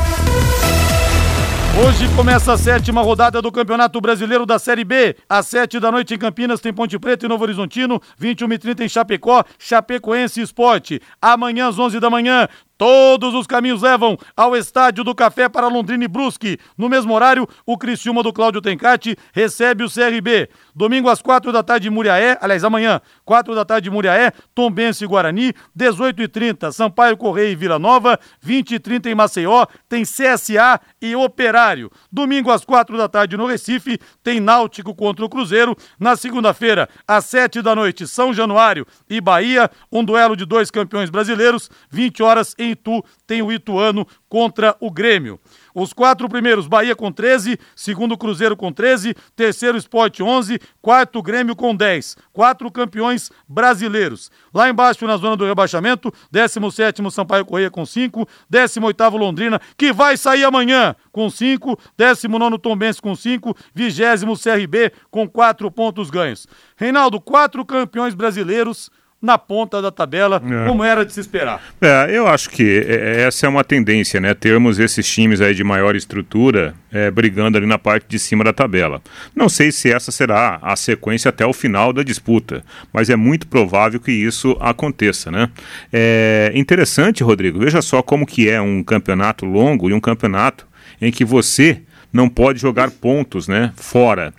Hoje 1.80 2.10
começa 2.16 2.54
a 2.54 2.58
sétima 2.58 3.04
rodada 3.04 3.40
do 3.40 3.52
Campeonato 3.52 4.02
Brasileiro 4.02 4.48
da 4.48 4.58
Série 4.58 4.84
B. 4.84 5.16
Às 5.30 5.46
sete 5.46 5.80
da 5.80 5.92
noite 5.92 6.12
em 6.12 6.18
Campinas 6.18 6.60
tem 6.60 6.74
Ponte 6.74 6.98
Preta 6.98 7.28
e 7.28 7.30
Novo 7.30 7.44
Horizontino, 7.44 8.02
21 8.18 8.52
e 8.54 8.58
30 8.58 8.84
em 8.86 8.90
Chapecó, 8.90 9.44
Chapecoense 9.60 10.42
Esporte. 10.42 11.00
Amanhã 11.22 11.68
às 11.68 11.78
11 11.78 12.00
da 12.00 12.10
manhã, 12.10 12.48
Todos 12.78 13.34
os 13.34 13.48
caminhos 13.48 13.82
levam 13.82 14.18
ao 14.36 14.56
Estádio 14.56 15.04
do 15.04 15.16
Café 15.16 15.50
para 15.50 15.68
Londrina 15.68 16.04
e 16.06 16.08
Brusque. 16.08 16.60
No 16.78 16.88
mesmo 16.88 17.14
horário, 17.14 17.48
o 17.66 17.78
Criciúma 17.78 18.22
do 18.22 18.32
Cláudio 18.32 18.62
Tencati 18.62 19.18
recebe 19.34 19.84
o 19.84 19.90
CRB. 19.90 20.50
Domingo 20.76 21.10
às 21.10 21.22
quatro 21.22 21.52
da 21.52 21.64
tarde, 21.64 21.90
Muriaé, 21.90 22.38
aliás, 22.40 22.64
amanhã, 22.64 23.02
quatro 23.26 23.56
da 23.56 23.66
tarde, 23.66 23.90
Muriaé, 23.90 24.32
Tombense 24.54 25.04
e 25.04 25.08
Guarani, 25.08 25.54
18 25.76 26.22
e 26.22 26.28
30 26.28 26.72
Sampaio 26.72 27.18
Correia 27.18 27.50
e 27.50 27.56
Vila 27.56 27.80
Nova, 27.80 28.20
20 28.42 28.76
e 28.76 28.80
30 28.80 29.10
em 29.10 29.16
Maceió, 29.16 29.66
tem 29.90 30.04
CSA 30.04 30.80
e 31.02 31.16
Operário. 31.16 31.92
Domingo 32.12 32.52
às 32.52 32.64
quatro 32.64 32.96
da 32.96 33.08
tarde, 33.08 33.36
no 33.36 33.48
Recife, 33.48 34.00
tem 34.24 34.40
Náutico 34.40 34.94
contra 34.94 35.26
o 35.26 35.30
Cruzeiro. 35.30 35.76
Na 36.00 36.16
segunda-feira, 36.16 36.88
às 37.08 37.26
sete 37.26 37.62
da 37.62 37.76
noite, 37.76 38.08
São 38.08 38.34
Januário 38.34 38.86
e 39.10 39.20
Bahia, 39.20 39.70
um 39.92 40.04
duelo 40.04 40.36
de 40.36 40.46
dois 40.46 40.70
campeões 40.70 41.10
brasileiros, 41.10 41.72
20 41.90 42.22
horas 42.22 42.56
em 42.60 42.67
Itu, 42.72 43.04
tem 43.26 43.42
o 43.42 43.52
Ituano 43.52 44.08
contra 44.30 44.76
o 44.80 44.92
Grêmio. 44.92 45.40
Os 45.74 45.94
quatro 45.94 46.28
primeiros, 46.28 46.68
Bahia 46.68 46.96
com 46.96 47.12
13, 47.12 47.60
segundo 47.76 48.18
Cruzeiro 48.18 48.58
com 48.58 48.72
13, 48.72 49.16
terceiro 49.36 49.78
Esporte 49.78 50.24
11, 50.24 50.60
quarto 50.82 51.22
Grêmio 51.22 51.56
com 51.56 51.76
10. 51.76 52.18
Quatro 52.34 52.72
campeões 52.72 53.32
brasileiros. 53.48 54.32
Lá 54.54 54.70
embaixo, 54.70 55.06
na 55.06 55.18
zona 55.18 55.38
do 55.38 55.46
rebaixamento, 55.46 56.12
17 56.32 57.12
Sampaio 57.12 57.46
Correia 57.46 57.70
com 57.70 57.86
5, 57.86 58.28
18 58.50 59.18
Londrina, 59.18 59.62
que 59.78 59.94
vai 59.94 60.18
sair 60.18 60.44
amanhã 60.44 60.96
com 61.12 61.30
5, 61.30 61.78
19 61.96 62.58
Tombense 62.58 63.02
com 63.02 63.16
5, 63.16 63.56
20 63.74 63.98
CRB 64.36 64.92
com 65.12 65.28
4 65.28 65.70
pontos 65.70 66.10
ganhos. 66.10 66.48
Reinaldo, 66.76 67.22
quatro 67.22 67.64
campeões 67.64 68.16
brasileiros 68.16 68.90
na 69.22 69.38
ponta 69.38 69.82
da 69.82 69.92
tabela, 69.92 70.42
é. 70.46 70.68
como 70.68 70.84
era 70.84 71.04
de 71.04 71.12
se 71.12 71.20
esperar. 71.20 71.62
É, 71.82 72.08
eu 72.10 72.28
acho 72.28 72.50
que 72.52 72.86
é, 72.88 73.22
essa 73.24 73.48
é 73.48 73.50
uma 73.50 73.64
tendência, 73.64 74.22
né? 74.22 74.34
Termos 74.34 74.78
esses 74.78 75.08
times 75.08 75.42
aí 75.42 75.56
de 75.56 75.64
maior 75.64 75.96
estrutura 75.96 76.76
é, 76.92 77.10
brigando 77.10 77.58
ali 77.58 77.66
na 77.66 77.80
parte 77.80 78.06
de 78.08 78.20
cima 78.20 78.44
da 78.44 78.54
tabela. 78.54 79.02
Não 79.36 79.50
sei 79.50 79.72
se 79.72 79.92
essa 79.92 80.12
será 80.12 80.60
a 80.62 80.76
sequência 80.76 81.30
até 81.30 81.46
o 81.46 81.54
final 81.54 81.92
da 81.92 82.04
disputa, 82.04 82.64
mas 82.94 83.10
é 83.10 83.16
muito 83.16 83.48
provável 83.48 84.00
que 84.00 84.12
isso 84.12 84.56
aconteça, 84.60 85.32
né? 85.32 85.50
É 85.92 86.52
interessante, 86.54 87.24
Rodrigo, 87.24 87.60
veja 87.60 87.82
só 87.82 88.04
como 88.04 88.26
que 88.26 88.48
é 88.48 88.62
um 88.62 88.84
campeonato 88.84 89.46
longo 89.46 89.90
e 89.90 89.94
um 89.94 90.00
campeonato 90.00 90.68
em 91.02 91.12
que 91.12 91.26
você 91.26 91.82
não 92.18 92.28
pode 92.28 92.60
jogar 92.60 92.90
pontos, 92.90 93.48
né? 93.48 93.72
Fora. 93.76 94.34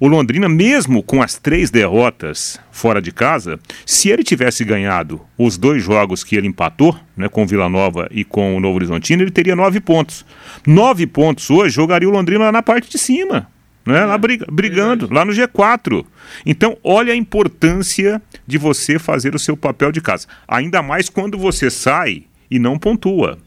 O 0.00 0.08
Londrina, 0.08 0.48
mesmo 0.48 1.00
com 1.00 1.22
as 1.22 1.38
três 1.38 1.70
derrotas 1.70 2.58
fora 2.72 3.00
de 3.00 3.12
casa, 3.12 3.60
se 3.86 4.08
ele 4.08 4.24
tivesse 4.24 4.64
ganhado 4.64 5.20
os 5.38 5.56
dois 5.56 5.80
jogos 5.80 6.24
que 6.24 6.34
ele 6.34 6.48
empatou, 6.48 6.98
né, 7.16 7.28
com 7.28 7.44
o 7.44 7.46
Vila 7.46 7.68
Nova 7.68 8.08
e 8.10 8.24
com 8.24 8.56
o 8.56 8.60
Novo 8.60 8.74
Horizontino, 8.74 9.22
ele 9.22 9.30
teria 9.30 9.54
nove 9.54 9.78
pontos. 9.80 10.26
Nove 10.66 11.06
pontos 11.06 11.48
hoje 11.50 11.72
jogaria 11.72 12.08
o 12.08 12.12
Londrina 12.12 12.50
na 12.50 12.62
parte 12.64 12.90
de 12.90 12.98
cima. 12.98 13.46
Né, 13.86 14.04
lá 14.04 14.18
brigando, 14.18 15.08
lá 15.10 15.24
no 15.24 15.32
G4. 15.32 16.04
Então, 16.44 16.76
olha 16.84 17.12
a 17.12 17.16
importância 17.16 18.20
de 18.46 18.58
você 18.58 18.98
fazer 18.98 19.34
o 19.34 19.38
seu 19.38 19.56
papel 19.56 19.90
de 19.92 20.00
casa. 20.00 20.26
Ainda 20.46 20.82
mais 20.82 21.08
quando 21.08 21.38
você 21.38 21.70
sai 21.70 22.24
e 22.50 22.58
não 22.58 22.78
pontua. 22.78 23.38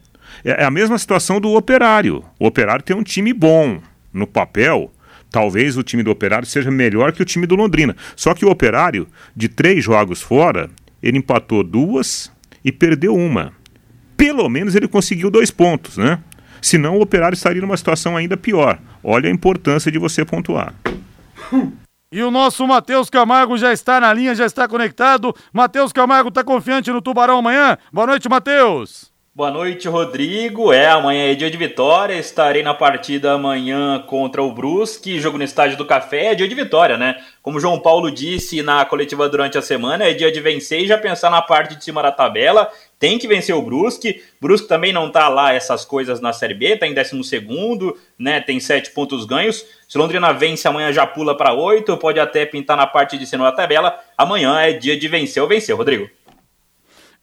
É, 0.44 0.62
é 0.62 0.64
a 0.64 0.70
mesma 0.70 0.98
situação 0.98 1.40
do 1.40 1.54
operário. 1.54 2.24
O 2.38 2.46
operário 2.46 2.84
tem 2.84 2.94
um 2.94 3.02
time 3.02 3.32
bom 3.32 3.80
no 4.12 4.26
papel. 4.26 4.92
Talvez 5.30 5.76
o 5.76 5.82
time 5.82 6.04
do 6.04 6.12
Operário 6.12 6.46
seja 6.46 6.70
melhor 6.70 7.10
que 7.10 7.20
o 7.20 7.24
time 7.24 7.44
do 7.44 7.56
Londrina. 7.56 7.96
Só 8.14 8.34
que 8.34 8.44
o 8.44 8.50
Operário, 8.50 9.08
de 9.34 9.48
três 9.48 9.82
jogos 9.82 10.22
fora, 10.22 10.70
ele 11.02 11.18
empatou 11.18 11.64
duas 11.64 12.30
e 12.64 12.70
perdeu 12.70 13.16
uma. 13.16 13.52
Pelo 14.16 14.48
menos 14.48 14.76
ele 14.76 14.86
conseguiu 14.86 15.32
dois 15.32 15.50
pontos, 15.50 15.96
né? 15.96 16.20
Senão 16.62 16.98
o 16.98 17.02
Operário 17.02 17.34
estaria 17.34 17.60
numa 17.60 17.76
situação 17.76 18.16
ainda 18.16 18.36
pior. 18.36 18.78
Olha 19.02 19.28
a 19.28 19.32
importância 19.32 19.90
de 19.90 19.98
você 19.98 20.24
pontuar. 20.24 20.72
E 22.12 22.22
o 22.22 22.30
nosso 22.30 22.64
Matheus 22.64 23.10
Camargo 23.10 23.58
já 23.58 23.72
está 23.72 24.00
na 24.00 24.14
linha, 24.14 24.36
já 24.36 24.46
está 24.46 24.68
conectado. 24.68 25.34
Matheus 25.52 25.92
Camargo 25.92 26.28
está 26.28 26.44
confiante 26.44 26.92
no 26.92 27.02
Tubarão 27.02 27.38
amanhã? 27.38 27.76
Boa 27.92 28.06
noite, 28.06 28.28
Matheus. 28.28 29.13
Boa 29.36 29.50
noite, 29.50 29.88
Rodrigo. 29.88 30.72
É, 30.72 30.86
amanhã 30.86 31.24
é 31.24 31.34
dia 31.34 31.50
de 31.50 31.56
vitória. 31.56 32.14
Estarei 32.14 32.62
na 32.62 32.72
partida 32.72 33.32
amanhã 33.32 33.98
contra 34.06 34.40
o 34.40 34.52
Brusque. 34.52 35.18
Jogo 35.18 35.36
no 35.36 35.42
estádio 35.42 35.76
do 35.76 35.84
Café 35.84 36.26
é 36.26 36.34
dia 36.36 36.46
de 36.46 36.54
vitória, 36.54 36.96
né? 36.96 37.20
Como 37.42 37.58
João 37.58 37.80
Paulo 37.80 38.12
disse 38.12 38.62
na 38.62 38.84
coletiva 38.84 39.28
durante 39.28 39.58
a 39.58 39.62
semana, 39.62 40.04
é 40.04 40.14
dia 40.14 40.30
de 40.30 40.40
vencer 40.40 40.82
e 40.82 40.86
já 40.86 40.96
pensar 40.96 41.30
na 41.30 41.42
parte 41.42 41.74
de 41.74 41.82
cima 41.82 42.00
da 42.00 42.12
tabela. 42.12 42.70
Tem 42.96 43.18
que 43.18 43.26
vencer 43.26 43.56
o 43.56 43.60
Brusque. 43.60 44.22
Brusque 44.40 44.68
também 44.68 44.92
não 44.92 45.10
tá 45.10 45.28
lá 45.28 45.52
essas 45.52 45.84
coisas 45.84 46.20
na 46.20 46.32
Série 46.32 46.54
B, 46.54 46.76
tá 46.76 46.86
em 46.86 46.94
12 46.94 47.24
segundo, 47.24 47.98
né? 48.16 48.40
Tem 48.40 48.60
sete 48.60 48.92
pontos 48.92 49.24
ganhos. 49.24 49.66
Se 49.88 49.98
Londrina 49.98 50.32
vence, 50.32 50.68
amanhã 50.68 50.92
já 50.92 51.08
pula 51.08 51.36
para 51.36 51.52
oito, 51.52 51.96
pode 51.96 52.20
até 52.20 52.46
pintar 52.46 52.76
na 52.76 52.86
parte 52.86 53.18
de 53.18 53.26
cima 53.26 53.46
da 53.46 53.52
tabela. 53.52 53.98
Amanhã 54.16 54.60
é 54.60 54.74
dia 54.74 54.96
de 54.96 55.08
vencer 55.08 55.42
ou 55.42 55.48
vencer, 55.48 55.74
Rodrigo. 55.74 56.08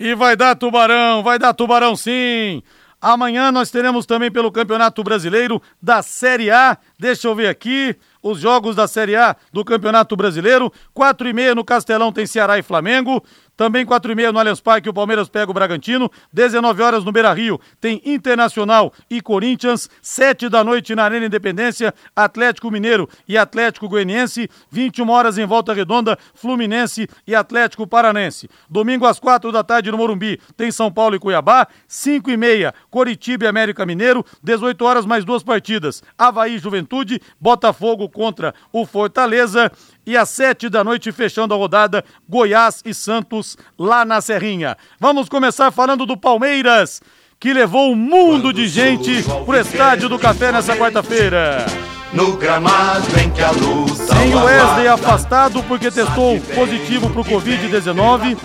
E 0.03 0.15
vai 0.15 0.35
dar 0.35 0.55
tubarão, 0.55 1.21
vai 1.21 1.37
dar 1.37 1.53
tubarão 1.53 1.95
sim. 1.95 2.63
Amanhã 2.99 3.51
nós 3.51 3.69
teremos 3.69 4.03
também 4.03 4.31
pelo 4.31 4.51
Campeonato 4.51 5.03
Brasileiro 5.03 5.61
da 5.79 6.01
Série 6.01 6.49
A. 6.49 6.75
Deixa 7.01 7.27
eu 7.27 7.33
ver 7.33 7.47
aqui 7.47 7.95
os 8.21 8.39
jogos 8.39 8.75
da 8.75 8.87
Série 8.87 9.15
A 9.15 9.35
do 9.51 9.65
Campeonato 9.65 10.15
Brasileiro. 10.15 10.71
Quatro 10.93 11.27
e 11.27 11.33
meia 11.33 11.55
no 11.55 11.65
Castelão 11.65 12.13
tem 12.13 12.27
Ceará 12.27 12.59
e 12.59 12.61
Flamengo. 12.61 13.23
Também 13.61 13.85
4 13.85 14.11
e 14.11 14.15
meia 14.15 14.31
no 14.31 14.39
Allianz 14.39 14.59
Parque, 14.59 14.89
o 14.89 14.93
Palmeiras 14.93 15.29
pega 15.29 15.51
o 15.51 15.53
Bragantino. 15.53 16.09
19 16.33 16.81
horas 16.81 17.03
no 17.03 17.11
Beira 17.11 17.31
Rio, 17.31 17.61
tem 17.79 18.01
Internacional 18.03 18.91
e 19.07 19.21
Corinthians. 19.21 19.87
7 20.01 20.49
da 20.49 20.63
noite 20.63 20.95
na 20.95 21.03
Arena 21.03 21.27
Independência, 21.27 21.93
Atlético 22.15 22.71
Mineiro 22.71 23.07
e 23.27 23.37
Atlético 23.37 23.87
Goianiense. 23.87 24.49
21 24.71 25.07
horas 25.07 25.37
em 25.37 25.45
Volta 25.45 25.73
Redonda, 25.73 26.17
Fluminense 26.33 27.07
e 27.27 27.35
Atlético 27.35 27.85
Paranense. 27.85 28.49
Domingo 28.67 29.05
às 29.05 29.19
4 29.19 29.51
da 29.51 29.63
tarde 29.63 29.91
no 29.91 29.97
Morumbi, 29.99 30.39
tem 30.57 30.71
São 30.71 30.91
Paulo 30.91 31.15
e 31.15 31.19
Cuiabá. 31.19 31.67
5 31.87 32.31
e 32.31 32.37
meia, 32.37 32.73
Coritiba 32.89 33.45
e 33.45 33.47
América 33.47 33.85
Mineiro. 33.85 34.25
18 34.41 34.83
horas 34.83 35.05
mais 35.05 35.23
duas 35.23 35.43
partidas. 35.43 36.01
Havaí 36.17 36.57
Juventude, 36.57 36.90
Botafogo 37.39 38.09
contra 38.09 38.53
o 38.71 38.85
Fortaleza. 38.85 39.71
E 40.05 40.17
às 40.17 40.29
sete 40.29 40.69
da 40.69 40.83
noite, 40.83 41.11
fechando 41.11 41.53
a 41.53 41.57
rodada, 41.57 42.03
Goiás 42.27 42.81
e 42.85 42.93
Santos 42.93 43.57
lá 43.77 44.03
na 44.03 44.19
Serrinha. 44.19 44.77
Vamos 44.99 45.29
começar 45.29 45.71
falando 45.71 46.05
do 46.05 46.17
Palmeiras, 46.17 47.01
que 47.39 47.53
levou 47.53 47.91
um 47.91 47.95
mundo 47.95 48.51
de 48.51 48.67
gente 48.67 49.23
pro 49.45 49.57
Estádio 49.57 50.09
do 50.09 50.19
Café 50.19 50.51
nessa 50.51 50.75
quarta-feira. 50.75 51.65
No 52.13 52.35
gramado 52.35 53.07
em 53.19 53.29
que 53.29 53.41
a 53.41 53.51
luz 53.51 53.97
Sem 53.97 54.35
o 54.35 54.43
Wesley 54.43 54.87
afastado 54.87 55.63
porque 55.63 55.89
testou 55.89 56.41
positivo 56.53 57.09
pro 57.09 57.23
Covid-19. 57.23 58.37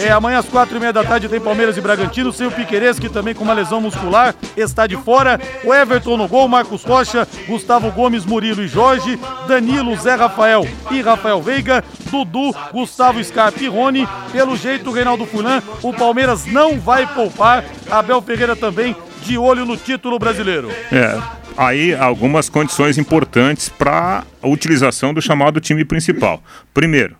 É, 0.00 0.10
amanhã 0.10 0.38
às 0.38 0.46
quatro 0.46 0.76
e 0.76 0.80
meia 0.80 0.94
da 0.94 1.04
tarde 1.04 1.28
tem 1.28 1.38
Palmeiras 1.38 1.76
e 1.76 1.80
Bragantino, 1.80 2.32
sem 2.32 2.46
o 2.46 2.50
Piqueires, 2.50 2.98
que 2.98 3.10
também 3.10 3.34
com 3.34 3.44
uma 3.44 3.52
lesão 3.52 3.82
muscular 3.82 4.34
está 4.56 4.86
de 4.86 4.96
fora. 4.96 5.38
O 5.62 5.74
Everton 5.74 6.16
no 6.16 6.26
gol, 6.26 6.48
Marcos 6.48 6.82
Rocha, 6.82 7.28
Gustavo 7.46 7.90
Gomes, 7.90 8.24
Murilo 8.24 8.62
e 8.62 8.68
Jorge, 8.68 9.18
Danilo, 9.46 9.94
Zé 9.96 10.14
Rafael 10.14 10.66
e 10.90 11.02
Rafael 11.02 11.42
Veiga, 11.42 11.84
Dudu, 12.10 12.50
Gustavo 12.72 13.22
Scarpa 13.22 13.62
e 13.62 13.68
Rony. 13.68 14.08
Pelo 14.32 14.56
jeito, 14.56 14.90
Reinaldo 14.90 15.26
Fulan, 15.26 15.62
o 15.82 15.92
Palmeiras 15.92 16.46
não 16.46 16.80
vai 16.80 17.06
poupar. 17.06 17.64
Abel 17.90 18.22
Ferreira 18.22 18.56
também 18.56 18.96
de 19.22 19.36
olho 19.36 19.66
no 19.66 19.76
título 19.76 20.18
brasileiro. 20.18 20.70
É, 20.90 21.20
aí 21.56 21.94
algumas 21.94 22.48
condições 22.48 22.96
importantes 22.96 23.68
para 23.68 24.24
a 24.42 24.48
utilização 24.48 25.12
do 25.12 25.20
chamado 25.20 25.60
time 25.60 25.84
principal. 25.84 26.42
Primeiro, 26.72 27.16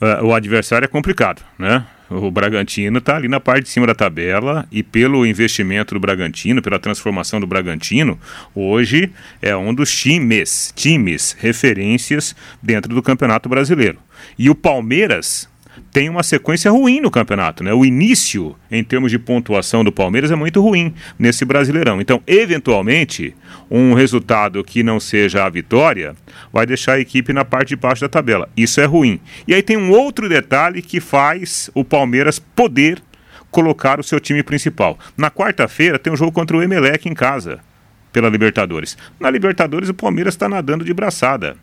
uh, 0.00 0.26
o 0.26 0.34
adversário 0.34 0.84
é 0.84 0.88
complicado, 0.88 1.42
né? 1.58 1.84
O 2.10 2.28
Bragantino 2.28 2.98
está 2.98 3.16
ali 3.16 3.28
na 3.28 3.38
parte 3.38 3.64
de 3.64 3.68
cima 3.68 3.86
da 3.86 3.94
tabela 3.94 4.66
e 4.72 4.82
pelo 4.82 5.24
investimento 5.24 5.94
do 5.94 6.00
Bragantino, 6.00 6.60
pela 6.60 6.78
transformação 6.78 7.38
do 7.38 7.46
Bragantino, 7.46 8.18
hoje 8.52 9.12
é 9.40 9.56
um 9.56 9.72
dos 9.72 9.96
times, 9.96 10.72
times, 10.74 11.36
referências 11.38 12.34
dentro 12.60 12.92
do 12.92 13.00
Campeonato 13.00 13.48
Brasileiro. 13.48 13.98
E 14.36 14.50
o 14.50 14.56
Palmeiras 14.56 15.48
tem 15.92 16.08
uma 16.08 16.22
sequência 16.22 16.70
ruim 16.70 17.00
no 17.00 17.10
campeonato, 17.10 17.64
né? 17.64 17.72
O 17.72 17.84
início, 17.84 18.56
em 18.70 18.82
termos 18.82 19.10
de 19.10 19.18
pontuação 19.18 19.82
do 19.82 19.90
Palmeiras, 19.90 20.30
é 20.30 20.36
muito 20.36 20.60
ruim 20.60 20.94
nesse 21.18 21.44
Brasileirão. 21.44 22.00
Então, 22.00 22.22
eventualmente, 22.26 23.34
um 23.70 23.92
resultado 23.92 24.62
que 24.62 24.82
não 24.82 25.00
seja 25.00 25.44
a 25.44 25.50
vitória 25.50 26.14
vai 26.52 26.64
deixar 26.64 26.94
a 26.94 27.00
equipe 27.00 27.32
na 27.32 27.44
parte 27.44 27.70
de 27.70 27.76
baixo 27.76 28.02
da 28.02 28.08
tabela. 28.08 28.48
Isso 28.56 28.80
é 28.80 28.84
ruim. 28.84 29.20
E 29.48 29.54
aí 29.54 29.62
tem 29.62 29.76
um 29.76 29.90
outro 29.90 30.28
detalhe 30.28 30.80
que 30.80 31.00
faz 31.00 31.70
o 31.74 31.84
Palmeiras 31.84 32.38
poder 32.38 33.02
colocar 33.50 33.98
o 33.98 34.04
seu 34.04 34.20
time 34.20 34.42
principal. 34.42 34.96
Na 35.16 35.30
quarta-feira 35.30 35.98
tem 35.98 36.12
um 36.12 36.16
jogo 36.16 36.30
contra 36.30 36.56
o 36.56 36.62
Emelec 36.62 37.08
em 37.08 37.14
casa, 37.14 37.58
pela 38.12 38.28
Libertadores. 38.28 38.96
Na 39.18 39.28
Libertadores 39.28 39.88
o 39.88 39.94
Palmeiras 39.94 40.34
está 40.34 40.48
nadando 40.48 40.84
de 40.84 40.94
braçada 40.94 41.56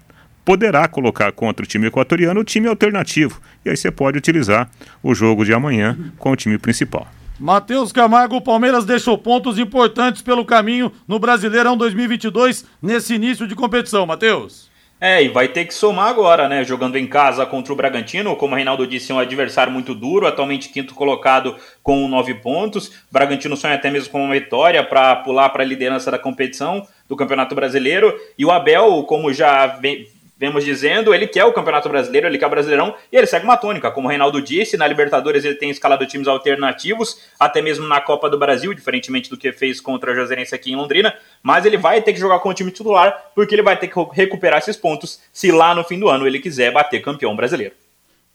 poderá 0.48 0.88
colocar 0.88 1.30
contra 1.34 1.66
o 1.66 1.68
time 1.68 1.88
equatoriano 1.88 2.40
o 2.40 2.44
time 2.46 2.70
alternativo. 2.70 3.42
E 3.66 3.70
aí 3.70 3.76
você 3.76 3.92
pode 3.92 4.18
utilizar 4.18 4.70
o 5.04 5.14
jogo 5.14 5.44
de 5.44 5.54
amanhã 5.54 5.98
com 6.18 6.32
o 6.32 6.38
time 6.38 6.58
principal. 6.58 7.06
Matheus 7.38 7.92
Camargo, 7.92 8.38
o 8.38 8.42
Palmeiras 8.42 8.86
deixou 8.86 9.18
pontos 9.18 9.60
importantes 9.60 10.22
pelo 10.22 10.46
caminho 10.46 10.90
no 11.06 11.20
Brasileirão 11.20 11.76
2022 11.76 12.66
nesse 12.82 13.14
início 13.14 13.46
de 13.46 13.56
competição, 13.56 14.06
Matheus. 14.06 14.72
É, 15.02 15.22
e 15.22 15.28
vai 15.28 15.50
ter 15.50 15.66
que 15.66 15.74
somar 15.74 16.08
agora, 16.08 16.48
né? 16.48 16.64
Jogando 16.64 16.98
em 16.98 17.06
casa 17.06 17.46
contra 17.46 17.72
o 17.72 17.76
Bragantino, 17.76 18.36
como 18.36 18.54
o 18.54 18.56
Reinaldo 18.56 18.88
disse, 18.88 19.12
é 19.12 19.16
um 19.16 19.20
adversário 19.20 19.72
muito 19.72 19.94
duro, 19.94 20.26
atualmente 20.26 20.70
quinto 20.70 20.96
colocado 20.96 21.56
com 21.84 22.08
nove 22.08 22.34
pontos. 22.34 22.88
O 22.88 22.92
Bragantino 23.12 23.56
sonha 23.56 23.76
até 23.76 23.92
mesmo 23.92 24.12
com 24.12 24.24
uma 24.24 24.34
vitória 24.34 24.84
para 24.84 25.18
pular 25.18 25.50
para 25.50 25.62
a 25.62 25.66
liderança 25.66 26.10
da 26.10 26.18
competição 26.18 26.88
do 27.08 27.16
Campeonato 27.16 27.54
Brasileiro. 27.54 28.18
E 28.40 28.44
o 28.44 28.50
Abel, 28.50 29.04
como 29.04 29.32
já 29.32 29.68
vem, 29.68 30.08
vemos 30.38 30.64
dizendo, 30.64 31.14
ele 31.14 31.28
quer 31.28 31.44
o 31.46 31.54
Campeonato 31.54 31.90
Brasileiro, 31.90 32.28
ele 32.28 32.38
quer 32.38 32.46
o 32.46 32.50
Brasileirão, 32.50 32.96
e 33.12 33.18
ele 33.18 33.26
segue 33.26 33.46
uma 33.46 33.58
tônica. 33.58 33.90
Como 33.92 34.08
o 34.08 34.10
Reinaldo 34.10 34.42
disse, 34.42 34.78
na 34.78 34.88
Libertadores 34.88 35.44
ele 35.44 35.56
tem 35.56 35.70
escalado 35.70 36.06
times 36.06 36.28
alternativos, 36.28 37.22
até 37.40 37.62
mesmo 37.62 37.88
na 37.88 38.00
Copa 38.00 38.30
do 38.30 38.38
Brasil, 38.38 38.74
diferentemente 38.74 39.30
do 39.30 39.38
que 39.38 39.52
fez 39.52 39.82
contra 39.82 40.12
a 40.12 40.16
Joserense 40.16 40.54
aqui 40.54 40.72
em 40.72 40.76
Londrina, 40.76 41.16
mas 41.42 41.66
ele 41.66 41.78
vai 41.78 42.02
ter 42.02 42.14
que 42.14 42.20
jogar 42.20 42.40
com 42.40 42.50
o 42.50 42.54
time 42.54 42.72
titular, 42.72 43.32
porque 43.34 43.56
ele 43.56 43.64
vai 43.64 43.78
ter 43.78 43.88
que 43.88 43.96
recuperar 44.14 44.60
esses 44.60 44.78
pontos 44.78 45.20
se 45.34 45.52
lá 45.52 45.74
no 45.74 45.84
fim 45.84 46.00
do 46.00 46.10
ano 46.10 46.28
ele 46.28 46.40
quiser 46.40 46.72
bater 46.72 47.02
campeão 47.02 47.36
brasileiro. 47.36 47.74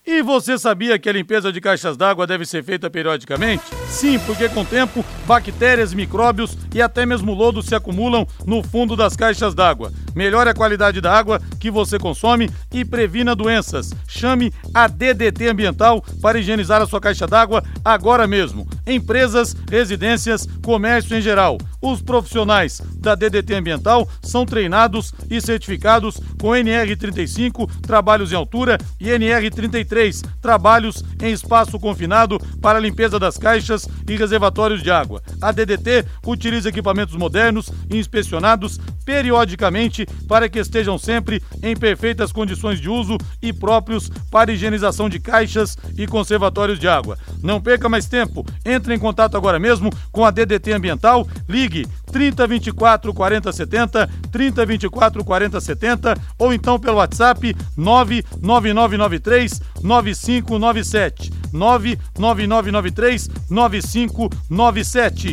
E 0.05 0.21
você 0.21 0.59
sabia 0.59 0.99
que 0.99 1.09
a 1.09 1.13
limpeza 1.13 1.53
de 1.53 1.61
caixas 1.61 1.97
d'água 1.97 2.27
deve 2.27 2.45
ser 2.45 2.65
feita 2.65 2.91
periodicamente? 2.91 3.63
Sim, 3.89 4.19
porque 4.27 4.49
com 4.49 4.63
o 4.63 4.67
tempo, 4.67 5.05
bactérias, 5.29 5.95
micróbios 5.95 6.59
e 6.75 6.83
até 6.83 7.07
mesmo 7.07 7.33
lodo 7.33 7.63
se 7.63 7.73
acumulam 7.73 8.27
no 8.45 8.65
fundo 8.65 8.97
das 8.97 9.15
caixas 9.15 9.55
d'água. 9.55 9.93
Melhore 10.13 10.51
a 10.51 10.55
qualidade 10.55 11.01
da 11.01 11.17
água 11.17 11.41
que 11.61 11.71
você 11.71 12.01
consome 12.01 12.51
e 12.73 12.85
previna 12.85 13.37
doenças. 13.37 13.93
Chame 14.09 14.53
a 14.75 14.89
DDT 14.89 15.47
Ambiental 15.49 16.05
para 16.21 16.41
higienizar 16.41 16.83
a 16.83 16.87
sua 16.87 17.01
caixa 17.01 17.27
d'água 17.29 17.63
agora 17.85 18.27
mesmo. 18.27 18.69
Empresas, 18.85 19.55
residências, 19.71 20.49
comércio 20.65 21.17
em 21.17 21.21
geral. 21.21 21.59
Os 21.81 22.01
profissionais 22.01 22.81
da 22.99 23.15
DDT 23.15 23.55
Ambiental 23.55 24.09
são 24.23 24.47
treinados 24.47 25.13
e 25.29 25.41
certificados 25.41 26.21
com 26.41 26.51
NR35, 26.51 27.69
trabalhos 27.83 28.31
em 28.31 28.37
altura, 28.37 28.79
e 29.01 29.09
NR33, 29.09 29.92
trabalhos 30.41 31.05
em 31.21 31.33
espaço 31.33 31.79
confinado 31.79 32.39
para 32.61 32.81
limpeza 32.81 33.19
das 33.19 33.37
caixas 33.37 33.89
e 34.09 34.17
reservatórios 34.17 34.83
de 34.83 34.91
água. 34.91 35.23
A 35.41 35.53
DDT 35.53 36.05
utiliza 36.27 36.69
equipamentos 36.69 37.15
modernos 37.15 37.71
e 37.91 37.99
inspecionados 37.99 38.79
periodicamente 39.05 40.07
para 40.29 40.49
que 40.49 40.59
estejam 40.59 40.97
sempre 40.97 41.43
em 41.63 41.77
perfeitas 41.77 42.33
condições 42.33 42.81
de 42.81 42.89
uso 42.89 43.19
e 43.41 43.53
próprios 43.53 44.09
para 44.31 44.53
higienização 44.53 45.09
de 45.09 45.19
caixas 45.19 45.77
e 45.97 46.07
conservatórios 46.07 46.79
de 46.79 46.89
água. 46.89 47.19
Não 47.43 47.61
perca 47.61 47.89
mais 47.89 48.07
tempo. 48.07 48.47
Entre 48.65 48.95
em 48.95 48.99
contato 48.99 49.37
agora 49.37 49.59
mesmo 49.59 49.91
com 50.11 50.25
a 50.25 50.31
DDT 50.31 50.73
Ambiental. 50.73 51.27
Ligue 51.49 51.87
3024 52.13 53.13
4070, 53.13 54.09
3024 54.31 55.25
4070 55.25 56.15
ou 56.39 56.53
então 56.53 56.79
pelo 56.79 56.99
WhatsApp 56.99 57.57
99993 57.77 59.61
9597. 59.83 61.33
99993 61.53 63.29
9597. 63.51 65.31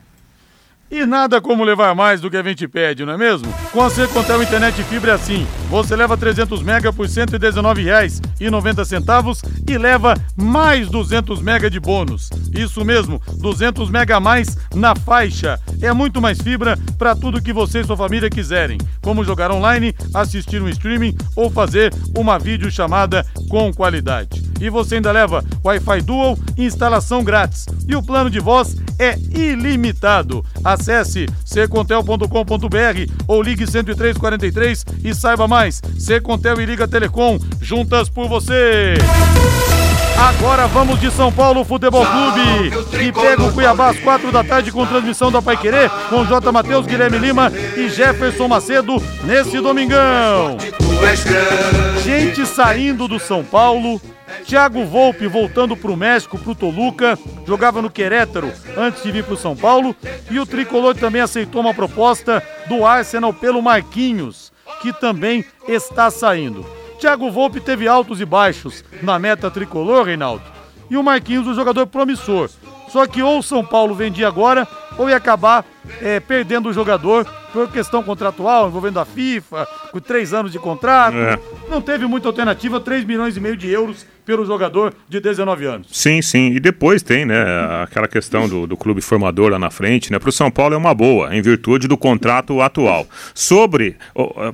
E 0.93 1.05
nada 1.07 1.41
como 1.41 1.65
levar 1.65 1.95
mais 1.95 2.21
do 2.21 2.31
que 2.31 2.37
a 2.37 2.43
gente 2.43 2.69
pede, 2.69 3.07
não 3.07 3.15
é 3.15 3.17
mesmo? 3.17 3.51
Com 3.73 3.81
a 3.81 3.89
Secontel 3.89 4.43
Internet 4.43 4.85
Fibra 4.85 5.13
é 5.13 5.15
assim. 5.15 5.47
Você 5.71 5.97
leva 5.97 6.19
300 6.19 6.63
mega 6.63 6.93
por 6.93 7.07
R$ 7.07 7.13
119,90 7.13 9.49
e 9.67 9.79
leva 9.79 10.15
mais 10.37 10.91
200 10.91 11.41
mega 11.41 11.71
de 11.71 11.81
bônus. 11.81 12.29
Isso 12.55 12.85
mesmo, 12.85 13.23
200 13.39 13.89
mega 13.89 14.19
a 14.19 14.21
mais 14.21 14.59
na 14.75 14.95
faixa. 14.95 15.59
É 15.81 15.95
muito 15.95 16.21
mais 16.21 16.43
fibra 16.43 16.79
para 16.99 17.17
tudo 17.17 17.41
que 17.41 17.55
você 17.55 17.81
e 17.81 17.85
sua 17.85 17.97
família 17.97 18.29
quiserem, 18.29 18.77
como 19.01 19.25
jogar 19.25 19.51
online, 19.51 19.95
assistir 20.13 20.61
um 20.61 20.69
streaming 20.69 21.17
ou 21.35 21.51
fazer 21.51 21.91
uma 22.15 22.39
videochamada 22.39 23.25
com 23.49 23.73
qualidade. 23.73 24.43
E 24.61 24.69
você 24.69 24.97
ainda 24.97 25.11
leva 25.11 25.43
Wi-Fi 25.65 26.03
Dual 26.03 26.39
instalação 26.57 27.25
grátis. 27.25 27.65
E 27.89 27.97
o 27.97 28.03
plano 28.03 28.29
de 28.29 28.39
voz 28.39 28.77
é 28.99 29.17
ilimitado. 29.35 30.45
Acesse 30.83 31.29
secontel.com.br 31.45 33.13
ou 33.29 33.41
ligue 33.41 33.65
10343 33.65 34.85
e 35.05 35.15
saiba 35.15 35.47
mais. 35.47 35.81
Secontel 35.97 36.61
e 36.61 36.67
Liga 36.67 36.89
Telecom, 36.89 37.39
juntas 37.61 38.09
por 38.09 38.27
você. 38.29 38.95
Agora 40.19 40.67
vamos 40.67 41.01
de 41.01 41.09
São 41.13 41.31
Paulo 41.31 41.65
Futebol 41.65 42.05
Clube, 42.05 42.71
que 42.91 43.13
pega 43.13 43.45
o 43.45 43.53
Cuiabá 43.53 43.91
às 43.91 44.01
quatro 44.01 44.33
da 44.33 44.43
tarde 44.43 44.73
com 44.73 44.85
transmissão 44.85 45.31
da 45.31 45.41
Pai 45.41 45.57
Querer, 45.57 45.89
com 46.11 46.25
J. 46.25 46.51
Matheus, 46.51 46.85
Guilherme 46.85 47.19
Lima 47.19 47.53
e 47.77 47.89
Jefferson 47.89 48.49
Macedo 48.49 49.01
nesse 49.23 49.61
domingão. 49.61 50.57
Gente 52.03 52.45
saindo 52.45 53.07
do 53.07 53.21
São 53.21 53.45
Paulo, 53.45 54.01
Thiago 54.45 54.85
Volpe 54.85 55.27
voltando 55.27 55.77
para 55.77 55.91
o 55.91 55.97
México, 55.97 56.39
para 56.39 56.51
o 56.51 56.55
Toluca, 56.55 57.19
jogava 57.47 57.81
no 57.81 57.91
Querétaro 57.91 58.53
antes 58.77 59.03
de 59.03 59.13
vir 59.13 59.25
para 59.25 59.35
o 59.35 59.39
São 59.39 59.57
Paulo. 59.57 59.95
E 60.31 60.39
o 60.39 60.47
Tricolor 60.47 60.95
também 60.95 61.23
aceitou 61.23 61.61
uma 61.61 61.75
proposta 61.75 62.43
do 62.69 62.85
Arsenal 62.85 63.33
pelo 63.33 63.63
Marquinhos, 63.63 64.53
que 64.81 64.93
também 64.93 65.45
está 65.69 66.11
saindo. 66.11 66.67
Thiago 66.99 67.31
Volpe 67.31 67.61
teve 67.61 67.89
altos 67.89 68.21
e 68.21 68.25
baixos 68.25 68.85
na 69.03 69.19
meta 69.19 69.51
tricolor, 69.51 70.05
Reinaldo. 70.05 70.45
E 70.89 70.97
o 70.97 71.03
Marquinhos, 71.03 71.47
um 71.47 71.55
jogador 71.55 71.87
promissor. 71.87 72.49
Só 72.89 73.07
que 73.07 73.23
ou 73.23 73.39
o 73.39 73.43
São 73.43 73.65
Paulo 73.65 73.95
vendia 73.95 74.29
agora, 74.29 74.69
ou 74.99 75.09
ia 75.09 75.17
acabar 75.17 75.65
é, 76.01 76.21
perdendo 76.21 76.69
o 76.69 76.73
jogador 76.73 77.27
por 77.53 77.71
questão 77.71 78.03
contratual, 78.03 78.69
envolvendo 78.69 79.01
a 79.01 79.05
FIFA, 79.05 79.67
com 79.91 79.99
três 79.99 80.33
anos 80.33 80.53
de 80.53 80.59
contrato. 80.59 81.17
É. 81.17 81.39
Não 81.69 81.81
teve 81.81 82.07
muita 82.07 82.29
alternativa, 82.29 82.79
3 82.79 83.05
milhões 83.05 83.37
e 83.37 83.41
meio 83.41 83.57
de 83.57 83.69
euros 83.69 84.07
pelo 84.25 84.45
jogador 84.47 84.95
de 85.09 85.21
19 85.21 85.65
anos. 85.67 85.89
Sim, 85.91 86.23
sim. 86.23 86.53
E 86.53 86.61
depois 86.61 87.03
tem, 87.03 87.25
né, 87.25 87.43
aquela 87.83 88.07
questão 88.09 88.49
do, 88.49 88.67
do 88.67 88.77
clube 88.77 89.01
formador 89.01 89.51
lá 89.51 89.59
na 89.59 89.71
frente, 89.71 90.13
né? 90.13 90.19
Para 90.19 90.29
o 90.29 90.33
São 90.33 90.51
Paulo 90.51 90.75
é 90.75 90.77
uma 90.79 90.95
boa, 90.95 91.35
em 91.35 91.43
virtude 91.43 91.89
do 91.89 91.97
contrato 91.97 92.61
atual. 92.61 93.07
Sobre, 93.35 93.97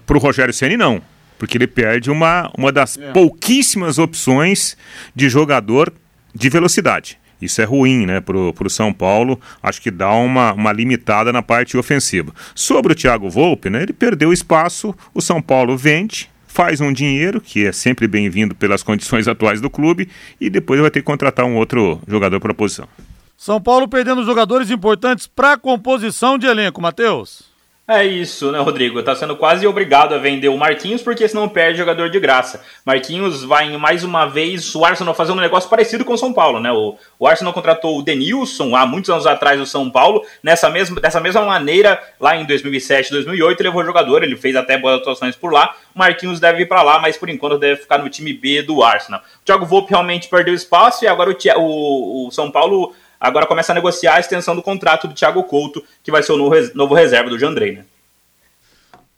para 0.07 0.16
o 0.16 0.21
Rogério 0.21 0.53
Ceni 0.55 0.77
não. 0.77 1.01
Porque 1.39 1.57
ele 1.57 1.66
perde 1.69 2.11
uma, 2.11 2.51
uma 2.57 2.73
das 2.73 2.97
É. 2.99 3.12
pouquíssimas 3.12 3.99
opções 3.99 4.77
de 5.14 5.29
jogador 5.29 5.93
de 6.35 6.49
velocidade. 6.49 7.19
Isso 7.41 7.61
é 7.62 7.64
ruim, 7.64 8.05
né, 8.05 8.21
pro, 8.21 8.53
pro 8.53 8.69
São 8.69 8.93
Paulo. 8.93 9.41
Acho 9.62 9.81
que 9.81 9.93
dá 9.93 10.11
uma, 10.12 10.53
uma 10.55 10.73
limitada 10.73 11.33
na 11.33 11.41
parte 11.41 11.77
ofensiva. 11.77 12.33
Sobre 12.55 12.93
o 12.93 12.97
Thiago 12.97 13.31
Volpe, 13.31 13.71
né, 13.71 13.83
ele 13.85 13.93
perdeu 13.93 14.33
espaço, 14.33 14.93
o 15.14 15.21
São 15.21 15.41
Paulo 15.41 15.77
vende, 15.77 16.29
faz 16.59 16.80
um 16.80 16.92
dinheiro, 16.92 17.40
que 17.40 17.66
é 17.66 17.70
sempre 17.70 18.09
bem-vindo 18.09 18.52
pelas 18.52 18.82
condições 18.82 19.28
atuais 19.28 19.61
do 19.61 19.70
clube, 19.70 20.09
e 20.40 20.50
depois 20.50 20.80
vai 20.80 20.90
ter 20.90 20.98
que 20.98 21.06
contratar 21.06 21.46
um 21.46 21.54
outro 21.54 22.00
jogador 22.09 22.40
para 22.40 22.50
a 22.50 22.54
posição. 22.54 22.88
São 23.36 23.61
Paulo 23.61 23.86
perdendo 23.86 24.24
jogadores 24.24 24.68
importantes 24.68 25.28
para 25.28 25.56
composição 25.56 26.36
de 26.36 26.48
elenco, 26.48 26.82
Matheus. 26.82 27.47
É 27.91 28.05
isso, 28.05 28.53
né, 28.53 28.59
Rodrigo? 28.59 29.03
Tá 29.03 29.16
sendo 29.16 29.34
quase 29.34 29.66
obrigado 29.66 30.14
a 30.14 30.18
vender 30.18 30.51
o 30.51 30.59
Marquinhos, 30.59 31.01
porque 31.01 31.26
senão 31.26 31.49
perde 31.49 31.78
jogador 31.78 32.11
de 32.11 32.20
graça. 32.20 32.62
Marquinhos 32.84 33.43
vai 33.43 33.74
mais 33.78 34.05
uma 34.05 34.26
vez 34.26 34.74
o 34.74 34.84
Arsenal 34.84 35.14
fazer 35.14 35.32
um 35.32 35.36
negócio 35.36 35.70
parecido 35.70 36.05
com 36.05 36.12
o 36.12 36.18
São 36.18 36.30
Paulo, 36.30 36.61
né? 36.61 36.70
O, 36.70 36.99
o 37.18 37.26
Arsenal 37.26 37.51
contratou 37.51 37.99
o 37.99 38.03
Denilson 38.03 38.76
há 38.76 38.84
muitos 38.84 39.09
anos 39.09 39.26
atrás 39.26 39.59
do 39.59 39.64
São 39.64 39.89
Paulo, 39.89 40.22
nessa 40.43 40.68
mesma, 40.68 41.01
dessa 41.01 41.18
mesma 41.18 41.41
maneira, 41.47 41.99
lá 42.20 42.36
em 42.36 42.45
2007, 42.45 43.11
2008, 43.11 43.62
levou 43.62 43.82
jogador, 43.82 44.22
ele 44.22 44.36
fez 44.36 44.55
até 44.55 44.76
boas 44.76 45.01
atuações 45.01 45.34
por 45.34 45.51
lá. 45.51 45.74
O 45.95 45.99
Marquinhos 45.99 46.39
deve 46.39 46.64
ir 46.64 46.66
para 46.66 46.82
lá, 46.82 46.99
mas 46.99 47.16
por 47.16 47.30
enquanto 47.30 47.57
deve 47.57 47.80
ficar 47.80 47.97
no 47.97 48.11
time 48.11 48.34
B 48.34 48.61
do 48.61 48.82
Arsenal. 48.82 49.22
O 49.41 49.45
Thiago 49.47 49.64
Volpe 49.64 49.93
realmente 49.93 50.28
perdeu 50.28 50.53
espaço 50.53 51.07
e 51.07 51.09
agora 51.09 51.30
o, 51.30 51.59
o, 51.59 52.28
o 52.28 52.30
São 52.30 52.51
Paulo 52.51 52.95
agora 53.21 53.47
começa 53.47 53.73
a 53.73 53.75
negociar 53.75 54.14
a 54.16 54.21
extensão 54.21 54.55
do 54.55 54.62
contrato 54.62 55.09
do 55.09 55.14
Thiago 55.14 55.43
Couto, 55.45 55.85
que 56.03 56.11
vai 56.11 56.23
ser 56.23 56.33
o 56.33 56.37
novo, 56.37 56.51
res- 56.51 56.75
novo 56.75 56.95
reserva 56.95 57.31
do 57.31 57.39
Jandrei, 57.39 57.73
né? 57.77 57.85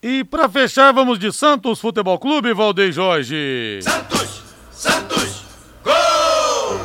E 0.03 0.25
para 0.25 0.49
fechar, 0.49 0.93
vamos 0.93 1.19
de 1.19 1.31
Santos 1.33 1.79
Futebol 1.81 2.19
Clube, 2.19 2.55
Valdeir 2.55 2.91
Jorge. 2.93 3.81
Santos, 3.83 4.43
Santos, 4.73 5.43
gol! 5.85 6.81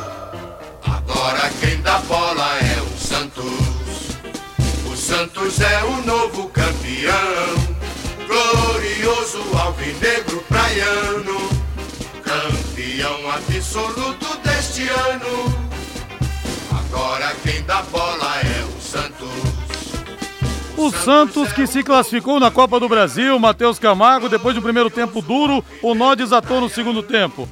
Agora 0.84 1.50
quem 1.60 1.80
dá 1.80 1.98
bola 2.00 2.58
é 2.58 2.80
o 2.82 2.98
Santos. 2.98 3.76
Santos 4.96 5.60
é 5.60 5.84
o 5.84 6.02
novo 6.04 6.48
campeão. 6.48 7.76
Glorioso 8.26 9.38
alvinegro 9.56 10.42
praiano. 10.48 11.48
Campeão 12.24 13.30
absoluto 13.30 14.36
deste 14.42 14.88
ano. 14.88 15.65
Quem 17.46 17.62
dá 17.62 17.80
bola 17.82 18.40
é 18.40 18.64
o 18.64 18.80
Santos. 18.80 19.28
O 20.76 20.90
Santos 20.90 21.52
que 21.52 21.64
se 21.64 21.84
classificou 21.84 22.40
na 22.40 22.50
Copa 22.50 22.80
do 22.80 22.88
Brasil, 22.88 23.38
Matheus 23.38 23.78
Camargo, 23.78 24.28
depois 24.28 24.52
de 24.52 24.58
um 24.58 24.62
primeiro 24.64 24.90
tempo 24.90 25.22
duro, 25.22 25.64
o 25.80 25.94
nó 25.94 26.16
desatou 26.16 26.60
no 26.60 26.68
segundo 26.68 27.04
tempo. 27.04 27.48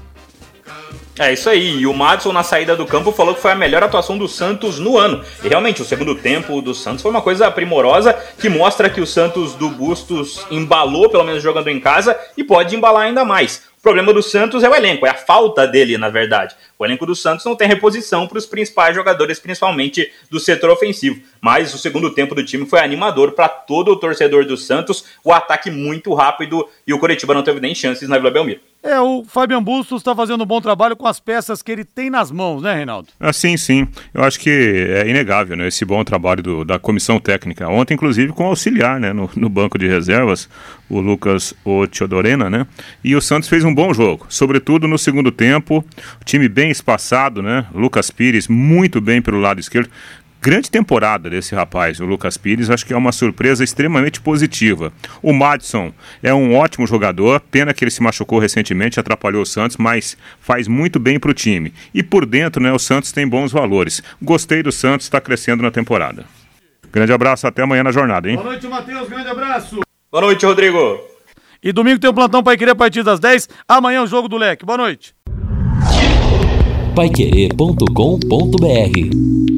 É 1.17 1.33
isso 1.33 1.49
aí, 1.49 1.79
e 1.79 1.87
o 1.87 1.95
Madison 1.95 2.33
na 2.33 2.43
saída 2.43 2.75
do 2.75 2.85
campo 2.85 3.13
falou 3.13 3.37
que 3.37 3.41
foi 3.41 3.53
a 3.53 3.55
melhor 3.55 3.85
atuação 3.85 4.19
do 4.19 4.27
Santos 4.27 4.81
no 4.81 4.99
ano. 4.99 5.23
E 5.45 5.49
realmente, 5.49 5.81
o 5.81 5.85
segundo 5.85 6.17
tempo 6.17 6.61
do 6.61 6.75
Santos 6.75 7.03
foi 7.03 7.13
uma 7.13 7.23
coisa 7.23 7.49
primorosa 7.53 8.13
que 8.37 8.49
mostra 8.49 8.91
que 8.91 9.01
o 9.01 9.07
Santos 9.07 9.55
do 9.55 9.71
Bustos 9.71 10.45
embalou, 10.51 11.09
pelo 11.09 11.23
menos 11.23 11.41
jogando 11.41 11.69
em 11.69 11.79
casa, 11.79 12.19
e 12.37 12.43
pode 12.43 12.75
embalar 12.75 13.05
ainda 13.05 13.25
mais. 13.25 13.63
O 13.79 13.83
problema 13.85 14.13
do 14.13 14.25
Santos 14.25 14.65
é 14.65 14.69
o 14.69 14.75
elenco, 14.75 15.07
é 15.07 15.11
a 15.11 15.15
falta 15.15 15.69
dele, 15.69 15.97
na 15.97 16.09
verdade. 16.09 16.57
O 16.79 16.85
elenco 16.85 17.07
do 17.07 17.15
Santos 17.15 17.45
não 17.45 17.57
tem 17.57 17.69
reposição 17.69 18.27
para 18.27 18.39
os 18.39 18.47
principais 18.47 18.95
jogadores, 18.95 19.39
principalmente 19.39 20.11
do 20.31 20.41
setor 20.41 20.71
ofensivo. 20.71 21.21
Mas 21.41 21.73
o 21.75 21.79
segundo 21.79 22.11
tempo 22.11 22.35
do 22.35 22.45
time 22.45 22.67
foi 22.67 22.81
animador 22.81 23.33
para 23.33 23.49
todo 23.49 23.93
o 23.93 23.97
torcedor 23.97 24.45
do 24.45 24.57
Santos, 24.57 25.05
o 25.23 25.33
ataque 25.33 25.71
muito 25.71 26.13
rápido 26.15 26.69
e 26.87 26.93
o 26.93 26.99
Coritiba 26.99 27.35
não 27.35 27.43
teve 27.43 27.61
nem 27.61 27.75
chances 27.75 28.09
na 28.09 28.19
Vila 28.19 28.31
Belmiro. 28.31 28.61
É, 28.83 29.01
o 29.01 29.25
Fabian 29.25 29.63
Bustos 29.63 30.03
está 30.03 30.15
fazendo 30.15 30.45
um 30.45 30.47
bom 30.47 30.61
trabalho 30.61 30.95
com 30.95 31.07
as 31.07 31.19
peças 31.19 31.63
que 31.63 31.73
ele 31.73 31.87
tem 31.87 32.11
nas 32.11 32.31
mãos, 32.31 32.63
né, 32.63 32.75
Reinaldo? 32.75 33.09
Ah, 33.19 33.33
sim, 33.33 33.57
sim. 33.57 33.89
Eu 34.13 34.23
acho 34.23 34.39
que 34.39 34.51
é 34.51 35.09
inegável, 35.09 35.57
né, 35.57 35.69
esse 35.69 35.87
bom 35.87 36.05
trabalho 36.05 36.43
do, 36.43 36.65
da 36.67 36.79
comissão 36.79 37.19
técnica. 37.19 37.67
Ontem, 37.67 37.95
inclusive, 37.95 38.35
com 38.35 38.45
auxiliar, 38.45 39.01
né, 39.01 39.15
no, 39.15 39.31
no 39.35 39.49
banco 39.49 39.79
de 39.79 39.89
reservas, 39.89 40.51
o 40.91 41.01
Lucas 41.01 41.55
Otiodorena, 41.65 42.51
né? 42.51 42.67
E 43.03 43.17
o 43.17 43.23
Santos 43.23 43.49
fez 43.49 43.65
um 43.65 43.75
bom 43.75 43.95
jogo, 43.95 44.27
sobretudo 44.29 44.87
no 44.87 44.99
segundo 44.99 45.33
tempo. 45.33 45.83
O 46.21 46.25
time 46.25 46.47
bem 46.47 46.71
espaçado, 46.75 47.43
né? 47.43 47.67
Lucas 47.75 48.11
Pires 48.11 48.49
muito 48.49 49.01
bem 49.01 49.23
pelo 49.23 49.41
lado 49.41 49.61
esquerdo. 49.61 49.89
Grande 50.45 50.71
temporada 50.71 51.31
desse 51.31 51.55
rapaz, 51.55 52.01
o 52.01 52.05
Lucas 52.05 52.37
Pires, 52.37 52.69
acho 52.69 52.85
que 52.85 52.93
é 52.93 52.97
uma 52.97 53.13
surpresa 53.13 53.65
extremamente 53.65 54.21
positiva. 54.21 54.93
O 55.23 55.33
Madison 55.33 55.91
é 56.23 56.35
um 56.35 56.55
ótimo 56.55 56.87
jogador, 56.87 57.41
pena 57.41 57.73
que 57.73 57.83
ele 57.83 57.91
se 57.91 58.03
machucou 58.03 58.39
recentemente, 58.39 59.01
atrapalhou 59.01 59.41
o 59.41 59.47
Santos, 59.47 59.79
mas 59.79 60.19
faz 60.39 60.69
muito 60.69 60.99
bem 60.99 61.19
para 61.19 61.31
o 61.31 61.35
time. 61.35 61.73
E 61.95 62.03
por 62.03 62.27
dentro, 62.27 62.63
né, 62.63 62.71
o 62.71 62.79
Santos 62.79 63.11
tem 63.11 63.27
bons 63.27 63.53
valores. 63.53 64.03
Gostei 64.21 64.63
do 64.63 64.71
Santos, 64.71 65.07
está 65.07 65.19
crescendo 65.19 65.63
na 65.63 65.71
temporada. 65.71 66.27
Grande 66.93 67.15
abraço, 67.15 67.47
até 67.47 67.63
amanhã 67.63 67.83
na 67.83 67.91
jornada, 67.91 68.29
hein? 68.29 68.37
Boa 68.37 68.51
noite, 68.51 68.67
Matheus, 68.67 69.09
grande 69.09 69.29
abraço. 69.29 69.81
Boa 70.13 70.27
noite, 70.27 70.45
Rodrigo. 70.45 71.01
E 71.63 71.73
domingo 71.73 71.99
tem 71.99 72.11
o 72.11 72.13
um 72.13 72.15
plantão 72.15 72.43
para 72.43 72.55
querer 72.59 72.73
a 72.73 72.77
partir 72.77 73.03
das 73.03 73.19
10. 73.19 73.49
Amanhã 73.67 74.03
o 74.03 74.07
jogo 74.07 74.29
do 74.29 74.37
Leque. 74.37 74.67
Boa 74.67 74.77
noite. 74.77 75.15
Paiquerê.com.br 76.95 79.54